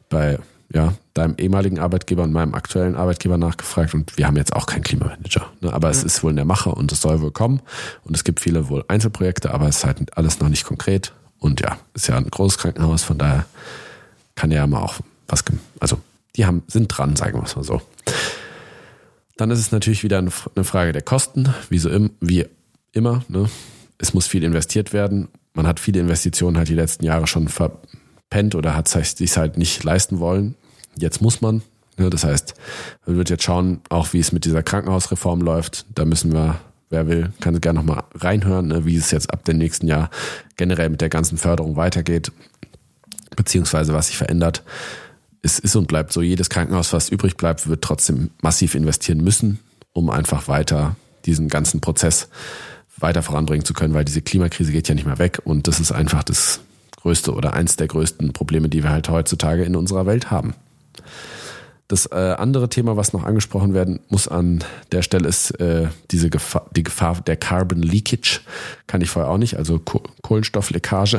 bei 0.09 0.37
ja, 0.73 0.93
deinem 1.13 1.35
ehemaligen 1.37 1.79
Arbeitgeber 1.79 2.23
und 2.23 2.31
meinem 2.31 2.53
aktuellen 2.53 2.95
Arbeitgeber 2.95 3.37
nachgefragt 3.37 3.93
und 3.93 4.17
wir 4.17 4.27
haben 4.27 4.37
jetzt 4.37 4.53
auch 4.53 4.65
keinen 4.65 4.83
Klimamanager. 4.83 5.47
Ne? 5.59 5.73
Aber 5.73 5.89
es 5.89 6.03
ist 6.03 6.23
wohl 6.23 6.31
in 6.31 6.37
der 6.37 6.45
Mache 6.45 6.71
und 6.71 6.91
es 6.91 7.01
soll 7.01 7.21
wohl 7.21 7.31
kommen. 7.31 7.61
Und 8.03 8.15
es 8.15 8.23
gibt 8.23 8.39
viele 8.39 8.69
wohl 8.69 8.85
Einzelprojekte, 8.87 9.53
aber 9.53 9.67
es 9.67 9.77
ist 9.77 9.85
halt 9.85 10.17
alles 10.17 10.39
noch 10.39 10.49
nicht 10.49 10.65
konkret. 10.65 11.13
Und 11.39 11.59
ja, 11.59 11.77
ist 11.93 12.07
ja 12.07 12.17
ein 12.17 12.29
großes 12.29 12.57
Krankenhaus, 12.57 13.03
von 13.03 13.17
daher 13.17 13.45
kann 14.35 14.51
ja 14.51 14.65
mal 14.67 14.81
auch 14.81 14.99
was, 15.27 15.43
also 15.79 15.99
die 16.35 16.45
haben, 16.45 16.63
sind 16.67 16.87
dran, 16.87 17.15
sagen 17.15 17.37
wir 17.37 17.43
es 17.43 17.55
mal 17.55 17.63
so. 17.63 17.81
Dann 19.37 19.51
ist 19.51 19.59
es 19.59 19.71
natürlich 19.71 20.03
wieder 20.03 20.19
eine 20.19 20.31
eine 20.55 20.63
Frage 20.63 20.91
der 20.91 21.01
Kosten, 21.01 21.53
wie 21.69 21.79
so 21.79 21.89
im, 21.89 22.11
wie 22.19 22.45
immer. 22.91 23.23
Ne? 23.27 23.49
Es 23.97 24.13
muss 24.13 24.27
viel 24.27 24.43
investiert 24.43 24.93
werden. 24.93 25.29
Man 25.53 25.67
hat 25.67 25.79
viele 25.79 25.99
Investitionen 25.99 26.57
halt 26.57 26.69
die 26.69 26.75
letzten 26.75 27.05
Jahre 27.05 27.27
schon 27.27 27.47
verpennt 27.47 28.55
oder 28.55 28.75
hat 28.75 28.93
es 28.93 29.17
sich 29.17 29.37
halt 29.37 29.57
nicht 29.57 29.83
leisten 29.83 30.19
wollen. 30.19 30.55
Jetzt 30.97 31.21
muss 31.21 31.41
man. 31.41 31.61
Ne? 31.97 32.09
Das 32.09 32.23
heißt, 32.23 32.53
man 33.05 33.17
wird 33.17 33.29
jetzt 33.29 33.43
schauen, 33.43 33.81
auch 33.89 34.13
wie 34.13 34.19
es 34.19 34.31
mit 34.31 34.45
dieser 34.45 34.63
Krankenhausreform 34.63 35.41
läuft. 35.41 35.85
Da 35.95 36.05
müssen 36.05 36.33
wir, 36.33 36.59
wer 36.89 37.07
will, 37.07 37.31
kann 37.39 37.59
gerne 37.61 37.79
nochmal 37.79 38.03
reinhören, 38.15 38.67
ne? 38.67 38.85
wie 38.85 38.95
es 38.95 39.11
jetzt 39.11 39.31
ab 39.31 39.45
dem 39.45 39.57
nächsten 39.57 39.87
Jahr 39.87 40.09
generell 40.57 40.89
mit 40.89 41.01
der 41.01 41.09
ganzen 41.09 41.37
Förderung 41.37 41.75
weitergeht, 41.75 42.31
beziehungsweise 43.35 43.93
was 43.93 44.07
sich 44.07 44.17
verändert 44.17 44.63
es 45.41 45.59
ist 45.59 45.75
und 45.75 45.87
bleibt 45.87 46.13
so, 46.13 46.21
jedes 46.21 46.49
Krankenhaus, 46.49 46.93
was 46.93 47.09
übrig 47.09 47.35
bleibt, 47.35 47.67
wird 47.67 47.83
trotzdem 47.83 48.29
massiv 48.41 48.75
investieren 48.75 49.23
müssen, 49.23 49.59
um 49.93 50.09
einfach 50.09 50.47
weiter 50.47 50.95
diesen 51.25 51.47
ganzen 51.49 51.81
Prozess 51.81 52.29
weiter 52.97 53.23
voranbringen 53.23 53.65
zu 53.65 53.73
können, 53.73 53.93
weil 53.93 54.05
diese 54.05 54.21
Klimakrise 54.21 54.71
geht 54.71 54.87
ja 54.87 54.95
nicht 54.95 55.05
mehr 55.05 55.17
weg 55.17 55.41
und 55.43 55.67
das 55.67 55.79
ist 55.79 55.91
einfach 55.91 56.23
das 56.23 56.59
größte 56.97 57.33
oder 57.33 57.53
eins 57.53 57.75
der 57.75 57.87
größten 57.87 58.33
Probleme, 58.33 58.69
die 58.69 58.83
wir 58.83 58.91
halt 58.91 59.09
heutzutage 59.09 59.63
in 59.63 59.75
unserer 59.75 60.05
Welt 60.05 60.29
haben. 60.29 60.53
Das 61.91 62.05
äh, 62.05 62.15
andere 62.15 62.69
Thema, 62.69 62.95
was 62.95 63.11
noch 63.11 63.25
angesprochen 63.25 63.73
werden 63.73 63.99
muss 64.07 64.29
an 64.29 64.63
der 64.93 65.01
Stelle, 65.01 65.27
ist 65.27 65.51
äh, 65.59 65.89
diese 66.09 66.29
Gefahr, 66.29 66.65
die 66.73 66.83
Gefahr 66.83 67.19
der 67.19 67.35
Carbon 67.35 67.81
Leakage. 67.81 68.39
Kann 68.87 69.01
ich 69.01 69.09
vorher 69.09 69.29
auch 69.29 69.37
nicht. 69.37 69.57
Also 69.57 69.77
Ko 69.77 70.01
Kohlenstoffleckage 70.21 71.17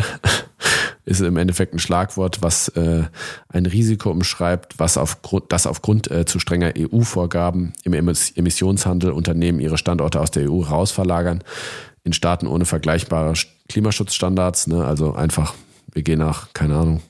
ist 1.04 1.20
im 1.20 1.36
Endeffekt 1.36 1.74
ein 1.74 1.78
Schlagwort, 1.78 2.38
was 2.40 2.68
äh, 2.68 3.02
ein 3.50 3.66
Risiko 3.66 4.10
umschreibt, 4.10 4.78
was 4.78 4.96
aufgrund, 4.96 5.52
das 5.52 5.66
aufgrund 5.66 6.10
äh, 6.10 6.24
zu 6.24 6.38
strenger 6.38 6.72
EU-Vorgaben 6.78 7.74
im 7.84 7.92
Emiss 7.92 8.30
Emissionshandel 8.30 9.12
Unternehmen 9.12 9.60
ihre 9.60 9.76
Standorte 9.76 10.22
aus 10.22 10.30
der 10.30 10.50
EU 10.50 10.62
rausverlagern 10.62 11.44
in 12.02 12.14
Staaten 12.14 12.46
ohne 12.46 12.64
vergleichbare 12.64 13.34
Klimaschutzstandards. 13.68 14.68
Ne? 14.68 14.82
Also 14.82 15.12
einfach, 15.12 15.52
wir 15.92 16.02
gehen 16.02 16.20
nach, 16.20 16.54
keine 16.54 16.76
Ahnung, 16.76 17.02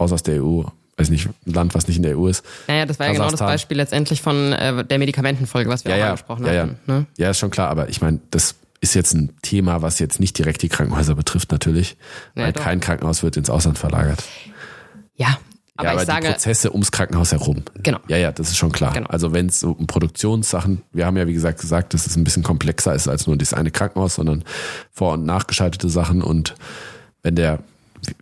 raus 0.00 0.10
aus 0.10 0.22
der 0.22 0.42
EU, 0.42 0.62
weiß 0.96 1.10
nicht, 1.10 1.26
ein 1.26 1.52
Land, 1.52 1.74
was 1.74 1.88
nicht 1.88 1.96
in 1.96 2.02
der 2.02 2.18
EU 2.18 2.28
ist. 2.28 2.44
Naja, 2.68 2.86
das 2.86 2.98
war 2.98 3.06
ja 3.06 3.12
genau 3.12 3.24
das 3.24 3.32
Kasachstan. 3.32 3.54
Beispiel 3.54 3.76
letztendlich 3.76 4.22
von 4.22 4.52
äh, 4.52 4.84
der 4.84 4.98
Medikamentenfolge, 4.98 5.68
was 5.68 5.84
wir 5.84 5.90
Ja, 5.90 5.96
auch 5.96 6.00
ja, 6.00 6.06
angesprochen 6.10 6.46
ja, 6.46 6.52
ja. 6.52 6.62
hatten. 6.62 6.78
Ne? 6.86 7.06
Ja, 7.18 7.30
ist 7.30 7.38
schon 7.38 7.50
klar, 7.50 7.68
aber 7.68 7.88
ich 7.88 8.00
meine, 8.00 8.20
das 8.30 8.54
ist 8.80 8.94
jetzt 8.94 9.14
ein 9.14 9.30
Thema, 9.42 9.82
was 9.82 9.98
jetzt 9.98 10.20
nicht 10.20 10.36
direkt 10.38 10.62
die 10.62 10.68
Krankenhäuser 10.68 11.14
betrifft, 11.14 11.50
natürlich. 11.52 11.96
Ja, 12.34 12.44
weil 12.44 12.52
doch. 12.52 12.62
kein 12.62 12.80
Krankenhaus 12.80 13.22
wird 13.22 13.36
ins 13.36 13.50
Ausland 13.50 13.78
verlagert. 13.78 14.22
Ja, 15.16 15.38
aber, 15.76 15.86
ja, 15.88 15.92
aber 15.92 16.02
ich 16.02 16.06
sage, 16.06 16.26
die 16.26 16.32
Prozesse 16.32 16.72
ums 16.72 16.92
Krankenhaus 16.92 17.32
herum. 17.32 17.62
Genau. 17.82 17.98
Ja, 18.06 18.16
ja, 18.16 18.30
das 18.30 18.50
ist 18.50 18.56
schon 18.56 18.70
klar. 18.70 18.92
Genau. 18.92 19.08
Also 19.08 19.32
wenn 19.32 19.46
es 19.46 19.58
so 19.58 19.72
um 19.72 19.88
Produktionssachen, 19.88 20.82
wir 20.92 21.06
haben 21.06 21.16
ja 21.16 21.26
wie 21.26 21.32
gesagt 21.32 21.60
gesagt, 21.60 21.94
dass 21.94 22.06
es 22.06 22.14
ein 22.16 22.22
bisschen 22.22 22.44
komplexer 22.44 22.94
ist 22.94 23.08
als 23.08 23.26
nur 23.26 23.36
das 23.36 23.54
eine 23.54 23.72
Krankenhaus, 23.72 24.14
sondern 24.14 24.44
vor- 24.92 25.14
und 25.14 25.24
nachgeschaltete 25.24 25.88
Sachen 25.88 26.22
und 26.22 26.54
wenn 27.22 27.34
der, 27.34 27.58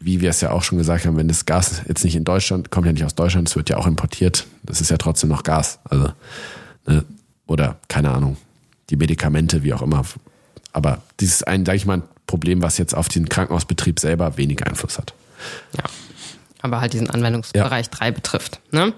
wie 0.01 0.21
wir 0.21 0.31
es 0.31 0.41
ja 0.41 0.51
auch 0.51 0.63
schon 0.63 0.79
gesagt 0.79 1.07
haben, 1.07 1.17
wenn 1.17 1.29
das 1.29 1.47
Gas 1.47 1.83
jetzt 1.89 2.05
nicht 2.05 2.17
in 2.17 2.25
Deutschland, 2.25 2.71
kommt 2.71 2.87
ja 2.87 2.93
nicht 2.93 3.05
aus 3.05 3.15
Deutschland, 3.15 3.49
es 3.49 3.57
wird 3.57 3.71
ja 3.71 3.77
auch 3.77 3.87
importiert, 3.87 4.47
das 4.63 4.81
ist 4.81 4.91
ja 4.91 4.97
trotzdem 4.97 5.31
noch 5.31 5.43
Gas. 5.43 5.79
Also, 5.85 6.13
ne, 6.87 7.05
oder 7.47 7.77
keine 7.89 8.11
Ahnung, 8.11 8.37
die 8.91 8.97
Medikamente, 8.97 9.63
wie 9.63 9.73
auch 9.75 9.83
immer. 9.83 10.05
Aber 10.73 11.03
dieses 11.21 11.37
ist 11.37 11.47
ein, 11.47 11.67
sage 11.67 11.77
ich 11.77 11.87
mal, 11.87 11.99
ein 11.99 12.03
Problem, 12.27 12.63
was 12.63 12.79
jetzt 12.79 12.95
auf 12.95 13.09
den 13.09 13.29
Krankenhausbetrieb 13.29 14.01
selber 14.01 14.37
wenig 14.37 14.67
Einfluss 14.67 14.99
hat. 14.99 15.15
ja, 15.77 15.85
aber 16.63 16.81
halt 16.81 16.93
diesen 16.93 17.11
Anwendungsbereich 17.11 17.91
3 17.91 18.13
betrifft. 18.13 18.61
Ne? 18.71 18.95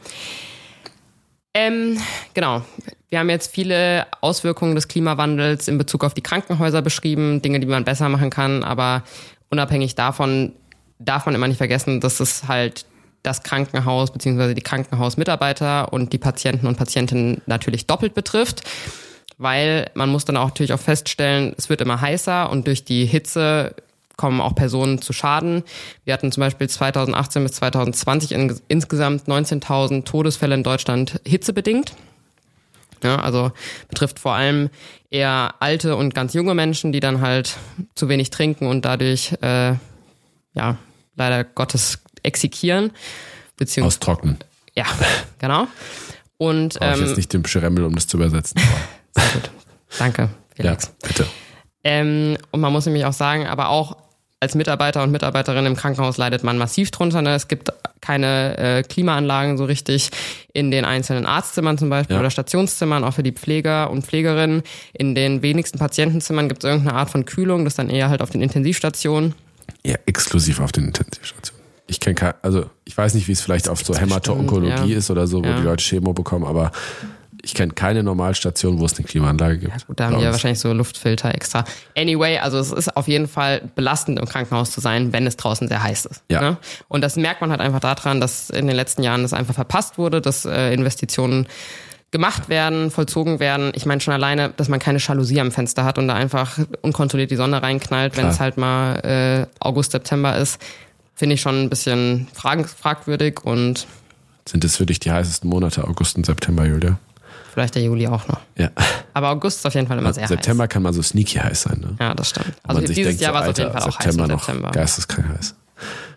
Ähm, 1.54 1.98
genau. 2.34 2.62
Wir 3.08 3.20
haben 3.20 3.30
jetzt 3.30 3.54
viele 3.54 4.06
Auswirkungen 4.20 4.74
des 4.74 4.88
Klimawandels 4.88 5.68
in 5.68 5.78
Bezug 5.78 6.04
auf 6.04 6.14
die 6.14 6.20
Krankenhäuser 6.20 6.82
beschrieben, 6.82 7.42
Dinge, 7.42 7.60
die 7.60 7.66
man 7.66 7.84
besser 7.84 8.08
machen 8.08 8.28
kann, 8.28 8.64
aber 8.64 9.04
unabhängig 9.50 9.94
davon 9.94 10.52
darf 10.98 11.26
man 11.26 11.34
immer 11.34 11.48
nicht 11.48 11.58
vergessen, 11.58 12.00
dass 12.00 12.20
es 12.20 12.48
halt 12.48 12.86
das 13.22 13.42
Krankenhaus 13.42 14.12
bzw. 14.12 14.54
die 14.54 14.62
Krankenhausmitarbeiter 14.62 15.92
und 15.92 16.12
die 16.12 16.18
Patienten 16.18 16.66
und 16.66 16.76
Patientinnen 16.76 17.40
natürlich 17.46 17.86
doppelt 17.86 18.14
betrifft, 18.14 18.62
weil 19.38 19.90
man 19.94 20.10
muss 20.10 20.24
dann 20.24 20.36
auch 20.36 20.48
natürlich 20.48 20.72
auch 20.72 20.80
feststellen, 20.80 21.54
es 21.56 21.68
wird 21.68 21.80
immer 21.80 22.00
heißer 22.00 22.50
und 22.50 22.66
durch 22.66 22.84
die 22.84 23.06
Hitze 23.06 23.74
kommen 24.16 24.40
auch 24.40 24.54
Personen 24.54 25.00
zu 25.00 25.12
Schaden. 25.12 25.64
Wir 26.04 26.14
hatten 26.14 26.30
zum 26.30 26.42
Beispiel 26.42 26.68
2018 26.68 27.42
bis 27.42 27.52
2020 27.52 28.32
in, 28.32 28.60
insgesamt 28.68 29.26
19.000 29.26 30.04
Todesfälle 30.04 30.54
in 30.54 30.62
Deutschland 30.62 31.20
hitzebedingt. 31.26 31.94
Ja, 33.02 33.16
also 33.16 33.52
betrifft 33.88 34.18
vor 34.18 34.34
allem 34.34 34.70
eher 35.10 35.54
alte 35.60 35.96
und 35.96 36.14
ganz 36.14 36.32
junge 36.32 36.54
Menschen, 36.54 36.92
die 36.92 37.00
dann 37.00 37.20
halt 37.20 37.56
zu 37.94 38.08
wenig 38.08 38.30
trinken 38.30 38.66
und 38.66 38.84
dadurch, 38.84 39.32
äh, 39.42 39.74
ja, 40.54 40.76
leider 41.16 41.44
Gottes 41.44 41.98
exekieren. 42.22 42.90
Beziehungsweise, 43.56 43.96
Austrocknen. 43.98 44.38
ja, 44.74 44.84
genau. 45.38 45.66
Und 46.38 46.78
Brauche 46.78 46.94
ich 46.94 47.00
ähm, 47.00 47.06
jetzt 47.06 47.16
nicht 47.16 47.32
den 47.32 47.46
Schremmel, 47.46 47.84
um 47.84 47.94
das 47.94 48.06
zu 48.06 48.16
übersetzen. 48.16 48.60
sehr 49.16 49.24
gut. 49.34 49.50
Danke, 49.98 50.22
ja, 50.22 50.64
Felix. 50.64 50.92
bitte. 51.02 51.26
Ähm, 51.84 52.36
und 52.50 52.60
man 52.60 52.72
muss 52.72 52.86
nämlich 52.86 53.04
auch 53.04 53.12
sagen, 53.12 53.46
aber 53.46 53.68
auch 53.68 53.96
als 54.40 54.54
Mitarbeiter 54.54 55.02
und 55.02 55.10
Mitarbeiterin 55.10 55.64
im 55.64 55.76
Krankenhaus 55.76 56.16
leidet 56.18 56.42
man 56.44 56.58
massiv 56.58 56.90
drunter. 56.90 57.22
Ne? 57.22 57.34
Es 57.34 57.48
gibt 57.48 57.72
keine 58.00 58.58
äh, 58.58 58.82
Klimaanlagen 58.82 59.56
so 59.56 59.64
richtig 59.64 60.10
in 60.52 60.70
den 60.70 60.84
einzelnen 60.84 61.24
Arztzimmern 61.24 61.78
zum 61.78 61.88
Beispiel 61.88 62.14
Ja. 62.16 62.20
oder 62.20 62.30
Stationszimmern, 62.30 63.04
auch 63.04 63.14
für 63.14 63.22
die 63.22 63.32
Pfleger 63.32 63.90
und 63.90 64.04
Pflegerinnen. 64.04 64.62
In 64.92 65.14
den 65.14 65.40
wenigsten 65.42 65.78
Patientenzimmern 65.78 66.48
gibt 66.48 66.62
es 66.64 66.68
irgendeine 66.68 66.98
Art 66.98 67.10
von 67.10 67.24
Kühlung, 67.24 67.64
das 67.64 67.74
dann 67.76 67.88
eher 67.88 68.10
halt 68.10 68.20
auf 68.20 68.30
den 68.30 68.42
Intensivstationen. 68.42 69.34
Ja, 69.84 69.96
exklusiv 70.06 70.60
auf 70.60 70.72
den 70.72 70.86
Intensivstationen. 70.86 71.62
Ich 71.86 72.00
kenne 72.00 72.14
kein, 72.14 72.34
also 72.42 72.66
ich 72.84 72.96
weiß 72.96 73.14
nicht, 73.14 73.28
wie 73.28 73.32
es 73.32 73.42
vielleicht 73.42 73.68
auf 73.68 73.84
so 73.84 73.94
Hämato-Onkologie 73.94 74.92
ja. 74.92 74.98
ist 74.98 75.10
oder 75.10 75.26
so, 75.26 75.42
wo 75.44 75.48
Ja. 75.48 75.56
die 75.56 75.62
Leute 75.62 75.84
Chemo 75.84 76.14
bekommen, 76.14 76.46
aber 76.46 76.72
ich 77.42 77.52
kenne 77.52 77.74
keine 77.74 78.02
Normalstation, 78.02 78.78
wo 78.78 78.86
es 78.86 78.94
eine 78.96 79.06
Klimaanlage 79.06 79.58
gibt. 79.58 79.86
Gut, 79.86 80.00
da 80.00 80.06
haben 80.06 80.16
die 80.16 80.24
ja 80.24 80.32
wahrscheinlich 80.32 80.60
so 80.60 80.72
Luftfilter 80.72 81.34
extra. 81.34 81.64
Anyway, 81.94 82.38
also 82.38 82.58
es 82.58 82.72
ist 82.72 82.96
auf 82.96 83.06
jeden 83.06 83.28
Fall 83.28 83.70
belastend 83.74 84.18
im 84.18 84.24
Krankenhaus 84.26 84.70
zu 84.70 84.80
sein, 84.80 85.12
wenn 85.12 85.26
es 85.26 85.36
draußen 85.36 85.68
sehr 85.68 85.82
heiß 85.82 86.06
ist. 86.06 86.22
Ja. 86.30 86.40
Ne? 86.40 86.56
Und 86.88 87.02
das 87.02 87.16
merkt 87.16 87.42
man 87.42 87.50
halt 87.50 87.60
einfach 87.60 87.80
daran, 87.80 88.20
dass 88.20 88.48
in 88.48 88.66
den 88.66 88.74
letzten 88.74 89.02
Jahren 89.02 89.22
das 89.22 89.34
einfach 89.34 89.54
verpasst 89.54 89.98
wurde, 89.98 90.22
dass 90.22 90.46
äh, 90.46 90.72
Investitionen 90.72 91.46
gemacht 92.14 92.48
werden, 92.48 92.92
vollzogen 92.92 93.40
werden. 93.40 93.72
Ich 93.74 93.86
meine 93.86 94.00
schon 94.00 94.14
alleine, 94.14 94.50
dass 94.56 94.68
man 94.68 94.78
keine 94.78 95.00
Jalousie 95.00 95.40
am 95.40 95.50
Fenster 95.50 95.84
hat 95.84 95.98
und 95.98 96.06
da 96.06 96.14
einfach 96.14 96.60
unkontrolliert 96.80 97.32
die 97.32 97.36
Sonne 97.36 97.60
reinknallt, 97.60 98.16
wenn 98.16 98.28
es 98.28 98.38
halt 98.38 98.56
mal 98.56 99.00
äh, 99.00 99.46
August, 99.58 99.90
September 99.90 100.38
ist, 100.38 100.62
finde 101.16 101.34
ich 101.34 101.40
schon 101.40 101.62
ein 101.62 101.70
bisschen 101.70 102.28
frag 102.32 102.68
fragwürdig 102.68 103.44
und 103.44 103.88
Sind 104.48 104.62
es 104.62 104.76
für 104.76 104.86
dich 104.86 105.00
die 105.00 105.10
heißesten 105.10 105.50
Monate, 105.50 105.82
August 105.82 106.16
und 106.16 106.24
September, 106.24 106.64
Julia? 106.64 106.98
vielleicht 107.52 107.74
der 107.74 107.82
Juli 107.82 108.06
auch 108.06 108.28
noch. 108.28 108.40
Ja. 108.56 108.70
Aber 109.12 109.30
August 109.30 109.58
ist 109.58 109.66
auf 109.66 109.74
jeden 109.74 109.88
Fall 109.88 109.98
immer 109.98 110.12
sehr 110.12 110.28
September 110.28 110.68
kann 110.68 110.82
mal 110.82 110.92
so 110.92 111.02
sneaky 111.02 111.38
heiß 111.38 111.62
sein, 111.62 111.80
ne? 111.80 111.88
heiß. 111.88 111.96
Ja, 112.00 112.14
das 112.14 112.28
stimmt. 112.30 112.52
Also 112.62 112.80
dieses 112.80 112.96
denkt, 112.96 113.20
Jahr 113.20 113.32
so, 113.32 113.38
war 113.38 113.42
es 113.44 113.50
auf 113.50 113.58
jeden 113.58 113.72
Fall 113.72 113.82
auch 113.82 113.86
heiß 113.86 114.04
September 114.04 114.24
im 114.24 114.30
noch 114.30 114.44
September. 114.44 114.70
geisteskrank 114.70 115.28
heiß. 115.36 115.54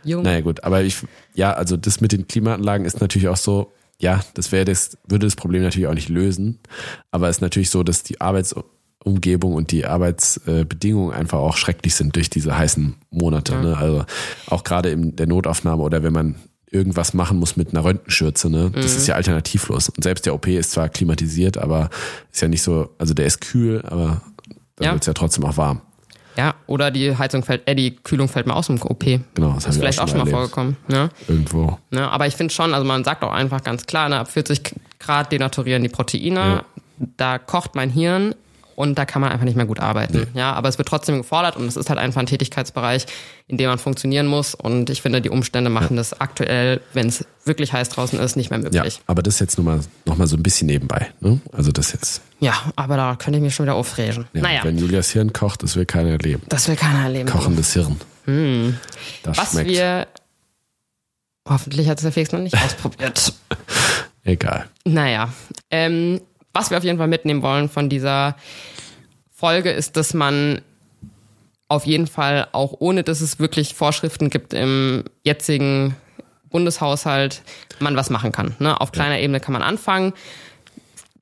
Jung. 0.03 0.23
Naja 0.23 0.41
gut, 0.41 0.63
aber 0.63 0.83
ich, 0.83 0.97
ja, 1.33 1.53
also 1.53 1.75
das 1.75 2.01
mit 2.01 2.11
den 2.11 2.27
Klimaanlagen 2.27 2.85
ist 2.85 3.01
natürlich 3.01 3.27
auch 3.27 3.37
so, 3.37 3.73
ja, 3.99 4.23
das 4.35 4.51
wäre 4.51 4.65
das, 4.65 4.97
würde 5.07 5.25
das 5.25 5.35
Problem 5.35 5.63
natürlich 5.63 5.87
auch 5.87 5.93
nicht 5.93 6.09
lösen. 6.09 6.59
Aber 7.11 7.29
es 7.29 7.37
ist 7.37 7.41
natürlich 7.41 7.69
so, 7.69 7.83
dass 7.83 8.03
die 8.03 8.21
Arbeitsumgebung 8.21 9.53
und 9.55 9.71
die 9.71 9.85
Arbeitsbedingungen 9.85 11.13
einfach 11.13 11.39
auch 11.39 11.57
schrecklich 11.57 11.95
sind 11.95 12.15
durch 12.15 12.29
diese 12.29 12.57
heißen 12.57 12.95
Monate. 13.09 13.55
Ne? 13.59 13.75
Also 13.77 14.05
auch 14.47 14.63
gerade 14.63 14.89
in 14.89 15.15
der 15.15 15.27
Notaufnahme 15.27 15.81
oder 15.83 16.03
wenn 16.03 16.13
man 16.13 16.35
irgendwas 16.69 17.13
machen 17.13 17.39
muss 17.39 17.55
mit 17.55 17.69
einer 17.71 17.85
Röntgenschürze, 17.85 18.49
ne? 18.49 18.69
Das 18.71 18.91
Mhm. 18.91 18.97
ist 18.97 19.07
ja 19.07 19.15
alternativlos. 19.15 19.87
Und 19.87 20.03
selbst 20.03 20.25
der 20.25 20.33
OP 20.35 20.47
ist 20.47 20.71
zwar 20.71 20.89
klimatisiert, 20.89 21.57
aber 21.57 21.89
ist 22.31 22.41
ja 22.41 22.49
nicht 22.49 22.61
so, 22.61 22.89
also 22.97 23.13
der 23.13 23.25
ist 23.25 23.39
kühl, 23.39 23.81
aber 23.85 24.21
dann 24.75 24.85
Ja. 24.87 24.91
wird 24.91 25.03
es 25.03 25.07
ja 25.07 25.13
trotzdem 25.13 25.45
auch 25.45 25.55
warm. 25.55 25.81
Ja, 26.37 26.53
oder 26.67 26.91
die 26.91 27.17
Heizung 27.17 27.43
fällt, 27.43 27.67
äh, 27.67 27.73
die 27.75 27.95
Kühlung 27.95 28.27
fällt 28.27 28.45
mal 28.45 28.53
aus 28.53 28.67
dem 28.67 28.79
OP. 28.81 29.03
Genau, 29.33 29.53
Das 29.55 29.65
ist 29.65 29.77
vielleicht 29.77 29.99
auch 29.99 30.07
schon 30.07 30.17
mal 30.19 30.27
erlebt. 30.27 30.37
vorgekommen. 30.37 30.77
Ne? 30.87 31.09
Irgendwo. 31.27 31.79
Ne? 31.89 32.07
Aber 32.09 32.27
ich 32.27 32.35
finde 32.35 32.53
schon, 32.53 32.73
also 32.75 32.85
man 32.85 33.03
sagt 33.03 33.23
auch 33.23 33.31
einfach 33.33 33.63
ganz 33.63 33.85
klar, 33.87 34.07
ne, 34.07 34.19
ab 34.19 34.29
40 34.31 34.61
Grad 34.99 35.31
denaturieren 35.31 35.81
die 35.81 35.89
Proteine, 35.89 36.39
Ja. 36.39 36.63
da 37.17 37.37
kocht 37.39 37.73
mein 37.75 37.89
Hirn 37.89 38.35
und 38.77 38.95
da 38.95 39.05
kann 39.05 39.21
man 39.23 39.31
einfach 39.31 39.45
nicht 39.45 39.55
mehr 39.57 39.65
gut 39.65 39.79
arbeiten. 39.79 40.27
Ja, 40.35 40.53
aber 40.53 40.69
es 40.69 40.77
wird 40.77 40.87
trotzdem 40.87 41.17
gefordert 41.17 41.55
und 41.57 41.65
es 41.65 41.75
ist 41.75 41.89
halt 41.89 41.97
einfach 41.97 42.21
ein 42.21 42.27
Tätigkeitsbereich, 42.27 43.07
in 43.47 43.57
dem 43.57 43.69
man 43.69 43.79
funktionieren 43.79 44.27
muss. 44.27 44.53
Und 44.53 44.91
ich 44.91 45.01
finde, 45.01 45.19
die 45.19 45.31
Umstände 45.31 45.71
machen 45.71 45.97
das 45.97 46.21
aktuell, 46.21 46.79
wenn 46.93 47.07
es 47.07 47.25
wirklich 47.43 47.73
heiß 47.73 47.89
draußen 47.89 48.19
ist, 48.19 48.35
nicht 48.35 48.51
mehr 48.51 48.59
Ja, 48.59 48.69
möglich. 48.83 49.01
aber 49.07 49.23
das 49.23 49.39
jetzt 49.39 49.57
nur 49.57 49.65
mal, 49.65 49.79
noch 50.05 50.15
mal 50.17 50.27
so 50.27 50.37
ein 50.37 50.43
bisschen 50.43 50.67
nebenbei. 50.67 51.09
Ne? 51.21 51.41
Also 51.51 51.71
das 51.71 51.91
jetzt. 51.91 52.21
Ja, 52.39 52.53
aber 52.75 52.97
da 52.97 53.15
könnte 53.15 53.37
ich 53.39 53.43
mich 53.43 53.55
schon 53.55 53.65
wieder 53.65 53.73
aufregen. 53.73 54.25
Ja, 54.33 54.41
naja, 54.43 54.63
Wenn 54.63 54.77
Julias 54.77 55.09
Hirn 55.09 55.33
kocht, 55.33 55.63
das 55.63 55.75
will 55.75 55.85
keiner 55.87 56.11
erleben. 56.11 56.43
das 56.49 56.67
will 56.67 56.75
keiner 56.75 57.03
erleben. 57.05 57.27
Kochendes 57.27 57.73
Hirn. 57.73 57.97
Das 59.23 59.37
Was 59.39 59.51
schmeckt. 59.53 59.69
wir. 59.71 60.07
Hoffentlich 61.49 61.87
hat 61.89 61.97
es 61.97 62.03
der 62.03 62.11
Felix 62.11 62.31
noch 62.31 62.41
nicht 62.41 62.55
ausprobiert. 62.63 63.33
Egal. 64.23 64.67
Naja, 64.85 65.29
ähm, 65.71 66.19
was 66.57 66.71
wir 66.71 66.77
auf 66.77 66.83
jeden 66.83 66.97
Fall 66.97 67.07
mitnehmen 67.07 67.43
wollen 67.43 67.69
von 67.69 67.89
dieser 67.89 68.35
Folge 69.31 69.69
ist, 69.69 69.95
dass 69.95 70.13
man 70.13 70.61
auf 71.67 71.85
jeden 71.85 72.07
Fall 72.07 72.47
auch 72.51 72.73
ohne, 72.79 73.03
dass 73.03 73.21
es 73.21 73.39
wirklich 73.39 73.75
Vorschriften 73.75 74.29
gibt 74.29 74.53
im 74.53 75.03
jetzigen 75.23 75.95
Bundeshaushalt, 76.49 77.43
man 77.79 77.95
was 77.95 78.09
machen 78.09 78.31
kann. 78.31 78.55
Ne? 78.59 78.79
Auf 78.79 78.91
kleiner 78.91 79.19
Ebene 79.19 79.39
kann 79.39 79.53
man 79.53 79.61
anfangen. 79.61 80.13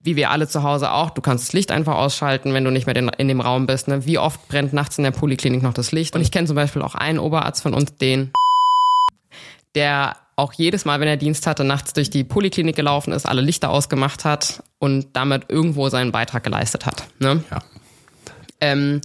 Wie 0.03 0.15
wir 0.15 0.29
alle 0.29 0.47
zu 0.47 0.61
Hause 0.61 0.91
auch. 0.91 1.09
Du 1.09 1.21
kannst 1.21 1.47
das 1.47 1.53
Licht 1.53 1.71
einfach 1.71 1.95
ausschalten, 1.95 2.53
wenn 2.53 2.63
du 2.63 2.69
nicht 2.69 2.85
mehr 2.85 2.95
in 2.95 3.27
dem 3.27 3.41
Raum 3.41 3.65
bist. 3.65 3.87
Ne? 3.87 4.05
Wie 4.05 4.19
oft 4.19 4.47
brennt 4.47 4.71
nachts 4.71 4.99
in 4.99 5.03
der 5.03 5.11
Poliklinik 5.11 5.63
noch 5.63 5.73
das 5.73 5.91
Licht? 5.91 6.15
Und 6.15 6.21
ich 6.21 6.31
kenne 6.31 6.47
zum 6.47 6.55
Beispiel 6.55 6.83
auch 6.83 6.93
einen 6.93 7.17
Oberarzt 7.17 7.63
von 7.63 7.73
uns, 7.73 7.97
den 7.97 8.31
der 9.73 10.15
auch 10.37 10.53
jedes 10.53 10.83
Mal, 10.85 10.99
wenn 10.99 11.07
er 11.07 11.17
Dienst 11.17 11.47
hatte, 11.47 11.63
nachts 11.63 11.93
durch 11.93 12.09
die 12.09 12.23
Poliklinik 12.23 12.75
gelaufen 12.75 13.13
ist, 13.13 13.25
alle 13.25 13.41
Lichter 13.41 13.69
ausgemacht 13.69 14.25
hat 14.25 14.63
und 14.79 15.07
damit 15.13 15.45
irgendwo 15.49 15.87
seinen 15.89 16.11
Beitrag 16.11 16.43
geleistet 16.43 16.85
hat. 16.85 17.07
Ne? 17.19 17.43
Ja. 17.49 17.59
Ähm, 18.59 19.01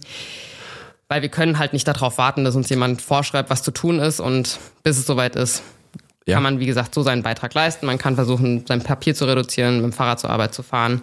weil 1.07 1.21
wir 1.21 1.29
können 1.29 1.57
halt 1.59 1.73
nicht 1.73 1.87
darauf 1.87 2.17
warten, 2.17 2.43
dass 2.43 2.55
uns 2.55 2.69
jemand 2.69 3.01
vorschreibt, 3.01 3.49
was 3.49 3.63
zu 3.63 3.71
tun 3.71 3.99
ist 3.99 4.19
und 4.19 4.59
bis 4.83 4.97
es 4.97 5.05
soweit 5.05 5.35
ist, 5.35 5.61
Ja. 6.25 6.35
kann 6.35 6.43
man, 6.43 6.59
wie 6.59 6.65
gesagt, 6.65 6.93
so 6.93 7.01
seinen 7.01 7.23
Beitrag 7.23 7.53
leisten. 7.53 7.85
Man 7.85 7.97
kann 7.97 8.15
versuchen, 8.15 8.65
sein 8.67 8.81
Papier 8.81 9.15
zu 9.15 9.25
reduzieren, 9.25 9.75
mit 9.77 9.85
dem 9.85 9.93
Fahrrad 9.93 10.19
zur 10.19 10.29
Arbeit 10.29 10.53
zu 10.53 10.63
fahren, 10.63 11.01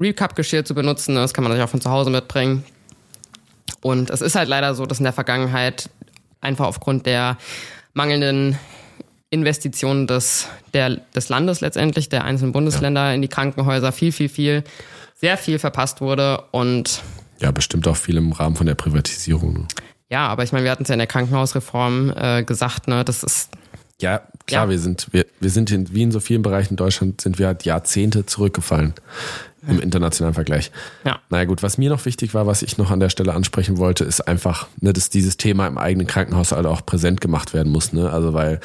Recap-Geschirr 0.00 0.64
zu 0.64 0.74
benutzen, 0.74 1.14
das 1.16 1.34
kann 1.34 1.42
man 1.44 1.52
sich 1.52 1.62
auch 1.62 1.68
von 1.68 1.80
zu 1.80 1.90
Hause 1.90 2.10
mitbringen. 2.10 2.64
Und 3.80 4.10
es 4.10 4.20
ist 4.20 4.34
halt 4.36 4.48
leider 4.48 4.74
so, 4.74 4.86
dass 4.86 4.98
in 4.98 5.04
der 5.04 5.12
Vergangenheit 5.12 5.90
einfach 6.40 6.66
aufgrund 6.66 7.04
der 7.06 7.36
mangelnden 7.94 8.58
Investitionen 9.30 10.06
des, 10.06 10.48
der, 10.74 10.96
des 11.14 11.28
Landes 11.28 11.60
letztendlich, 11.60 12.08
der 12.08 12.24
einzelnen 12.24 12.52
Bundesländer 12.52 13.12
in 13.14 13.22
die 13.22 13.28
Krankenhäuser 13.28 13.92
viel, 13.92 14.12
viel, 14.12 14.28
viel, 14.28 14.64
sehr 15.14 15.36
viel 15.36 15.58
verpasst 15.58 16.00
wurde. 16.00 16.42
Und 16.50 17.02
Ja, 17.40 17.50
bestimmt 17.50 17.86
auch 17.88 17.96
viel 17.96 18.16
im 18.16 18.32
Rahmen 18.32 18.56
von 18.56 18.66
der 18.66 18.74
Privatisierung. 18.74 19.52
ne? 19.54 19.66
ja, 20.10 20.26
aber 20.28 20.42
ich 20.44 20.52
meine, 20.52 20.64
wir 20.64 20.70
hatten 20.70 20.84
es 20.84 20.88
ja 20.88 20.94
in 20.94 20.98
der 21.00 21.06
Krankenhausreform 21.06 22.12
äh, 22.16 22.42
gesagt, 22.42 22.88
ne, 22.88 23.04
das 23.04 23.22
ist 23.22 23.50
Ja, 24.00 24.22
klar, 24.46 24.64
Ja. 24.64 24.70
wir 24.70 24.78
sind, 24.78 25.08
wir, 25.12 25.26
wir 25.40 25.50
sind 25.50 25.70
in, 25.70 25.92
wie 25.92 26.02
in 26.02 26.12
so 26.12 26.20
vielen 26.20 26.40
Bereichen 26.42 26.70
in 26.74 26.76
Deutschland, 26.76 27.20
sind 27.20 27.38
wir 27.38 27.48
halt 27.48 27.64
Jahrzehnte 27.64 28.24
zurückgefallen 28.24 28.94
im 29.66 29.80
internationalen 29.80 30.34
Vergleich. 30.34 30.70
Ja. 31.04 31.18
Naja 31.28 31.44
gut, 31.44 31.62
was 31.62 31.76
mir 31.76 31.90
noch 31.90 32.06
wichtig 32.06 32.32
war, 32.32 32.46
was 32.46 32.62
ich 32.62 32.78
noch 32.78 32.90
an 32.90 33.00
der 33.00 33.10
Stelle 33.10 33.34
ansprechen 33.34 33.76
wollte, 33.76 34.04
ist 34.04 34.22
einfach, 34.26 34.68
ne, 34.80 34.94
dass 34.94 35.10
dieses 35.10 35.36
Thema 35.36 35.66
im 35.66 35.76
eigenen 35.76 36.06
Krankenhaus 36.06 36.52
halt 36.52 36.64
auch 36.64 36.86
präsent 36.86 37.20
gemacht 37.20 37.52
werden 37.52 37.70
muss. 37.70 37.92
Ne? 37.92 38.08
Also 38.08 38.32
weil 38.32 38.60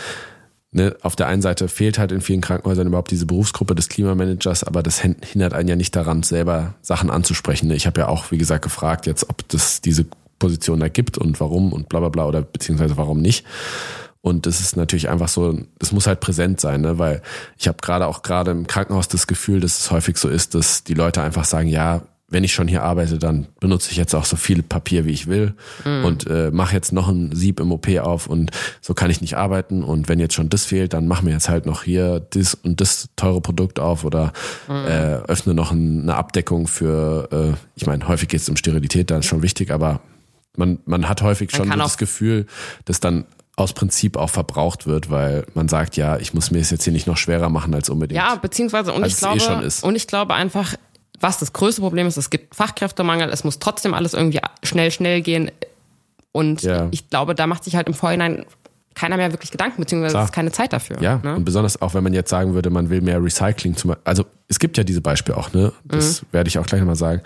ne, 0.73 0.95
auf 1.01 1.15
der 1.15 1.27
einen 1.27 1.41
Seite 1.41 1.67
fehlt 1.67 1.97
halt 1.97 2.11
in 2.11 2.21
vielen 2.21 2.41
Krankenhäusern 2.41 2.87
überhaupt 2.87 3.11
diese 3.11 3.25
Berufsgruppe 3.25 3.75
des 3.75 3.89
Klimamanagers, 3.89 4.63
aber 4.63 4.83
das 4.83 4.99
hin- 4.99 5.15
hindert 5.21 5.53
einen 5.53 5.69
ja 5.69 5.75
nicht 5.75 5.95
daran, 5.95 6.23
selber 6.23 6.75
Sachen 6.81 7.09
anzusprechen. 7.09 7.67
Ne? 7.67 7.75
Ich 7.75 7.87
habe 7.87 8.01
ja 8.01 8.07
auch, 8.07 8.31
wie 8.31 8.37
gesagt, 8.37 8.63
gefragt 8.63 9.05
jetzt, 9.05 9.29
ob 9.29 9.47
das 9.49 9.81
diese 9.81 10.05
Position 10.39 10.79
da 10.79 10.89
gibt 10.89 11.17
und 11.17 11.39
warum 11.39 11.71
und 11.71 11.87
bla 11.89 11.99
bla 11.99 12.09
bla 12.09 12.25
oder 12.25 12.41
beziehungsweise 12.41 12.97
warum 12.97 13.21
nicht. 13.21 13.45
Und 14.21 14.45
das 14.45 14.61
ist 14.61 14.77
natürlich 14.77 15.09
einfach 15.09 15.27
so, 15.27 15.57
das 15.79 15.91
muss 15.91 16.07
halt 16.07 16.21
präsent 16.21 16.59
sein, 16.61 16.81
ne? 16.81 16.97
weil 16.97 17.21
ich 17.57 17.67
habe 17.67 17.77
gerade 17.81 18.07
auch 18.07 18.21
gerade 18.21 18.51
im 18.51 18.67
Krankenhaus 18.67 19.09
das 19.09 19.27
Gefühl, 19.27 19.59
dass 19.59 19.79
es 19.79 19.91
häufig 19.91 20.17
so 20.17 20.29
ist, 20.29 20.55
dass 20.55 20.83
die 20.83 20.93
Leute 20.93 21.21
einfach 21.21 21.43
sagen, 21.43 21.67
ja, 21.67 22.01
wenn 22.33 22.43
ich 22.43 22.53
schon 22.53 22.67
hier 22.67 22.83
arbeite, 22.83 23.19
dann 23.19 23.47
benutze 23.59 23.91
ich 23.91 23.97
jetzt 23.97 24.13
auch 24.15 24.25
so 24.25 24.35
viel 24.35 24.63
Papier, 24.63 25.05
wie 25.05 25.11
ich 25.11 25.27
will 25.27 25.53
und 25.85 26.27
äh, 26.27 26.51
mache 26.51 26.73
jetzt 26.75 26.91
noch 26.91 27.07
ein 27.07 27.35
Sieb 27.35 27.59
im 27.59 27.71
OP 27.71 27.87
auf 27.99 28.27
und 28.27 28.51
so 28.81 28.93
kann 28.93 29.11
ich 29.11 29.21
nicht 29.21 29.37
arbeiten 29.37 29.83
und 29.83 30.09
wenn 30.09 30.19
jetzt 30.19 30.33
schon 30.33 30.49
das 30.49 30.65
fehlt, 30.65 30.93
dann 30.93 31.07
machen 31.07 31.27
wir 31.27 31.33
jetzt 31.33 31.47
halt 31.47 31.65
noch 31.65 31.83
hier 31.83 32.19
das 32.19 32.55
und 32.55 32.81
das 32.81 33.09
teure 33.15 33.39
Produkt 33.39 33.79
auf 33.79 34.03
oder 34.03 34.33
äh, 34.67 35.15
öffne 35.27 35.53
noch 35.53 35.71
ein, 35.71 36.01
eine 36.01 36.15
Abdeckung 36.15 36.67
für, 36.67 37.29
äh, 37.31 37.57
ich 37.75 37.85
meine, 37.85 38.07
häufig 38.07 38.29
geht 38.29 38.41
es 38.41 38.49
um 38.49 38.57
Sterilität, 38.57 39.11
da 39.11 39.19
ist 39.19 39.25
schon 39.25 39.43
wichtig, 39.43 39.71
aber 39.71 40.01
man, 40.57 40.79
man 40.85 41.07
hat 41.07 41.21
häufig 41.21 41.51
schon 41.51 41.69
kann 41.69 41.79
so 41.79 41.85
das 41.85 41.97
Gefühl, 41.97 42.47
dass 42.85 42.99
dann 42.99 43.25
aus 43.55 43.73
Prinzip 43.73 44.17
auch 44.17 44.29
verbraucht 44.29 44.87
wird, 44.87 45.11
weil 45.11 45.45
man 45.53 45.67
sagt, 45.67 45.95
ja, 45.95 46.17
ich 46.17 46.33
muss 46.33 46.49
mir 46.49 46.59
es 46.59 46.71
jetzt 46.71 46.83
hier 46.85 46.93
nicht 46.93 47.05
noch 47.05 47.17
schwerer 47.17 47.49
machen 47.49 47.73
als 47.75 47.89
unbedingt. 47.89 48.17
Ja, 48.17 48.35
beziehungsweise, 48.35 48.91
und 48.93 49.05
ich 49.05 49.13
eh 49.13 49.19
glaube, 49.19 49.39
schon 49.39 49.61
ist. 49.61 49.83
und 49.83 49.95
ich 49.95 50.07
glaube 50.07 50.33
einfach, 50.33 50.75
was 51.23 51.39
das 51.39 51.53
größte 51.53 51.81
Problem 51.81 52.05
ist, 52.05 52.17
es 52.17 52.29
gibt 52.29 52.53
Fachkräftemangel, 52.53 53.29
es 53.29 53.43
muss 53.43 53.57
trotzdem 53.59 53.93
alles 53.93 54.13
irgendwie 54.13 54.39
schnell, 54.61 54.91
schnell 54.91 55.21
gehen. 55.21 55.49
Und 56.31 56.61
Ja. 56.63 56.87
ich 56.91 57.09
glaube, 57.09 57.33
da 57.35 57.47
macht 57.47 57.63
sich 57.63 57.75
halt 57.75 57.87
im 57.87 57.93
Vorhinein 57.93 58.45
keiner 58.95 59.17
mehr 59.17 59.31
wirklich 59.31 59.49
Gedanken, 59.49 59.81
beziehungsweise 59.81 60.11
Klar. 60.13 60.23
es 60.25 60.29
ist 60.29 60.35
keine 60.35 60.51
Zeit 60.51 60.71
dafür. 60.73 61.01
Ja, 61.01 61.19
ne? 61.23 61.35
und 61.35 61.45
besonders 61.45 61.81
auch, 61.81 61.93
wenn 61.95 62.03
man 62.03 62.13
jetzt 62.13 62.29
sagen 62.29 62.53
würde, 62.53 62.69
man 62.69 62.89
will 62.91 63.01
mehr 63.01 63.23
Recycling 63.23 63.75
zum 63.75 63.95
Also 64.03 64.25
es 64.49 64.59
gibt 64.59 64.77
ja 64.77 64.83
diese 64.83 65.01
Beispiele 65.01 65.35
auch, 65.37 65.51
ne? 65.53 65.73
Das 65.85 66.21
Mhm. 66.21 66.25
werde 66.31 66.47
ich 66.47 66.59
auch 66.59 66.65
gleich 66.67 66.79
nochmal 66.81 66.95
sagen. 66.95 67.21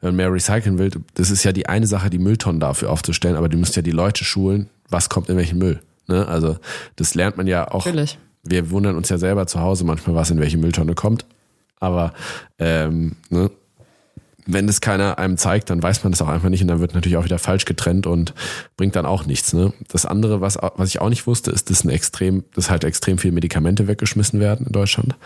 Wenn 0.00 0.10
man 0.10 0.16
mehr 0.16 0.32
recyceln 0.32 0.78
will, 0.78 0.90
das 1.14 1.30
ist 1.30 1.42
ja 1.42 1.52
die 1.52 1.68
eine 1.68 1.86
Sache, 1.88 2.08
die 2.10 2.18
Mülltonnen 2.18 2.60
dafür 2.60 2.90
aufzustellen, 2.90 3.34
aber 3.36 3.48
du 3.48 3.56
musst 3.58 3.74
ja 3.74 3.82
die 3.82 3.90
Leute 3.90 4.24
schulen, 4.24 4.68
was 4.88 5.08
kommt 5.08 5.28
in 5.28 5.36
welchen 5.36 5.58
Müll. 5.58 5.80
Ne? 6.06 6.26
Also 6.28 6.58
das 6.96 7.14
lernt 7.14 7.36
man 7.36 7.46
ja 7.48 7.68
auch. 7.68 7.84
Natürlich. 7.84 8.18
Wir 8.44 8.70
wundern 8.70 8.96
uns 8.96 9.08
ja 9.08 9.18
selber 9.18 9.46
zu 9.48 9.60
Hause 9.60 9.84
manchmal, 9.84 10.14
was 10.14 10.30
in 10.30 10.38
welche 10.38 10.56
Mülltonne 10.58 10.94
kommt. 10.94 11.26
Aber 11.80 12.12
ähm, 12.58 13.16
ne? 13.30 13.50
wenn 14.50 14.66
es 14.66 14.80
keiner 14.80 15.18
einem 15.18 15.36
zeigt, 15.36 15.68
dann 15.68 15.82
weiß 15.82 16.02
man 16.02 16.12
das 16.12 16.22
auch 16.22 16.28
einfach 16.28 16.48
nicht 16.48 16.62
und 16.62 16.68
dann 16.68 16.80
wird 16.80 16.94
natürlich 16.94 17.18
auch 17.18 17.24
wieder 17.24 17.38
falsch 17.38 17.66
getrennt 17.66 18.06
und 18.06 18.32
bringt 18.78 18.96
dann 18.96 19.04
auch 19.04 19.26
nichts. 19.26 19.52
Ne? 19.52 19.74
Das 19.88 20.06
andere, 20.06 20.40
was, 20.40 20.58
was 20.76 20.88
ich 20.88 21.02
auch 21.02 21.10
nicht 21.10 21.26
wusste, 21.26 21.50
ist, 21.50 21.68
dass 21.68 21.84
ein 21.84 21.90
extrem, 21.90 22.44
dass 22.54 22.70
halt 22.70 22.82
extrem 22.82 23.18
viele 23.18 23.34
Medikamente 23.34 23.86
weggeschmissen 23.86 24.40
werden 24.40 24.66
in 24.66 24.72
Deutschland. 24.72 25.16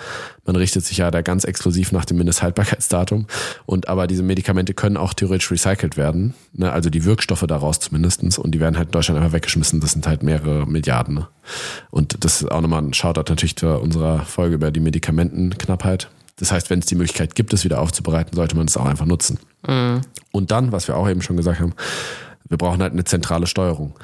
Man 0.44 0.56
richtet 0.56 0.84
sich 0.84 0.98
ja 0.98 1.12
da 1.12 1.22
ganz 1.22 1.44
exklusiv 1.44 1.92
nach 1.92 2.04
dem 2.04 2.16
Mindesthaltbarkeitsdatum 2.16 3.28
und 3.64 3.88
aber 3.88 4.08
diese 4.08 4.24
Medikamente 4.24 4.74
können 4.74 4.96
auch 4.96 5.14
theoretisch 5.14 5.52
recycelt 5.52 5.96
werden, 5.96 6.34
ne? 6.52 6.72
also 6.72 6.90
die 6.90 7.04
Wirkstoffe 7.04 7.44
daraus 7.46 7.78
zumindestens 7.78 8.38
und 8.38 8.50
die 8.52 8.60
werden 8.60 8.76
halt 8.76 8.88
in 8.88 8.92
Deutschland 8.92 9.20
einfach 9.20 9.32
weggeschmissen. 9.32 9.78
Das 9.78 9.92
sind 9.92 10.08
halt 10.08 10.24
mehrere 10.24 10.66
Milliarden. 10.66 11.14
Ne? 11.14 11.28
Und 11.92 12.24
das 12.24 12.42
ist 12.42 12.50
auch 12.50 12.60
nochmal 12.60 12.82
ein 12.82 12.92
Shoutout 12.92 13.30
natürlich 13.30 13.54
zu 13.54 13.68
unserer 13.78 14.24
Folge 14.24 14.56
über 14.56 14.72
die 14.72 14.80
Medikamentenknappheit. 14.80 16.08
Das 16.42 16.50
heißt, 16.50 16.70
wenn 16.70 16.80
es 16.80 16.86
die 16.86 16.96
Möglichkeit 16.96 17.36
gibt, 17.36 17.52
es 17.52 17.62
wieder 17.62 17.80
aufzubereiten, 17.80 18.34
sollte 18.34 18.56
man 18.56 18.66
es 18.66 18.76
auch 18.76 18.84
einfach 18.84 19.06
nutzen. 19.06 19.38
Mhm. 19.64 20.00
Und 20.32 20.50
dann, 20.50 20.72
was 20.72 20.88
wir 20.88 20.96
auch 20.96 21.08
eben 21.08 21.22
schon 21.22 21.36
gesagt 21.36 21.60
haben, 21.60 21.72
wir 22.48 22.58
brauchen 22.58 22.82
halt 22.82 22.92
eine 22.92 23.04
zentrale 23.04 23.46
Steuerung. 23.46 23.94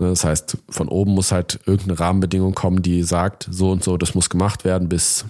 Ne, 0.00 0.08
das 0.08 0.24
heißt, 0.24 0.58
von 0.68 0.88
oben 0.88 1.12
muss 1.12 1.30
halt 1.30 1.60
irgendeine 1.66 2.00
Rahmenbedingung 2.00 2.52
kommen, 2.52 2.82
die 2.82 3.04
sagt, 3.04 3.46
so 3.48 3.70
und 3.70 3.84
so, 3.84 3.96
das 3.96 4.16
muss 4.16 4.28
gemacht 4.28 4.64
werden, 4.64 4.88
bis 4.88 5.24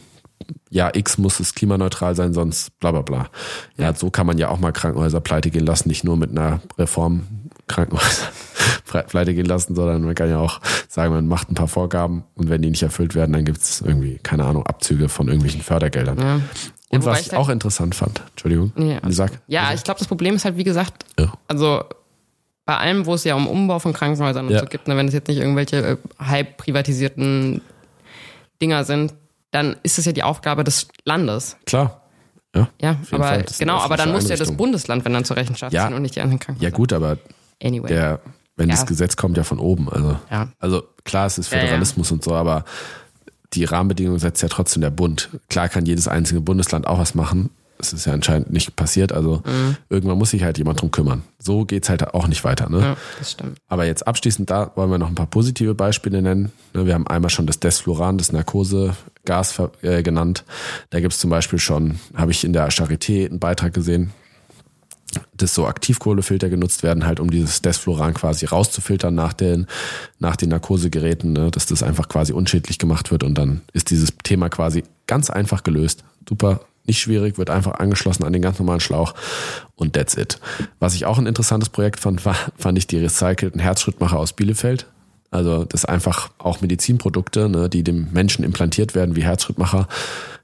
ja, 0.70 0.90
X 0.94 1.18
muss 1.18 1.38
es 1.38 1.54
klimaneutral 1.54 2.16
sein, 2.16 2.32
sonst 2.32 2.70
bla 2.80 2.92
bla 2.92 3.02
bla. 3.02 3.28
Ja, 3.76 3.94
so 3.94 4.08
kann 4.08 4.26
man 4.26 4.38
ja 4.38 4.48
auch 4.48 4.58
mal 4.58 4.72
Krankenhäuser 4.72 5.20
pleite 5.20 5.50
gehen 5.50 5.66
lassen, 5.66 5.88
nicht 5.88 6.04
nur 6.04 6.16
mit 6.16 6.30
einer 6.30 6.62
Reform 6.78 7.26
Krankenhäuser 7.66 8.28
pleite 9.08 9.34
gehen 9.34 9.46
lassen, 9.46 9.74
sondern 9.74 10.02
man 10.02 10.14
kann 10.14 10.28
ja 10.28 10.38
auch 10.38 10.60
sagen, 10.88 11.12
man 11.12 11.26
macht 11.26 11.50
ein 11.50 11.54
paar 11.54 11.68
Vorgaben 11.68 12.24
und 12.34 12.50
wenn 12.50 12.62
die 12.62 12.70
nicht 12.70 12.82
erfüllt 12.82 13.14
werden, 13.14 13.32
dann 13.32 13.44
gibt 13.44 13.58
es 13.58 13.80
irgendwie, 13.80 14.18
keine 14.22 14.44
Ahnung, 14.44 14.66
Abzüge 14.66 15.08
von 15.08 15.28
irgendwelchen 15.28 15.62
Fördergeldern. 15.62 16.18
Ja. 16.18 16.34
Und 16.90 17.04
ja, 17.04 17.10
was 17.10 17.22
ich 17.22 17.34
auch 17.34 17.48
interessant 17.48 17.94
fand, 17.94 18.22
Entschuldigung, 18.30 18.72
ja, 18.76 18.98
also, 18.98 19.16
sag, 19.16 19.32
ja 19.48 19.72
ich 19.74 19.82
glaube, 19.82 19.98
das 19.98 20.06
Problem 20.06 20.36
ist 20.36 20.44
halt, 20.44 20.56
wie 20.56 20.64
gesagt, 20.64 21.04
ja. 21.18 21.32
also 21.48 21.82
bei 22.66 22.76
allem, 22.76 23.04
wo 23.06 23.14
es 23.14 23.24
ja 23.24 23.34
um 23.34 23.46
Umbau 23.46 23.78
von 23.78 23.92
Krankenhäusern 23.92 24.46
und 24.46 24.58
so 24.58 24.64
gibt, 24.66 24.88
ne, 24.88 24.96
wenn 24.96 25.08
es 25.08 25.14
jetzt 25.14 25.28
nicht 25.28 25.38
irgendwelche 25.38 25.76
äh, 25.76 25.96
halb 26.18 26.56
privatisierten 26.56 27.60
Dinger 28.62 28.84
sind, 28.84 29.14
dann 29.50 29.76
ist 29.82 29.98
es 29.98 30.04
ja 30.04 30.12
die 30.12 30.22
Aufgabe 30.22 30.64
des 30.64 30.88
Landes. 31.04 31.56
Klar. 31.66 32.00
Ja, 32.54 32.68
ja 32.80 32.96
aber 33.10 33.42
genau, 33.58 33.78
aber 33.78 33.96
dann 33.96 34.12
muss 34.12 34.28
ja 34.28 34.36
das 34.36 34.52
Bundesland, 34.52 35.04
wenn 35.04 35.12
dann 35.12 35.24
zur 35.24 35.36
Rechenschaft 35.36 35.76
ziehen 35.76 35.92
und 35.92 36.02
nicht 36.02 36.16
die 36.16 36.20
anderen 36.20 36.38
Krankenhäuser. 36.38 36.70
Ja 36.70 36.74
gut, 36.74 36.92
aber 36.92 37.18
anyway. 37.64 37.88
der, 37.88 38.20
wenn 38.56 38.68
ja. 38.68 38.74
das 38.74 38.86
Gesetz 38.86 39.16
kommt 39.16 39.36
ja 39.36 39.44
von 39.44 39.58
oben. 39.58 39.88
Also, 39.88 40.18
ja. 40.30 40.48
also 40.58 40.82
klar, 41.04 41.26
es 41.26 41.38
ist 41.38 41.48
Föderalismus 41.48 42.12
und 42.12 42.22
so, 42.22 42.34
aber 42.34 42.64
die 43.52 43.64
Rahmenbedingungen 43.64 44.18
setzt 44.18 44.42
ja 44.42 44.48
trotzdem 44.48 44.80
der 44.80 44.90
Bund. 44.90 45.30
Klar 45.48 45.68
kann 45.68 45.86
jedes 45.86 46.08
einzelne 46.08 46.40
Bundesland 46.40 46.86
auch 46.86 46.98
was 46.98 47.14
machen, 47.14 47.50
es 47.78 47.92
ist 47.92 48.06
ja 48.06 48.12
anscheinend 48.12 48.52
nicht 48.52 48.76
passiert. 48.76 49.12
Also 49.12 49.42
mhm. 49.44 49.76
irgendwann 49.88 50.18
muss 50.18 50.30
sich 50.30 50.42
halt 50.42 50.58
jemand 50.58 50.80
drum 50.80 50.90
kümmern. 50.90 51.22
So 51.38 51.64
geht's 51.64 51.88
halt 51.88 52.14
auch 52.14 52.26
nicht 52.26 52.44
weiter. 52.44 52.68
Ne? 52.68 52.80
Ja, 52.80 52.96
das 53.18 53.32
stimmt. 53.32 53.58
Aber 53.68 53.84
jetzt 53.84 54.06
abschließend 54.06 54.50
da 54.50 54.72
wollen 54.74 54.90
wir 54.90 54.98
noch 54.98 55.08
ein 55.08 55.14
paar 55.14 55.26
positive 55.26 55.74
Beispiele 55.74 56.22
nennen. 56.22 56.52
Ne, 56.72 56.86
wir 56.86 56.94
haben 56.94 57.06
einmal 57.06 57.30
schon 57.30 57.46
das 57.46 57.60
Desfluran, 57.60 58.18
das 58.18 58.32
Narkosegas 58.32 59.60
äh, 59.82 60.02
genannt. 60.02 60.44
Da 60.90 61.00
gibt's 61.00 61.18
zum 61.18 61.30
Beispiel 61.30 61.58
schon, 61.58 61.98
habe 62.14 62.30
ich 62.30 62.44
in 62.44 62.52
der 62.52 62.70
Charité 62.70 63.26
einen 63.26 63.40
Beitrag 63.40 63.74
gesehen, 63.74 64.12
dass 65.36 65.54
so 65.54 65.66
Aktivkohlefilter 65.66 66.48
genutzt 66.48 66.82
werden, 66.82 67.06
halt 67.06 67.20
um 67.20 67.30
dieses 67.30 67.62
Desfluran 67.62 68.14
quasi 68.14 68.46
rauszufiltern 68.46 69.14
nach 69.14 69.32
den, 69.32 69.66
nach 70.18 70.36
den 70.36 70.50
Narkosegeräten, 70.50 71.32
ne? 71.32 71.50
dass 71.50 71.66
das 71.66 71.82
einfach 71.82 72.08
quasi 72.08 72.32
unschädlich 72.32 72.78
gemacht 72.78 73.10
wird 73.10 73.24
und 73.24 73.34
dann 73.36 73.62
ist 73.72 73.90
dieses 73.90 74.12
Thema 74.22 74.48
quasi 74.48 74.84
ganz 75.06 75.30
einfach 75.30 75.62
gelöst. 75.62 76.04
Super 76.28 76.60
nicht 76.86 77.00
schwierig, 77.00 77.38
wird 77.38 77.50
einfach 77.50 77.74
angeschlossen 77.74 78.24
an 78.24 78.32
den 78.32 78.42
ganz 78.42 78.58
normalen 78.58 78.80
Schlauch 78.80 79.14
und 79.74 79.94
that's 79.94 80.16
it. 80.16 80.38
Was 80.78 80.94
ich 80.94 81.06
auch 81.06 81.18
ein 81.18 81.26
interessantes 81.26 81.70
Projekt 81.70 82.00
fand, 82.00 82.24
war, 82.24 82.36
fand 82.56 82.76
ich 82.78 82.86
die 82.86 82.98
recycelten 82.98 83.60
Herzschrittmacher 83.60 84.18
aus 84.18 84.34
Bielefeld. 84.34 84.86
Also 85.30 85.64
das 85.64 85.84
einfach 85.84 86.30
auch 86.38 86.60
Medizinprodukte, 86.60 87.48
ne, 87.48 87.68
die 87.68 87.82
dem 87.82 88.12
Menschen 88.12 88.44
implantiert 88.44 88.94
werden, 88.94 89.16
wie 89.16 89.24
Herzschrittmacher, 89.24 89.88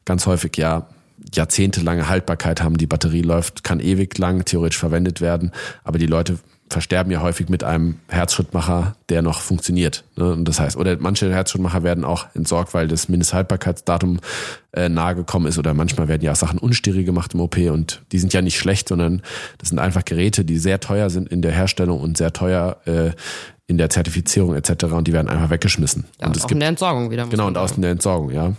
ganz 0.05 0.27
häufig 0.27 0.57
ja 0.57 0.87
jahrzehntelange 1.35 2.09
Haltbarkeit 2.09 2.63
haben. 2.63 2.77
Die 2.77 2.87
Batterie 2.87 3.23
läuft, 3.23 3.65
kann 3.65 3.81
ewig 3.81 4.17
lang 4.19 4.45
theoretisch 4.45 4.79
verwendet 4.79 5.21
werden, 5.21 5.53
aber 5.85 5.99
die 5.99 6.07
Leute 6.07 6.39
versterben 6.71 7.11
ja 7.11 7.21
häufig 7.21 7.49
mit 7.49 7.65
einem 7.65 7.97
Herzschrittmacher, 8.09 8.95
der 9.09 9.23
noch 9.23 9.41
funktioniert. 9.41 10.05
Ne? 10.17 10.33
Und 10.33 10.45
das 10.47 10.61
heißt, 10.61 10.77
oder 10.77 10.97
manche 11.01 11.31
Herzschrittmacher 11.31 11.83
werden 11.83 12.05
auch 12.05 12.27
entsorgt, 12.35 12.75
weil 12.75 12.87
das 12.87 13.09
Mindesthaltbarkeitsdatum 13.09 14.21
äh, 14.73 14.89
nahe 14.89 15.17
gekommen 15.17 15.47
ist. 15.47 15.59
Oder 15.59 15.75
manchmal 15.75 16.07
werden 16.07 16.23
ja 16.23 16.33
auch 16.33 16.37
Sachen 16.37 16.61
unsteril 16.61 17.05
gemacht 17.05 17.35
im 17.35 17.41
OP 17.41 17.57
und 17.57 18.03
die 18.13 18.21
sind 18.21 18.33
ja 18.33 18.41
nicht 18.41 18.57
schlecht, 18.57 18.89
sondern 18.89 19.23
das 19.59 19.71
sind 19.71 19.81
einfach 19.81 20.05
Geräte, 20.05 20.45
die 20.45 20.59
sehr 20.59 20.79
teuer 20.79 21.11
sind 21.11 21.29
in 21.29 21.43
der 21.43 21.53
Herstellung 21.53 22.01
und 22.01 22.17
sehr 22.17 22.33
teuer 22.33 22.77
äh, 22.87 23.11
in 23.67 23.77
der 23.77 23.91
Zertifizierung 23.91 24.55
etc. 24.55 24.85
Und 24.85 25.09
die 25.09 25.13
werden 25.13 25.29
einfach 25.29 25.51
weggeschmissen. 25.51 26.05
Ja, 26.21 26.27
und, 26.27 26.31
und 26.31 26.37
es 26.37 26.45
auch 26.45 26.49
gibt, 26.49 26.57
in 26.57 26.61
der 26.61 26.69
Entsorgung 26.69 27.11
wieder. 27.11 27.27
Genau, 27.27 27.49
und 27.49 27.59
aus 27.59 27.75
der 27.75 27.91
Entsorgung, 27.91 28.31
ja. 28.31 28.53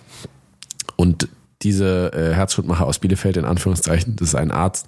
Und 0.97 1.29
diese 1.63 2.11
äh, 2.13 2.33
Herzschrittmacher 2.33 2.85
aus 2.85 2.99
Bielefeld 2.99 3.37
in 3.37 3.45
Anführungszeichen. 3.45 4.15
Das 4.15 4.29
ist 4.29 4.35
ein 4.35 4.51
Arzt, 4.51 4.87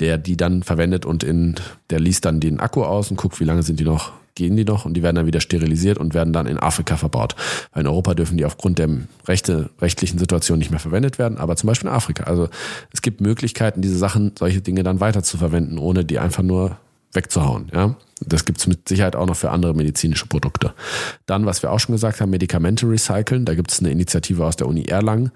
der 0.00 0.18
die 0.18 0.36
dann 0.36 0.62
verwendet 0.62 1.04
und 1.06 1.24
in, 1.24 1.56
der 1.90 2.00
liest 2.00 2.24
dann 2.24 2.40
den 2.40 2.60
Akku 2.60 2.84
aus 2.84 3.10
und 3.10 3.16
guckt, 3.16 3.40
wie 3.40 3.44
lange 3.44 3.62
sind 3.62 3.80
die 3.80 3.84
noch, 3.84 4.12
gehen 4.34 4.56
die 4.56 4.64
noch 4.64 4.84
und 4.84 4.94
die 4.94 5.02
werden 5.02 5.16
dann 5.16 5.26
wieder 5.26 5.40
sterilisiert 5.40 5.98
und 5.98 6.14
werden 6.14 6.32
dann 6.32 6.46
in 6.46 6.58
Afrika 6.58 6.96
verbaut. 6.96 7.36
Weil 7.72 7.82
in 7.82 7.88
Europa 7.88 8.14
dürfen 8.14 8.36
die 8.36 8.44
aufgrund 8.44 8.78
der 8.78 8.88
rechte, 9.26 9.70
rechtlichen 9.80 10.18
Situation 10.18 10.58
nicht 10.58 10.70
mehr 10.70 10.80
verwendet 10.80 11.18
werden, 11.18 11.38
aber 11.38 11.56
zum 11.56 11.66
Beispiel 11.66 11.88
in 11.88 11.94
Afrika. 11.94 12.24
Also 12.24 12.48
es 12.92 13.02
gibt 13.02 13.20
Möglichkeiten, 13.20 13.82
diese 13.82 13.98
Sachen, 13.98 14.32
solche 14.38 14.60
Dinge 14.60 14.82
dann 14.82 15.00
weiter 15.00 15.22
zu 15.22 15.36
verwenden, 15.36 15.78
ohne 15.78 16.04
die 16.04 16.18
einfach 16.18 16.42
nur 16.42 16.78
wegzuhauen. 17.12 17.70
Ja? 17.72 17.96
Das 18.20 18.44
gibt's 18.44 18.66
mit 18.66 18.88
Sicherheit 18.88 19.16
auch 19.16 19.26
noch 19.26 19.36
für 19.36 19.50
andere 19.50 19.74
medizinische 19.74 20.26
Produkte. 20.26 20.72
Dann, 21.26 21.46
was 21.46 21.62
wir 21.62 21.72
auch 21.72 21.80
schon 21.80 21.94
gesagt 21.94 22.20
haben, 22.20 22.30
Medikamente 22.30 22.88
recyceln. 22.88 23.44
Da 23.44 23.54
gibt 23.54 23.72
es 23.72 23.80
eine 23.80 23.90
Initiative 23.90 24.44
aus 24.44 24.56
der 24.56 24.68
Uni 24.68 24.84
Erlangen, 24.84 25.32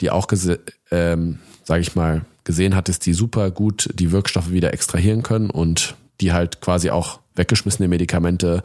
die 0.00 0.10
auch, 0.10 0.26
ähm, 0.90 1.38
sage 1.64 1.80
ich 1.80 1.94
mal, 1.94 2.22
gesehen 2.44 2.76
hat, 2.76 2.88
dass 2.88 2.98
die 2.98 3.12
super 3.12 3.50
gut 3.50 3.90
die 3.94 4.12
Wirkstoffe 4.12 4.50
wieder 4.50 4.72
extrahieren 4.72 5.22
können 5.22 5.50
und 5.50 5.96
die 6.20 6.32
halt 6.32 6.60
quasi 6.60 6.90
auch 6.90 7.20
weggeschmissene 7.34 7.88
Medikamente, 7.88 8.62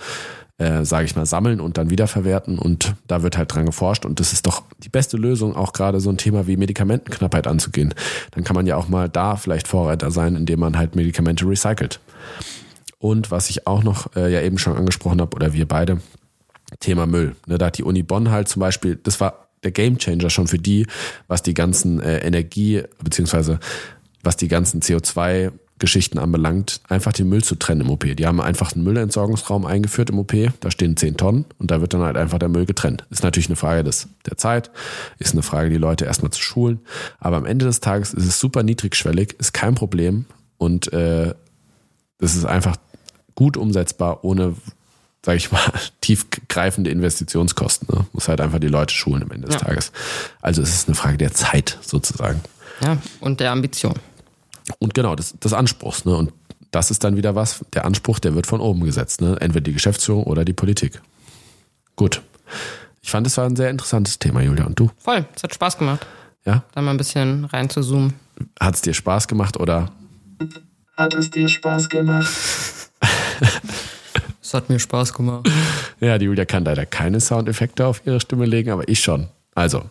äh, 0.61 0.85
sage 0.85 1.05
ich 1.05 1.15
mal, 1.15 1.25
sammeln 1.25 1.59
und 1.59 1.77
dann 1.77 1.89
wiederverwerten. 1.89 2.59
Und 2.59 2.93
da 3.07 3.23
wird 3.23 3.35
halt 3.37 3.53
dran 3.53 3.65
geforscht. 3.65 4.05
Und 4.05 4.19
das 4.19 4.31
ist 4.31 4.45
doch 4.45 4.63
die 4.83 4.89
beste 4.89 5.17
Lösung, 5.17 5.55
auch 5.55 5.73
gerade 5.73 5.99
so 5.99 6.09
ein 6.11 6.17
Thema 6.17 6.45
wie 6.45 6.55
Medikamentenknappheit 6.55 7.47
anzugehen. 7.47 7.95
Dann 8.31 8.43
kann 8.43 8.55
man 8.55 8.67
ja 8.67 8.75
auch 8.75 8.87
mal 8.87 9.09
da 9.09 9.35
vielleicht 9.37 9.67
Vorreiter 9.67 10.11
sein, 10.11 10.35
indem 10.35 10.59
man 10.59 10.77
halt 10.77 10.95
Medikamente 10.95 11.47
recycelt. 11.47 11.99
Und 12.99 13.31
was 13.31 13.49
ich 13.49 13.65
auch 13.65 13.83
noch 13.83 14.15
äh, 14.15 14.31
ja 14.31 14.41
eben 14.41 14.59
schon 14.59 14.77
angesprochen 14.77 15.19
habe, 15.19 15.35
oder 15.35 15.53
wir 15.53 15.67
beide, 15.67 15.99
Thema 16.79 17.05
Müll. 17.05 17.35
Ne, 17.47 17.57
da 17.57 17.65
hat 17.65 17.77
die 17.77 17.83
Uni 17.83 18.01
Bonn 18.03 18.31
halt 18.31 18.47
zum 18.47 18.59
Beispiel, 18.61 18.97
das 19.03 19.19
war 19.19 19.47
der 19.63 19.71
Gamechanger 19.71 20.29
schon 20.29 20.47
für 20.47 20.57
die, 20.57 20.87
was 21.27 21.41
die 21.41 21.53
ganzen 21.53 22.01
äh, 22.01 22.19
Energie, 22.19 22.83
beziehungsweise 23.03 23.59
was 24.23 24.37
die 24.37 24.47
ganzen 24.47 24.81
CO2 24.81 25.51
Geschichten 25.81 26.17
anbelangt, 26.19 26.79
einfach 26.87 27.11
den 27.11 27.27
Müll 27.27 27.43
zu 27.43 27.55
trennen 27.55 27.81
im 27.81 27.89
OP. 27.89 28.05
Die 28.05 28.25
haben 28.25 28.39
einfach 28.39 28.73
einen 28.73 28.85
Müllentsorgungsraum 28.85 29.65
eingeführt 29.65 30.11
im 30.11 30.19
OP, 30.19 30.33
da 30.61 30.71
stehen 30.71 30.95
10 30.95 31.17
Tonnen 31.17 31.45
und 31.57 31.71
da 31.71 31.81
wird 31.81 31.93
dann 31.93 32.01
halt 32.01 32.15
einfach 32.15 32.39
der 32.39 32.47
Müll 32.47 32.65
getrennt. 32.65 33.05
Ist 33.09 33.23
natürlich 33.23 33.49
eine 33.49 33.57
Frage 33.57 33.83
des, 33.83 34.07
der 34.25 34.37
Zeit, 34.37 34.71
ist 35.19 35.33
eine 35.33 35.43
Frage, 35.43 35.69
die 35.69 35.77
Leute 35.77 36.05
erstmal 36.05 36.31
zu 36.31 36.41
schulen, 36.41 36.79
aber 37.19 37.35
am 37.35 37.45
Ende 37.45 37.65
des 37.65 37.81
Tages 37.81 38.13
ist 38.13 38.25
es 38.25 38.39
super 38.39 38.63
niedrigschwellig, 38.63 39.33
ist 39.39 39.53
kein 39.53 39.75
Problem 39.75 40.25
und 40.57 40.93
äh, 40.93 41.33
das 42.19 42.35
ist 42.35 42.45
einfach 42.45 42.77
gut 43.33 43.57
umsetzbar, 43.57 44.23
ohne, 44.23 44.55
sage 45.25 45.37
ich 45.37 45.51
mal, 45.51 45.61
tiefgreifende 46.01 46.91
Investitionskosten. 46.91 47.87
Ne? 47.91 48.05
Muss 48.13 48.27
halt 48.27 48.39
einfach 48.39 48.59
die 48.59 48.67
Leute 48.67 48.93
schulen 48.93 49.23
am 49.23 49.31
Ende 49.31 49.47
des 49.47 49.55
ja. 49.55 49.61
Tages. 49.61 49.91
Also 50.41 50.61
es 50.61 50.69
ist 50.69 50.87
eine 50.87 50.95
Frage 50.95 51.17
der 51.17 51.33
Zeit 51.33 51.79
sozusagen. 51.81 52.41
Ja, 52.83 52.97
und 53.19 53.39
der 53.39 53.51
Ambition. 53.51 53.95
Und 54.79 54.93
genau, 54.93 55.15
des, 55.15 55.37
des 55.39 55.53
Anspruchs. 55.53 56.05
Ne? 56.05 56.15
Und 56.15 56.33
das 56.71 56.91
ist 56.91 57.03
dann 57.03 57.17
wieder 57.17 57.35
was, 57.35 57.65
der 57.73 57.85
Anspruch, 57.85 58.19
der 58.19 58.35
wird 58.35 58.47
von 58.47 58.61
oben 58.61 58.81
gesetzt. 58.83 59.21
Ne? 59.21 59.37
Entweder 59.39 59.61
die 59.61 59.73
Geschäftsführung 59.73 60.23
oder 60.23 60.45
die 60.45 60.53
Politik. 60.53 61.01
Gut. 61.95 62.21
Ich 63.01 63.11
fand, 63.11 63.27
es 63.27 63.37
war 63.37 63.45
ein 63.45 63.55
sehr 63.55 63.69
interessantes 63.69 64.19
Thema, 64.19 64.41
Julia. 64.41 64.65
Und 64.65 64.79
du? 64.79 64.89
Voll, 64.97 65.25
es 65.35 65.43
hat 65.43 65.53
Spaß 65.53 65.77
gemacht. 65.77 66.05
Ja? 66.45 66.63
Da 66.73 66.81
mal 66.81 66.91
ein 66.91 66.97
bisschen 66.97 67.45
rein 67.45 67.69
zu 67.69 67.81
zoomen. 67.81 68.13
Hat 68.59 68.75
es 68.75 68.81
dir 68.81 68.93
Spaß 68.93 69.27
gemacht 69.27 69.59
oder? 69.59 69.91
Hat 70.97 71.13
es 71.13 71.29
dir 71.29 71.47
Spaß 71.47 71.89
gemacht? 71.89 72.27
Es 74.51 74.55
hat 74.55 74.69
mir 74.69 74.79
Spaß 74.79 75.13
gemacht. 75.13 75.49
Ja, 76.01 76.17
die 76.17 76.25
Julia 76.25 76.43
kann 76.43 76.65
leider 76.65 76.85
keine 76.85 77.21
Soundeffekte 77.21 77.85
auf 77.85 78.01
ihre 78.05 78.19
Stimme 78.19 78.45
legen, 78.45 78.71
aber 78.71 78.85
ich 78.89 78.99
schon. 78.99 79.29
Also. 79.55 79.83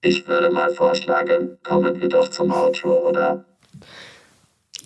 Ich 0.00 0.26
würde 0.26 0.48
mal 0.48 0.70
vorschlagen, 0.70 1.58
kommen 1.62 2.00
wir 2.00 2.08
doch 2.08 2.28
zum 2.28 2.50
Outro, 2.50 3.06
oder? 3.06 3.44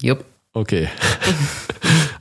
Jupp. 0.00 0.24
Okay. 0.52 0.88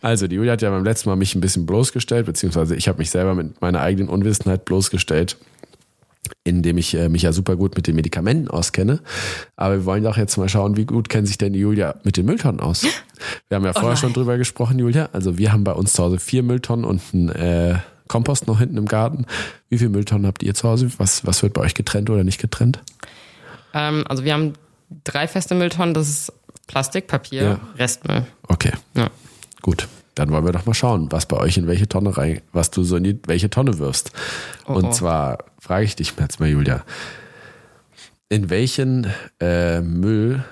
Also, 0.01 0.27
die 0.27 0.35
Julia 0.35 0.53
hat 0.53 0.61
ja 0.61 0.69
beim 0.69 0.83
letzten 0.83 1.09
Mal 1.09 1.15
mich 1.15 1.33
ein 1.33 1.41
bisschen 1.41 1.65
bloßgestellt, 1.65 2.27
beziehungsweise 2.27 2.75
ich 2.75 2.87
habe 2.87 2.99
mich 2.99 3.09
selber 3.09 3.33
mit 3.33 3.59
meiner 3.59 3.81
eigenen 3.81 4.07
Unwissenheit 4.07 4.63
bloßgestellt. 4.63 5.35
in 6.43 6.61
dem 6.61 6.77
ich 6.77 6.93
äh, 6.93 7.09
mich 7.09 7.23
ja 7.23 7.31
super 7.31 7.55
gut 7.55 7.75
mit 7.75 7.87
den 7.87 7.95
Medikamenten 7.95 8.47
auskenne. 8.47 8.99
Aber 9.55 9.75
wir 9.75 9.85
wollen 9.85 10.03
doch 10.03 10.17
jetzt 10.17 10.37
mal 10.37 10.47
schauen, 10.47 10.77
wie 10.77 10.85
gut 10.85 11.09
kennt 11.09 11.27
sich 11.27 11.39
denn 11.39 11.53
die 11.53 11.59
Julia 11.59 11.95
mit 12.03 12.17
den 12.17 12.25
Mülltonnen 12.27 12.61
aus? 12.61 12.83
Wir 13.49 13.55
haben 13.55 13.65
ja 13.65 13.73
vorher 13.73 13.91
nein. 13.91 13.97
schon 13.97 14.13
drüber 14.13 14.37
gesprochen, 14.37 14.77
Julia. 14.77 15.09
Also 15.11 15.37
wir 15.37 15.51
haben 15.51 15.63
bei 15.63 15.71
uns 15.71 15.93
zu 15.93 16.03
Hause 16.03 16.19
vier 16.19 16.43
Mülltonnen 16.43 16.85
und 16.85 17.01
einen 17.13 17.29
äh, 17.29 17.79
Kompost 18.07 18.45
noch 18.45 18.59
hinten 18.59 18.77
im 18.77 18.87
Garten. 18.87 19.25
Wie 19.69 19.77
viele 19.77 19.89
Mülltonnen 19.89 20.27
habt 20.27 20.43
ihr 20.43 20.53
zu 20.53 20.67
Hause? 20.67 20.91
Was, 20.97 21.25
was 21.25 21.41
wird 21.41 21.53
bei 21.53 21.61
euch 21.61 21.73
getrennt 21.73 22.09
oder 22.09 22.23
nicht 22.23 22.39
getrennt? 22.39 22.81
Ähm, 23.73 24.03
also 24.07 24.23
wir 24.23 24.33
haben 24.33 24.53
drei 25.03 25.27
feste 25.27 25.55
Mülltonnen, 25.55 25.93
das 25.93 26.09
ist 26.09 26.33
Plastik, 26.67 27.07
Papier, 27.07 27.43
Ja. 27.43 27.59
Restmüll. 27.77 28.25
Okay, 28.47 28.71
Ja. 28.95 29.09
gut. 29.61 29.87
Dann 30.15 30.31
wollen 30.31 30.45
wir 30.45 30.53
doch 30.53 30.65
mal 30.65 30.73
schauen, 30.73 31.11
was 31.11 31.25
bei 31.25 31.35
euch 31.35 31.57
in 31.57 31.67
welche 31.67 31.89
Tonne 31.89 32.17
rein, 32.17 32.41
was 32.53 32.71
du 32.71 32.85
so 32.85 32.95
in 32.95 33.03
die 33.03 33.19
welche 33.27 33.49
Tonne 33.49 33.79
wirfst. 33.79 34.13
Und 34.63 34.85
oh. 34.85 34.91
zwar 34.91 35.39
frage 35.59 35.83
ich 35.83 35.97
dich 35.97 36.13
jetzt 36.17 36.39
mal, 36.39 36.47
Julia, 36.47 36.85
in 38.29 38.49
welchen 38.49 39.07
äh, 39.41 39.81
Müll 39.81 40.43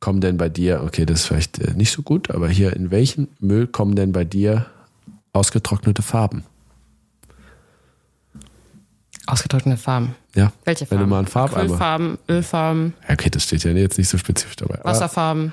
kommen 0.00 0.20
denn 0.20 0.38
bei 0.38 0.48
dir, 0.48 0.82
okay, 0.82 1.06
das 1.06 1.20
ist 1.20 1.26
vielleicht 1.26 1.60
äh, 1.60 1.74
nicht 1.74 1.92
so 1.92 2.02
gut, 2.02 2.32
aber 2.32 2.48
hier, 2.48 2.74
in 2.74 2.90
welchen 2.90 3.28
Müll 3.38 3.68
kommen 3.68 3.94
denn 3.94 4.10
bei 4.10 4.24
dir 4.24 4.66
ausgetrocknete 5.32 6.02
Farben? 6.02 6.44
Ausgetrocknete 9.26 9.80
Farben. 9.80 10.14
Ja. 10.34 10.52
Welche 10.64 10.82
Wenn 10.82 10.98
Farben? 10.98 11.04
du 11.04 11.10
mal 11.10 11.18
einen 11.18 11.26
Farbeimer. 11.28 11.62
Acrylfarben, 11.64 12.18
Ölfarben, 12.28 12.94
Ja, 13.06 13.14
okay, 13.14 13.30
das 13.30 13.44
steht 13.44 13.62
ja 13.64 13.70
jetzt 13.72 13.98
nicht 13.98 14.08
so 14.08 14.18
spezifisch 14.18 14.56
dabei. 14.56 14.80
Wasserfarben. 14.82 15.52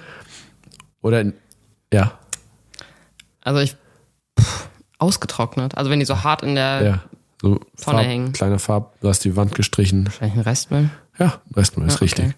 oder 1.01 1.21
in, 1.21 1.33
ja, 1.93 2.17
Also 3.41 3.59
ich 3.61 3.75
pff, 4.39 4.69
ausgetrocknet. 4.97 5.77
Also 5.77 5.89
wenn 5.91 5.99
die 5.99 6.05
so 6.05 6.23
hart 6.23 6.43
in 6.43 6.55
der 6.55 6.81
ja. 6.83 7.03
So 7.41 7.57
Tonne 7.81 7.99
hängen. 8.01 8.33
Kleiner 8.33 8.59
Farb, 8.59 8.99
du 8.99 9.07
hast 9.07 9.23
die 9.23 9.35
Wand 9.37 9.55
gestrichen. 9.55 10.05
wahrscheinlich 10.05 10.35
ein 10.37 10.41
Restmüll. 10.41 10.89
Ja, 11.19 11.39
Restmüll 11.55 11.87
ist 11.87 11.93
Ja, 11.93 11.95
okay. 11.97 12.03
richtig. 12.05 12.35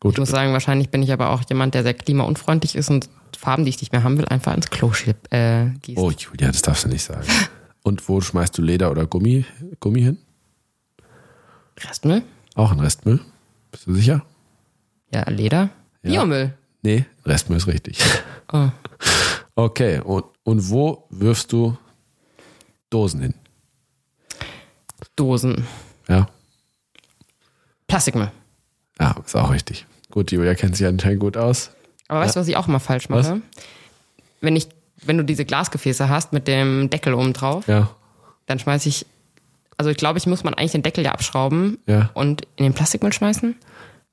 Gut. 0.00 0.14
Ich 0.14 0.18
muss 0.18 0.30
sagen, 0.30 0.52
wahrscheinlich 0.52 0.88
bin 0.90 1.00
ich 1.02 1.12
aber 1.12 1.30
auch 1.30 1.42
jemand, 1.48 1.74
der 1.74 1.84
sehr 1.84 1.94
klimaunfreundlich 1.94 2.74
ist 2.74 2.90
und 2.90 3.08
Farben, 3.38 3.64
die 3.64 3.68
ich 3.70 3.80
nicht 3.80 3.92
mehr 3.92 4.02
haben 4.02 4.18
will, 4.18 4.24
einfach 4.26 4.52
ins 4.54 4.68
Klo 4.70 4.90
äh, 5.30 5.66
gießen. 5.82 6.02
Oh, 6.02 6.10
Julia, 6.10 6.48
das 6.48 6.62
darfst 6.62 6.84
du 6.84 6.88
nicht 6.88 7.02
sagen. 7.04 7.26
Und 7.84 8.08
wo 8.08 8.20
schmeißt 8.20 8.56
du 8.56 8.62
Leder 8.62 8.92
oder 8.92 9.06
Gummi, 9.06 9.44
Gummi 9.80 10.02
hin? 10.02 10.18
Restmüll? 11.78 12.22
Auch 12.54 12.70
ein 12.72 12.80
Restmüll. 12.80 13.20
Bist 13.70 13.86
du 13.86 13.94
sicher? 13.94 14.24
Ja, 15.12 15.28
Leder. 15.30 15.70
Ja. 16.02 16.10
Biomüll. 16.10 16.54
Nee, 16.82 17.04
Restmüll 17.24 17.58
ist 17.58 17.66
richtig. 17.66 17.98
Oh. 18.52 18.68
Okay, 19.54 20.00
und, 20.00 20.24
und 20.44 20.68
wo 20.70 21.06
wirfst 21.10 21.52
du 21.52 21.76
Dosen 22.90 23.20
hin? 23.20 23.34
Dosen. 25.16 25.66
Ja, 26.08 26.28
Plastikmüll. 27.86 28.30
ja, 29.00 29.14
ist 29.24 29.36
auch 29.36 29.50
richtig. 29.50 29.86
Gut, 30.10 30.32
Julia 30.32 30.54
kennt 30.54 30.76
sich 30.76 30.86
anscheinend 30.86 31.20
gut 31.20 31.36
aus. 31.36 31.70
Aber 32.08 32.20
weißt 32.20 32.36
du, 32.36 32.40
was 32.40 32.48
ich 32.48 32.56
auch 32.56 32.68
immer 32.68 32.80
falsch 32.80 33.08
Was? 33.10 33.28
mache? 33.28 33.42
Wenn 34.40 34.56
ich, 34.56 34.68
wenn 35.04 35.16
du 35.18 35.24
diese 35.24 35.44
Glasgefäße 35.44 36.08
hast 36.08 36.32
mit 36.32 36.48
dem 36.48 36.90
Deckel 36.90 37.14
oben 37.14 37.32
drauf, 37.32 37.66
Ja, 37.68 37.90
dann 38.46 38.58
schmeiße 38.58 38.88
ich, 38.88 39.06
also 39.76 39.90
ich 39.90 39.96
glaube, 39.96 40.18
ich 40.18 40.26
muss 40.26 40.44
man 40.44 40.54
eigentlich 40.54 40.72
den 40.72 40.82
Deckel 40.82 41.04
ja 41.04 41.12
abschrauben 41.12 41.78
ja, 41.86 42.10
und 42.14 42.42
in 42.56 42.64
den 42.64 42.74
Plastikmüll 42.74 43.12
schmeißen. 43.12 43.54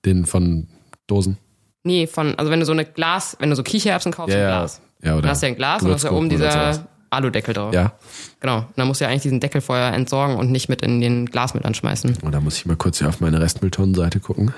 den 0.06 0.26
von 0.26 0.68
Dosen. 1.08 1.38
Nee, 1.84 2.08
von, 2.08 2.36
also 2.36 2.52
wenn 2.52 2.60
du 2.60 2.66
so 2.66 2.72
eine 2.72 2.86
Glas, 2.86 3.38
wenn 3.40 3.50
du 3.50 3.56
so 3.56 3.64
Kichererbsen 3.64 4.12
kaufst, 4.12 4.36
Ja, 4.36 4.42
ein. 4.42 4.48
Glas. 4.48 4.82
Ja, 5.02 5.14
oder 5.14 5.22
Dann 5.22 5.32
hast 5.32 5.42
du 5.42 5.46
ja 5.46 5.54
ein 5.54 5.56
Glas 5.56 5.84
und 5.84 5.92
hast 5.92 6.04
ja 6.04 6.12
oben 6.12 6.30
dieser 6.30 6.86
Aludeckel 7.10 7.54
drauf. 7.54 7.74
Ja, 7.74 7.94
Genau. 8.40 8.60
Und 8.60 8.74
dann 8.76 8.88
musst 8.88 9.02
du 9.02 9.06
ja 9.06 9.10
eigentlich 9.10 9.24
diesen 9.24 9.40
Deckel 9.40 9.62
vorher 9.62 9.94
entsorgen 9.94 10.36
und 10.38 10.52
nicht 10.52 10.70
mit 10.70 10.82
in 10.82 11.02
den 11.02 11.26
Glasmüll 11.26 11.66
anschmeißen. 11.66 12.18
und 12.22 12.32
da 12.32 12.42
muss 12.42 12.58
ich 12.58 12.66
mal 12.66 12.76
kurz 12.76 13.00
hier 13.00 13.10
auf 13.10 13.22
meine 13.22 13.42
Restmülltonnenseite 13.42 14.20
gucken. 14.20 14.54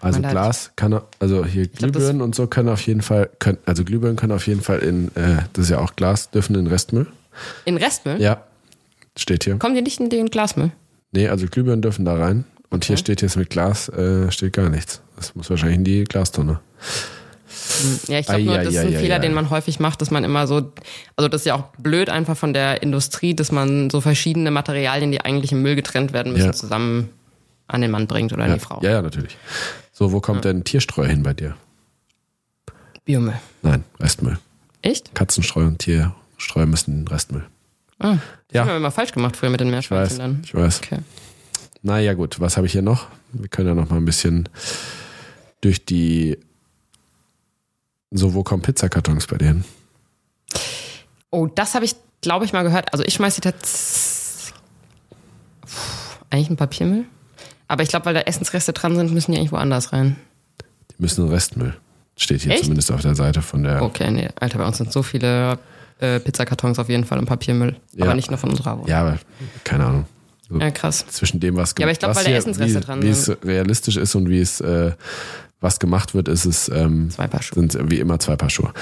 Also 0.00 0.20
Man 0.20 0.30
Glas 0.30 0.72
kann, 0.76 1.00
also 1.18 1.44
hier 1.44 1.66
glaub, 1.66 1.92
Glühbirnen 1.92 2.22
und 2.22 2.34
so 2.34 2.46
können 2.46 2.68
auf 2.68 2.82
jeden 2.82 3.02
Fall, 3.02 3.30
können, 3.40 3.58
also 3.66 3.84
Glühbirnen 3.84 4.16
können 4.16 4.32
auf 4.32 4.46
jeden 4.46 4.60
Fall 4.60 4.78
in, 4.78 5.08
äh, 5.16 5.42
das 5.54 5.64
ist 5.64 5.70
ja 5.70 5.80
auch 5.80 5.96
Glas, 5.96 6.30
dürfen 6.30 6.54
in 6.54 6.68
Restmüll. 6.68 7.08
In 7.64 7.76
Restmüll? 7.76 8.20
Ja, 8.20 8.44
steht 9.16 9.44
hier. 9.44 9.56
Kommen 9.58 9.74
die 9.74 9.82
nicht 9.82 10.00
in 10.00 10.10
den 10.10 10.26
Glasmüll? 10.26 10.70
Nee, 11.12 11.28
also 11.28 11.46
Glühbirnen 11.46 11.82
dürfen 11.82 12.04
da 12.04 12.14
rein. 12.16 12.44
Und 12.70 12.84
hier 12.84 12.96
steht 12.98 13.22
jetzt 13.22 13.36
mit 13.36 13.48
Glas, 13.50 13.88
äh, 13.88 14.30
steht 14.30 14.52
gar 14.52 14.68
nichts. 14.68 15.00
Das 15.16 15.34
muss 15.34 15.48
wahrscheinlich 15.48 15.78
in 15.78 15.84
die 15.84 16.04
Glastonne. 16.04 16.60
Ja, 18.08 18.18
ich 18.18 18.26
glaube 18.26 18.42
nur, 18.42 18.58
das 18.58 18.68
ist 18.74 18.78
ein. 18.78 18.92
Fehler, 18.92 19.18
den 19.18 19.32
man 19.32 19.48
häufig 19.50 19.80
macht, 19.80 20.00
dass 20.02 20.10
man 20.10 20.22
immer 20.22 20.46
so, 20.46 20.70
also 21.16 21.28
das 21.28 21.42
ist 21.42 21.44
ja 21.46 21.54
auch 21.54 21.64
blöd 21.78 22.10
einfach 22.10 22.36
von 22.36 22.52
der 22.52 22.82
Industrie, 22.82 23.34
dass 23.34 23.52
man 23.52 23.88
so 23.88 24.00
verschiedene 24.02 24.50
Materialien, 24.50 25.10
die 25.12 25.20
eigentlich 25.22 25.52
im 25.52 25.62
Müll 25.62 25.76
getrennt 25.76 26.12
werden 26.12 26.32
müssen, 26.34 26.46
Ja. 26.46 26.52
zusammen 26.52 27.08
an 27.68 27.80
den 27.80 27.90
Mann 27.90 28.06
bringt 28.06 28.32
oder 28.32 28.44
an 28.44 28.50
Ja, 28.50 28.56
die 28.56 28.60
Frau. 28.60 28.80
ja, 28.82 28.90
ja, 28.92 29.02
natürlich. 29.02 29.36
So, 29.92 30.12
wo 30.12 30.20
kommt 30.20 30.44
denn 30.44 30.64
Tierstreu 30.64 31.06
hin 31.06 31.22
bei 31.22 31.32
dir? 31.34 31.56
Biomüll. 33.06 33.34
Nein, 33.62 33.84
Restmüll. 33.98 34.38
Echt? 34.82 35.14
Katzenstreu 35.14 35.64
und 35.66 35.78
Tierstreu 36.38 36.66
müssen 36.66 37.00
in 37.00 37.08
Restmüll. 37.08 37.44
Ah, 37.98 38.12
das 38.14 38.20
Ja. 38.52 38.60
haben 38.62 38.68
wir 38.68 38.76
immer 38.76 38.90
falsch 38.92 39.12
gemacht 39.12 39.36
früher 39.36 39.50
mit 39.50 39.60
den 39.60 39.70
Meerschweinchen 39.70 40.18
dann. 40.18 40.40
ich 40.44 40.54
weiß. 40.54 40.78
Okay. 40.78 40.98
Naja, 41.82 42.14
gut, 42.14 42.38
was 42.40 42.56
habe 42.56 42.66
ich 42.66 42.72
hier 42.72 42.82
noch? 42.82 43.08
Wir 43.32 43.48
können 43.48 43.68
ja 43.68 43.74
noch 43.74 43.90
mal 43.90 43.96
ein 43.96 44.04
bisschen 44.04 44.48
durch 45.60 45.84
die. 45.84 46.38
So, 48.10 48.34
wo 48.34 48.42
kommen 48.42 48.62
Pizzakartons 48.62 49.26
bei 49.26 49.36
dir 49.36 49.48
hin? 49.48 49.64
Oh, 51.30 51.46
das 51.46 51.74
habe 51.74 51.84
ich, 51.84 51.94
glaube 52.22 52.44
ich, 52.44 52.52
mal 52.52 52.62
gehört. 52.62 52.92
Also 52.92 53.04
ich 53.04 53.14
schmeiße 53.14 53.40
die 53.40 53.48
tatsächlich. 53.50 54.54
Eigentlich 56.30 56.50
ein 56.50 56.56
Papiermüll. 56.56 57.04
Aber 57.68 57.82
ich 57.82 57.88
glaube, 57.90 58.06
weil 58.06 58.14
da 58.14 58.20
Essensreste 58.20 58.72
dran 58.72 58.96
sind, 58.96 59.12
müssen 59.12 59.32
die 59.32 59.38
eigentlich 59.38 59.52
woanders 59.52 59.92
rein. 59.92 60.16
Die 60.90 60.94
müssen 61.02 61.26
in 61.26 61.32
Restmüll. 61.32 61.76
Steht 62.16 62.42
hier 62.42 62.52
Echt? 62.52 62.62
zumindest 62.64 62.90
auf 62.90 63.02
der 63.02 63.14
Seite 63.14 63.42
von 63.42 63.62
der. 63.62 63.82
Okay, 63.82 64.10
nee, 64.10 64.28
Alter, 64.40 64.58
bei 64.58 64.66
uns 64.66 64.78
sind 64.78 64.90
so 64.92 65.02
viele 65.02 65.58
äh, 66.00 66.20
Pizzakartons 66.20 66.78
auf 66.78 66.88
jeden 66.88 67.04
Fall 67.04 67.18
im 67.18 67.26
Papiermüll. 67.26 67.76
Ja. 67.94 68.04
Aber 68.06 68.14
nicht 68.14 68.30
nur 68.30 68.38
von 68.38 68.50
unserer 68.50 68.74
Wohnung. 68.76 68.88
Ja, 68.88 69.00
aber 69.02 69.18
keine 69.64 69.86
Ahnung. 69.86 70.04
So 70.48 70.58
Ja, 70.58 70.70
krass. 70.70 71.04
zwischen 71.08 71.40
dem, 71.40 71.56
was 71.56 71.74
Ja, 71.78 71.84
aber 71.84 71.92
ich 71.92 71.98
glaub, 71.98 72.10
was 72.10 72.18
weil 72.18 72.24
da 72.24 72.30
Essensreste 72.38 72.78
wie, 72.80 72.84
dran 72.84 73.02
wie 73.02 73.12
sind. 73.12 73.38
es 73.40 73.44
realistisch 73.46 73.96
ist 73.96 74.14
und 74.14 74.28
wie 74.28 74.40
es 74.40 74.60
äh, 74.60 74.92
was 75.60 75.78
gemacht 75.80 76.14
wird, 76.14 76.28
ist 76.28 76.44
es 76.44 76.68
ähm, 76.68 77.10
Zwei 77.10 77.26
Paar 77.26 77.42
Schuhe. 77.42 77.54
sind 77.68 77.90
wie 77.90 77.98
immer 77.98 78.18
zwei 78.18 78.36
Paar 78.36 78.48
Schuhe. 78.50 78.72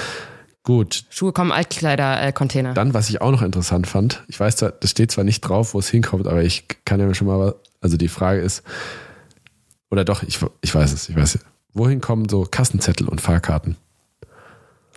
Gut, 0.63 1.05
Schuhe 1.11 1.33
kommen 1.33 1.53
Altkleider-Container. 1.53 2.75
dann 2.75 2.93
was 2.93 3.09
ich 3.09 3.21
auch 3.21 3.31
noch 3.31 3.43
interessant 3.43 3.87
fand, 3.87 4.25
ich 4.29 4.39
weiß, 4.39 4.57
das 4.57 4.75
steht 4.85 5.11
zwar 5.13 5.25
nicht 5.25 5.41
drauf, 5.43 5.75
wo 5.75 5.79
es 5.79 5.89
hinkommt, 5.89 6.27
aber 6.27 6.43
ich 6.43 6.65
kann 6.85 6.99
ja 7.01 7.13
schon 7.15 7.29
mal, 7.29 7.39
was- 7.39 7.55
also 7.81 7.97
die 7.97 8.09
Frage 8.09 8.41
ist, 8.41 8.63
oder 9.91 10.05
doch, 10.05 10.23
ich, 10.25 10.39
ich 10.63 10.75
weiß 10.75 10.93
es, 10.93 11.09
ich 11.09 11.15
weiß 11.17 11.37
es. 11.37 11.41
Wohin 11.73 12.01
kommen 12.01 12.29
so 12.29 12.43
Kassenzettel 12.51 13.09
und 13.09 13.21
Fahrkarten? 13.21 13.77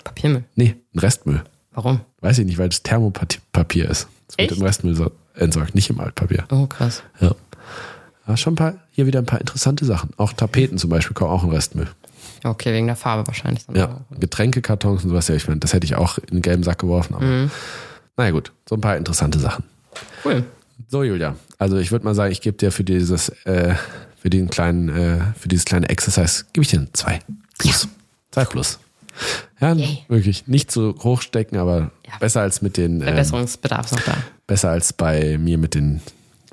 Papiermüll. 0.03 0.43
Nee, 0.55 0.76
ein 0.95 0.99
Restmüll. 0.99 1.43
Warum? 1.84 2.01
Weiß 2.19 2.38
ich 2.39 2.45
nicht, 2.45 2.57
weil 2.57 2.67
das 2.67 2.84
Thermopapier 2.84 3.89
ist. 3.89 4.07
Es 4.27 4.38
wird 4.38 4.51
im 4.51 4.61
Restmüll 4.63 4.95
so 4.95 5.11
entsorgt, 5.36 5.75
nicht 5.75 5.89
im 5.89 5.99
Altpapier. 6.01 6.43
Oh, 6.51 6.67
krass. 6.67 7.03
Ja. 7.21 7.34
Ja, 8.27 8.36
schon 8.38 8.53
ein 8.53 8.57
paar, 8.57 8.73
hier 8.91 9.05
wieder 9.05 9.19
ein 9.19 9.25
paar 9.25 9.39
interessante 9.39 9.86
Sachen. 9.86 10.09
Auch 10.17 10.34
Tapeten 10.34 10.77
zum 10.77 10.89
Beispiel 10.89 11.13
kommen 11.13 11.32
auch 11.32 11.45
in 11.45 11.51
Restmüll. 11.51 11.88
Okay, 12.43 12.73
wegen 12.73 12.88
der 12.88 12.97
Farbe 12.97 13.25
wahrscheinlich. 13.27 13.63
Ja. 13.73 14.01
Getränkekartons 14.19 15.03
und 15.05 15.09
sowas, 15.11 15.30
ja, 15.30 15.36
ich 15.36 15.47
meine, 15.47 15.61
das 15.61 15.71
hätte 15.73 15.86
ich 15.86 15.95
auch 15.95 16.17
in 16.17 16.36
den 16.38 16.41
gelben 16.41 16.63
Sack 16.63 16.80
geworfen. 16.80 17.15
Aber 17.15 17.23
Mhm. 17.25 17.49
naja, 18.17 18.32
gut, 18.32 18.51
so 18.67 18.75
ein 18.75 18.82
paar 18.82 18.97
interessante 18.97 19.39
Sachen. 19.39 19.63
Cool. 20.25 20.43
So, 20.89 21.03
Julia, 21.03 21.36
also 21.57 21.77
ich 21.77 21.91
würde 21.93 22.03
mal 22.03 22.13
sagen, 22.13 22.32
ich 22.34 22.41
gebe 22.41 22.57
dir 22.57 22.71
für 22.73 22.84
dieses, 22.84 23.30
äh, 23.45 23.73
für 24.17 24.30
den 24.30 24.49
kleinen, 24.49 24.89
äh, 24.89 25.19
für 25.38 25.47
dieses 25.47 25.63
kleine 25.65 25.88
Exercise, 25.88 26.43
gebe 26.51 26.63
ich 26.63 26.69
dir 26.69 26.88
zwei 26.91 27.19
plus. 27.57 27.88
Zwei 28.32 28.43
plus. 28.43 28.80
Ja, 29.59 29.74
Yay. 29.74 29.99
wirklich 30.07 30.47
nicht 30.47 30.72
so 30.72 30.95
hoch 31.03 31.22
stecken, 31.22 31.57
aber 31.57 31.91
Ja. 32.07 32.17
besser 32.20 32.41
als 32.41 32.61
mit 32.61 32.78
den, 32.78 32.97
ähm, 33.01 33.03
Verbesserungsbedarf 33.03 33.86
ist 33.88 33.91
noch 33.93 34.01
da. 34.01 34.13
besser 34.47 34.70
als 34.72 34.93
bei 34.93 35.38
mir 35.38 35.57
mit 35.57 35.76
den 35.76 36.01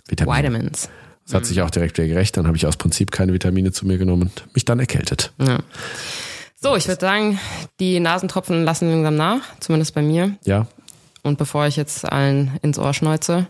Vitaminen. 0.08 0.52
Vitamins. 0.54 0.88
Das 1.24 1.34
hat 1.34 1.46
sich 1.46 1.60
auch 1.62 1.70
direkt 1.70 1.98
wieder 1.98 2.06
gerecht. 2.08 2.36
Dann 2.36 2.46
habe 2.46 2.56
ich 2.56 2.66
aus 2.66 2.76
Prinzip 2.76 3.10
keine 3.10 3.32
Vitamine 3.32 3.72
zu 3.72 3.86
mir 3.86 3.98
genommen 3.98 4.22
und 4.22 4.54
mich 4.54 4.64
dann 4.64 4.78
erkältet. 4.78 5.32
Ja. 5.38 5.58
So, 6.60 6.76
ich 6.76 6.86
würde 6.88 7.00
sagen, 7.00 7.38
die 7.80 7.98
Nasentropfen 8.00 8.64
lassen 8.64 8.90
langsam 8.90 9.16
nach, 9.16 9.40
zumindest 9.60 9.94
bei 9.94 10.02
mir. 10.02 10.36
Ja. 10.44 10.66
Und 11.22 11.38
bevor 11.38 11.66
ich 11.66 11.74
jetzt 11.76 12.04
allen 12.10 12.52
ins 12.62 12.78
Ohr 12.78 12.94
schneuze, 12.94 13.46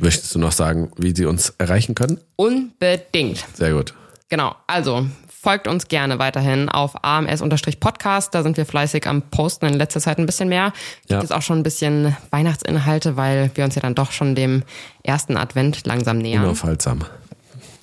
Möchtest 0.00 0.32
du 0.32 0.38
noch 0.38 0.52
sagen, 0.52 0.92
wie 0.96 1.12
sie 1.14 1.24
uns 1.26 1.52
erreichen 1.58 1.96
können? 1.96 2.20
unbedingt. 2.36 3.44
Sehr 3.54 3.72
gut. 3.72 3.94
Genau, 4.28 4.54
also 4.66 5.06
folgt 5.40 5.68
uns 5.68 5.88
gerne 5.88 6.18
weiterhin 6.18 6.68
auf 6.68 7.02
AMS-Podcast. 7.02 8.34
Da 8.34 8.42
sind 8.42 8.56
wir 8.56 8.66
fleißig 8.66 9.06
am 9.06 9.22
Posten 9.22 9.66
in 9.66 9.74
letzter 9.74 10.00
Zeit 10.00 10.18
ein 10.18 10.26
bisschen 10.26 10.48
mehr. 10.48 10.72
Gibt 11.02 11.12
Ja. 11.12 11.20
es 11.22 11.32
auch 11.32 11.42
schon 11.42 11.58
ein 11.58 11.62
bisschen 11.62 12.16
Weihnachtsinhalte, 12.30 13.16
weil 13.16 13.50
wir 13.54 13.64
uns 13.64 13.74
ja 13.74 13.80
dann 13.82 13.94
doch 13.94 14.12
schon 14.12 14.34
dem 14.34 14.64
ersten 15.02 15.36
Advent 15.36 15.86
langsam 15.86 16.18
nähern. 16.18 16.44
Unaufhaltsam. 16.44 17.04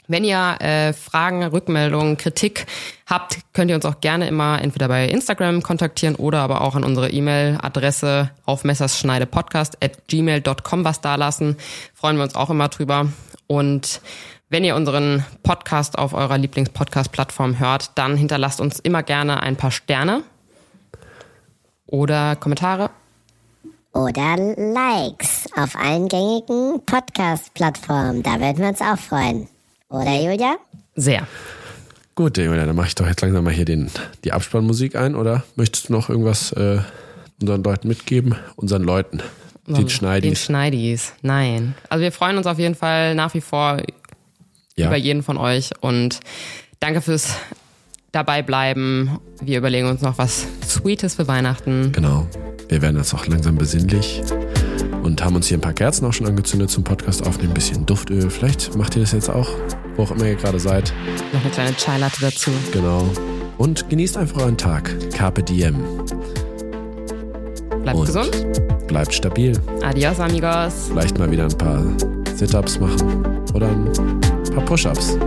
Wenn 0.08 0.24
ihr 0.24 0.58
äh, 0.60 0.93
Fragen, 0.93 1.43
Rückmeldungen, 1.43 2.18
Kritik 2.18 2.68
habt, 3.08 3.39
könnt 3.54 3.72
ihr 3.72 3.76
uns 3.76 3.86
auch 3.86 4.02
gerne 4.02 4.28
immer 4.28 4.62
entweder 4.62 4.88
bei 4.88 5.08
Instagram 5.08 5.64
kontaktieren 5.64 6.14
oder 6.14 6.41
aber 6.41 6.62
auch 6.62 6.76
an 6.76 6.84
unsere 6.84 7.10
E-Mail-Adresse 7.10 8.30
auf 8.46 8.64
messerschneidepodcast 8.66 9.84
at 9.84 10.08
gmail.com 10.08 10.86
was 10.86 11.02
da 11.02 11.16
lassen. 11.16 11.58
Freuen 11.96 12.18
wir 12.18 12.24
uns 12.24 12.36
auch 12.36 12.52
immer 12.52 12.68
drüber. 12.70 13.08
Und 13.48 14.02
wenn 14.50 14.64
ihr 14.64 14.76
unseren 14.76 15.26
Podcast 15.43 15.98
auf 15.98 16.14
eurer 16.14 16.38
Lieblingspodcast-Plattform 16.38 17.60
hört, 17.60 17.91
dann 17.96 18.16
hinterlasst 18.16 18.62
uns 18.62 18.80
immer 18.80 19.04
gerne 19.04 19.41
ein 19.41 19.56
paar 19.56 19.72
Sterne 19.72 20.24
oder 21.88 22.36
Kommentare. 22.36 22.89
Oder 23.93 24.36
Likes 24.58 25.48
auf 25.56 25.76
allen 25.76 26.08
gängigen 26.08 26.82
Podcast-Plattformen. 26.86 28.24
Da 28.24 28.39
würden 28.39 28.60
wir 28.60 28.68
uns 28.68 28.82
auch 28.82 28.98
freuen. 28.98 29.48
Oder 29.89 30.22
Julia? 30.22 30.58
Sehr. 30.96 31.28
Gut, 32.14 32.38
Julia, 32.38 32.66
dann 32.66 32.76
mache 32.76 32.88
ich 32.88 32.96
doch 32.96 33.08
jetzt 33.08 33.22
langsam 33.22 33.43
mal 33.43 33.54
hier 33.54 33.66
den, 33.66 33.89
die 34.24 34.32
Abspannmusik 34.32 34.96
ein, 34.96 35.16
oder 35.16 35.43
möchtest 35.56 35.89
du 35.89 35.93
noch 35.93 36.10
irgendwas 36.10 36.52
äh, 36.52 36.80
unseren 37.41 37.64
Leuten 37.64 37.88
mitgeben? 37.88 38.36
Unseren 38.56 38.84
Leuten, 38.84 39.22
den 39.68 39.89
Schneidis. 39.89 40.30
Den 40.30 40.36
Schneidis. 40.36 41.14
Nein. 41.22 41.76
Also 41.89 42.04
wir 42.04 42.12
freuen 42.12 42.38
uns 42.38 42.48
auf 42.48 42.60
jeden 42.60 42.76
Fall 42.76 43.16
nach 43.16 43.34
wie 43.34 43.41
vor 43.41 43.82
ja. 44.78 44.88
über 44.88 44.97
jeden 44.97 45.23
von 45.23 45.38
euch 45.38 45.71
und 45.82 46.19
danke 46.80 47.01
fürs 47.01 47.36
dabei 48.11 48.41
bleiben. 48.41 49.19
Wir 49.41 49.57
überlegen 49.57 49.88
uns 49.88 50.01
noch 50.01 50.17
was 50.17 50.47
Sweetes 50.65 51.15
für 51.15 51.28
Weihnachten. 51.28 51.91
Genau. 51.91 52.28
Wir 52.69 52.82
werden 52.82 52.97
jetzt 52.97 53.13
auch 53.13 53.28
langsam 53.28 53.55
besinnlich 53.55 54.21
und 55.03 55.23
haben 55.23 55.36
uns 55.36 55.47
hier 55.47 55.57
ein 55.57 55.61
paar 55.61 55.73
Kerzen 55.73 56.05
auch 56.05 56.13
schon 56.13 56.26
angezündet 56.26 56.69
zum 56.69 56.84
Podcast 56.84 57.28
aufnehmen. 57.28 57.51
Ein 57.51 57.53
bisschen 57.53 57.86
Duftöl. 57.86 58.30
Vielleicht 58.30 58.76
macht 58.76 58.95
ihr 58.95 59.01
das 59.01 59.11
jetzt 59.11 59.30
auch, 59.30 59.49
wo 59.97 60.03
auch 60.03 60.11
immer 60.11 60.26
ihr 60.26 60.36
gerade 60.36 60.59
seid. 60.59 60.93
Noch 61.34 61.41
eine 61.41 61.51
kleine 61.51 61.76
Chai 61.76 61.97
Latte 61.97 62.21
dazu. 62.21 62.51
Genau. 62.71 63.07
Und 63.57 63.89
genießt 63.89 64.17
einfach 64.17 64.41
euren 64.41 64.57
Tag. 64.57 64.91
Carpe 65.11 65.43
diem. 65.43 65.76
Bleibt 67.84 67.99
Und 67.99 68.05
gesund. 68.05 68.88
Bleibt 68.88 69.13
stabil. 69.13 69.59
Adios, 69.84 70.19
amigos. 70.19 70.88
Vielleicht 70.89 71.19
mal 71.19 71.30
wieder 71.30 71.43
ein 71.43 71.57
paar 71.57 71.84
Sit-Ups 72.36 72.80
machen 72.80 73.26
oder 73.53 73.67
ein 73.67 74.34
paar 74.56 74.66
Push-Ups. 74.66 75.18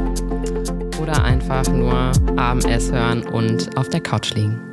Oder 1.00 1.22
einfach 1.22 1.68
nur 1.68 2.12
AMS 2.36 2.90
hören 2.90 3.22
und 3.24 3.76
auf 3.76 3.88
der 3.88 4.00
Couch 4.00 4.34
liegen. 4.34 4.67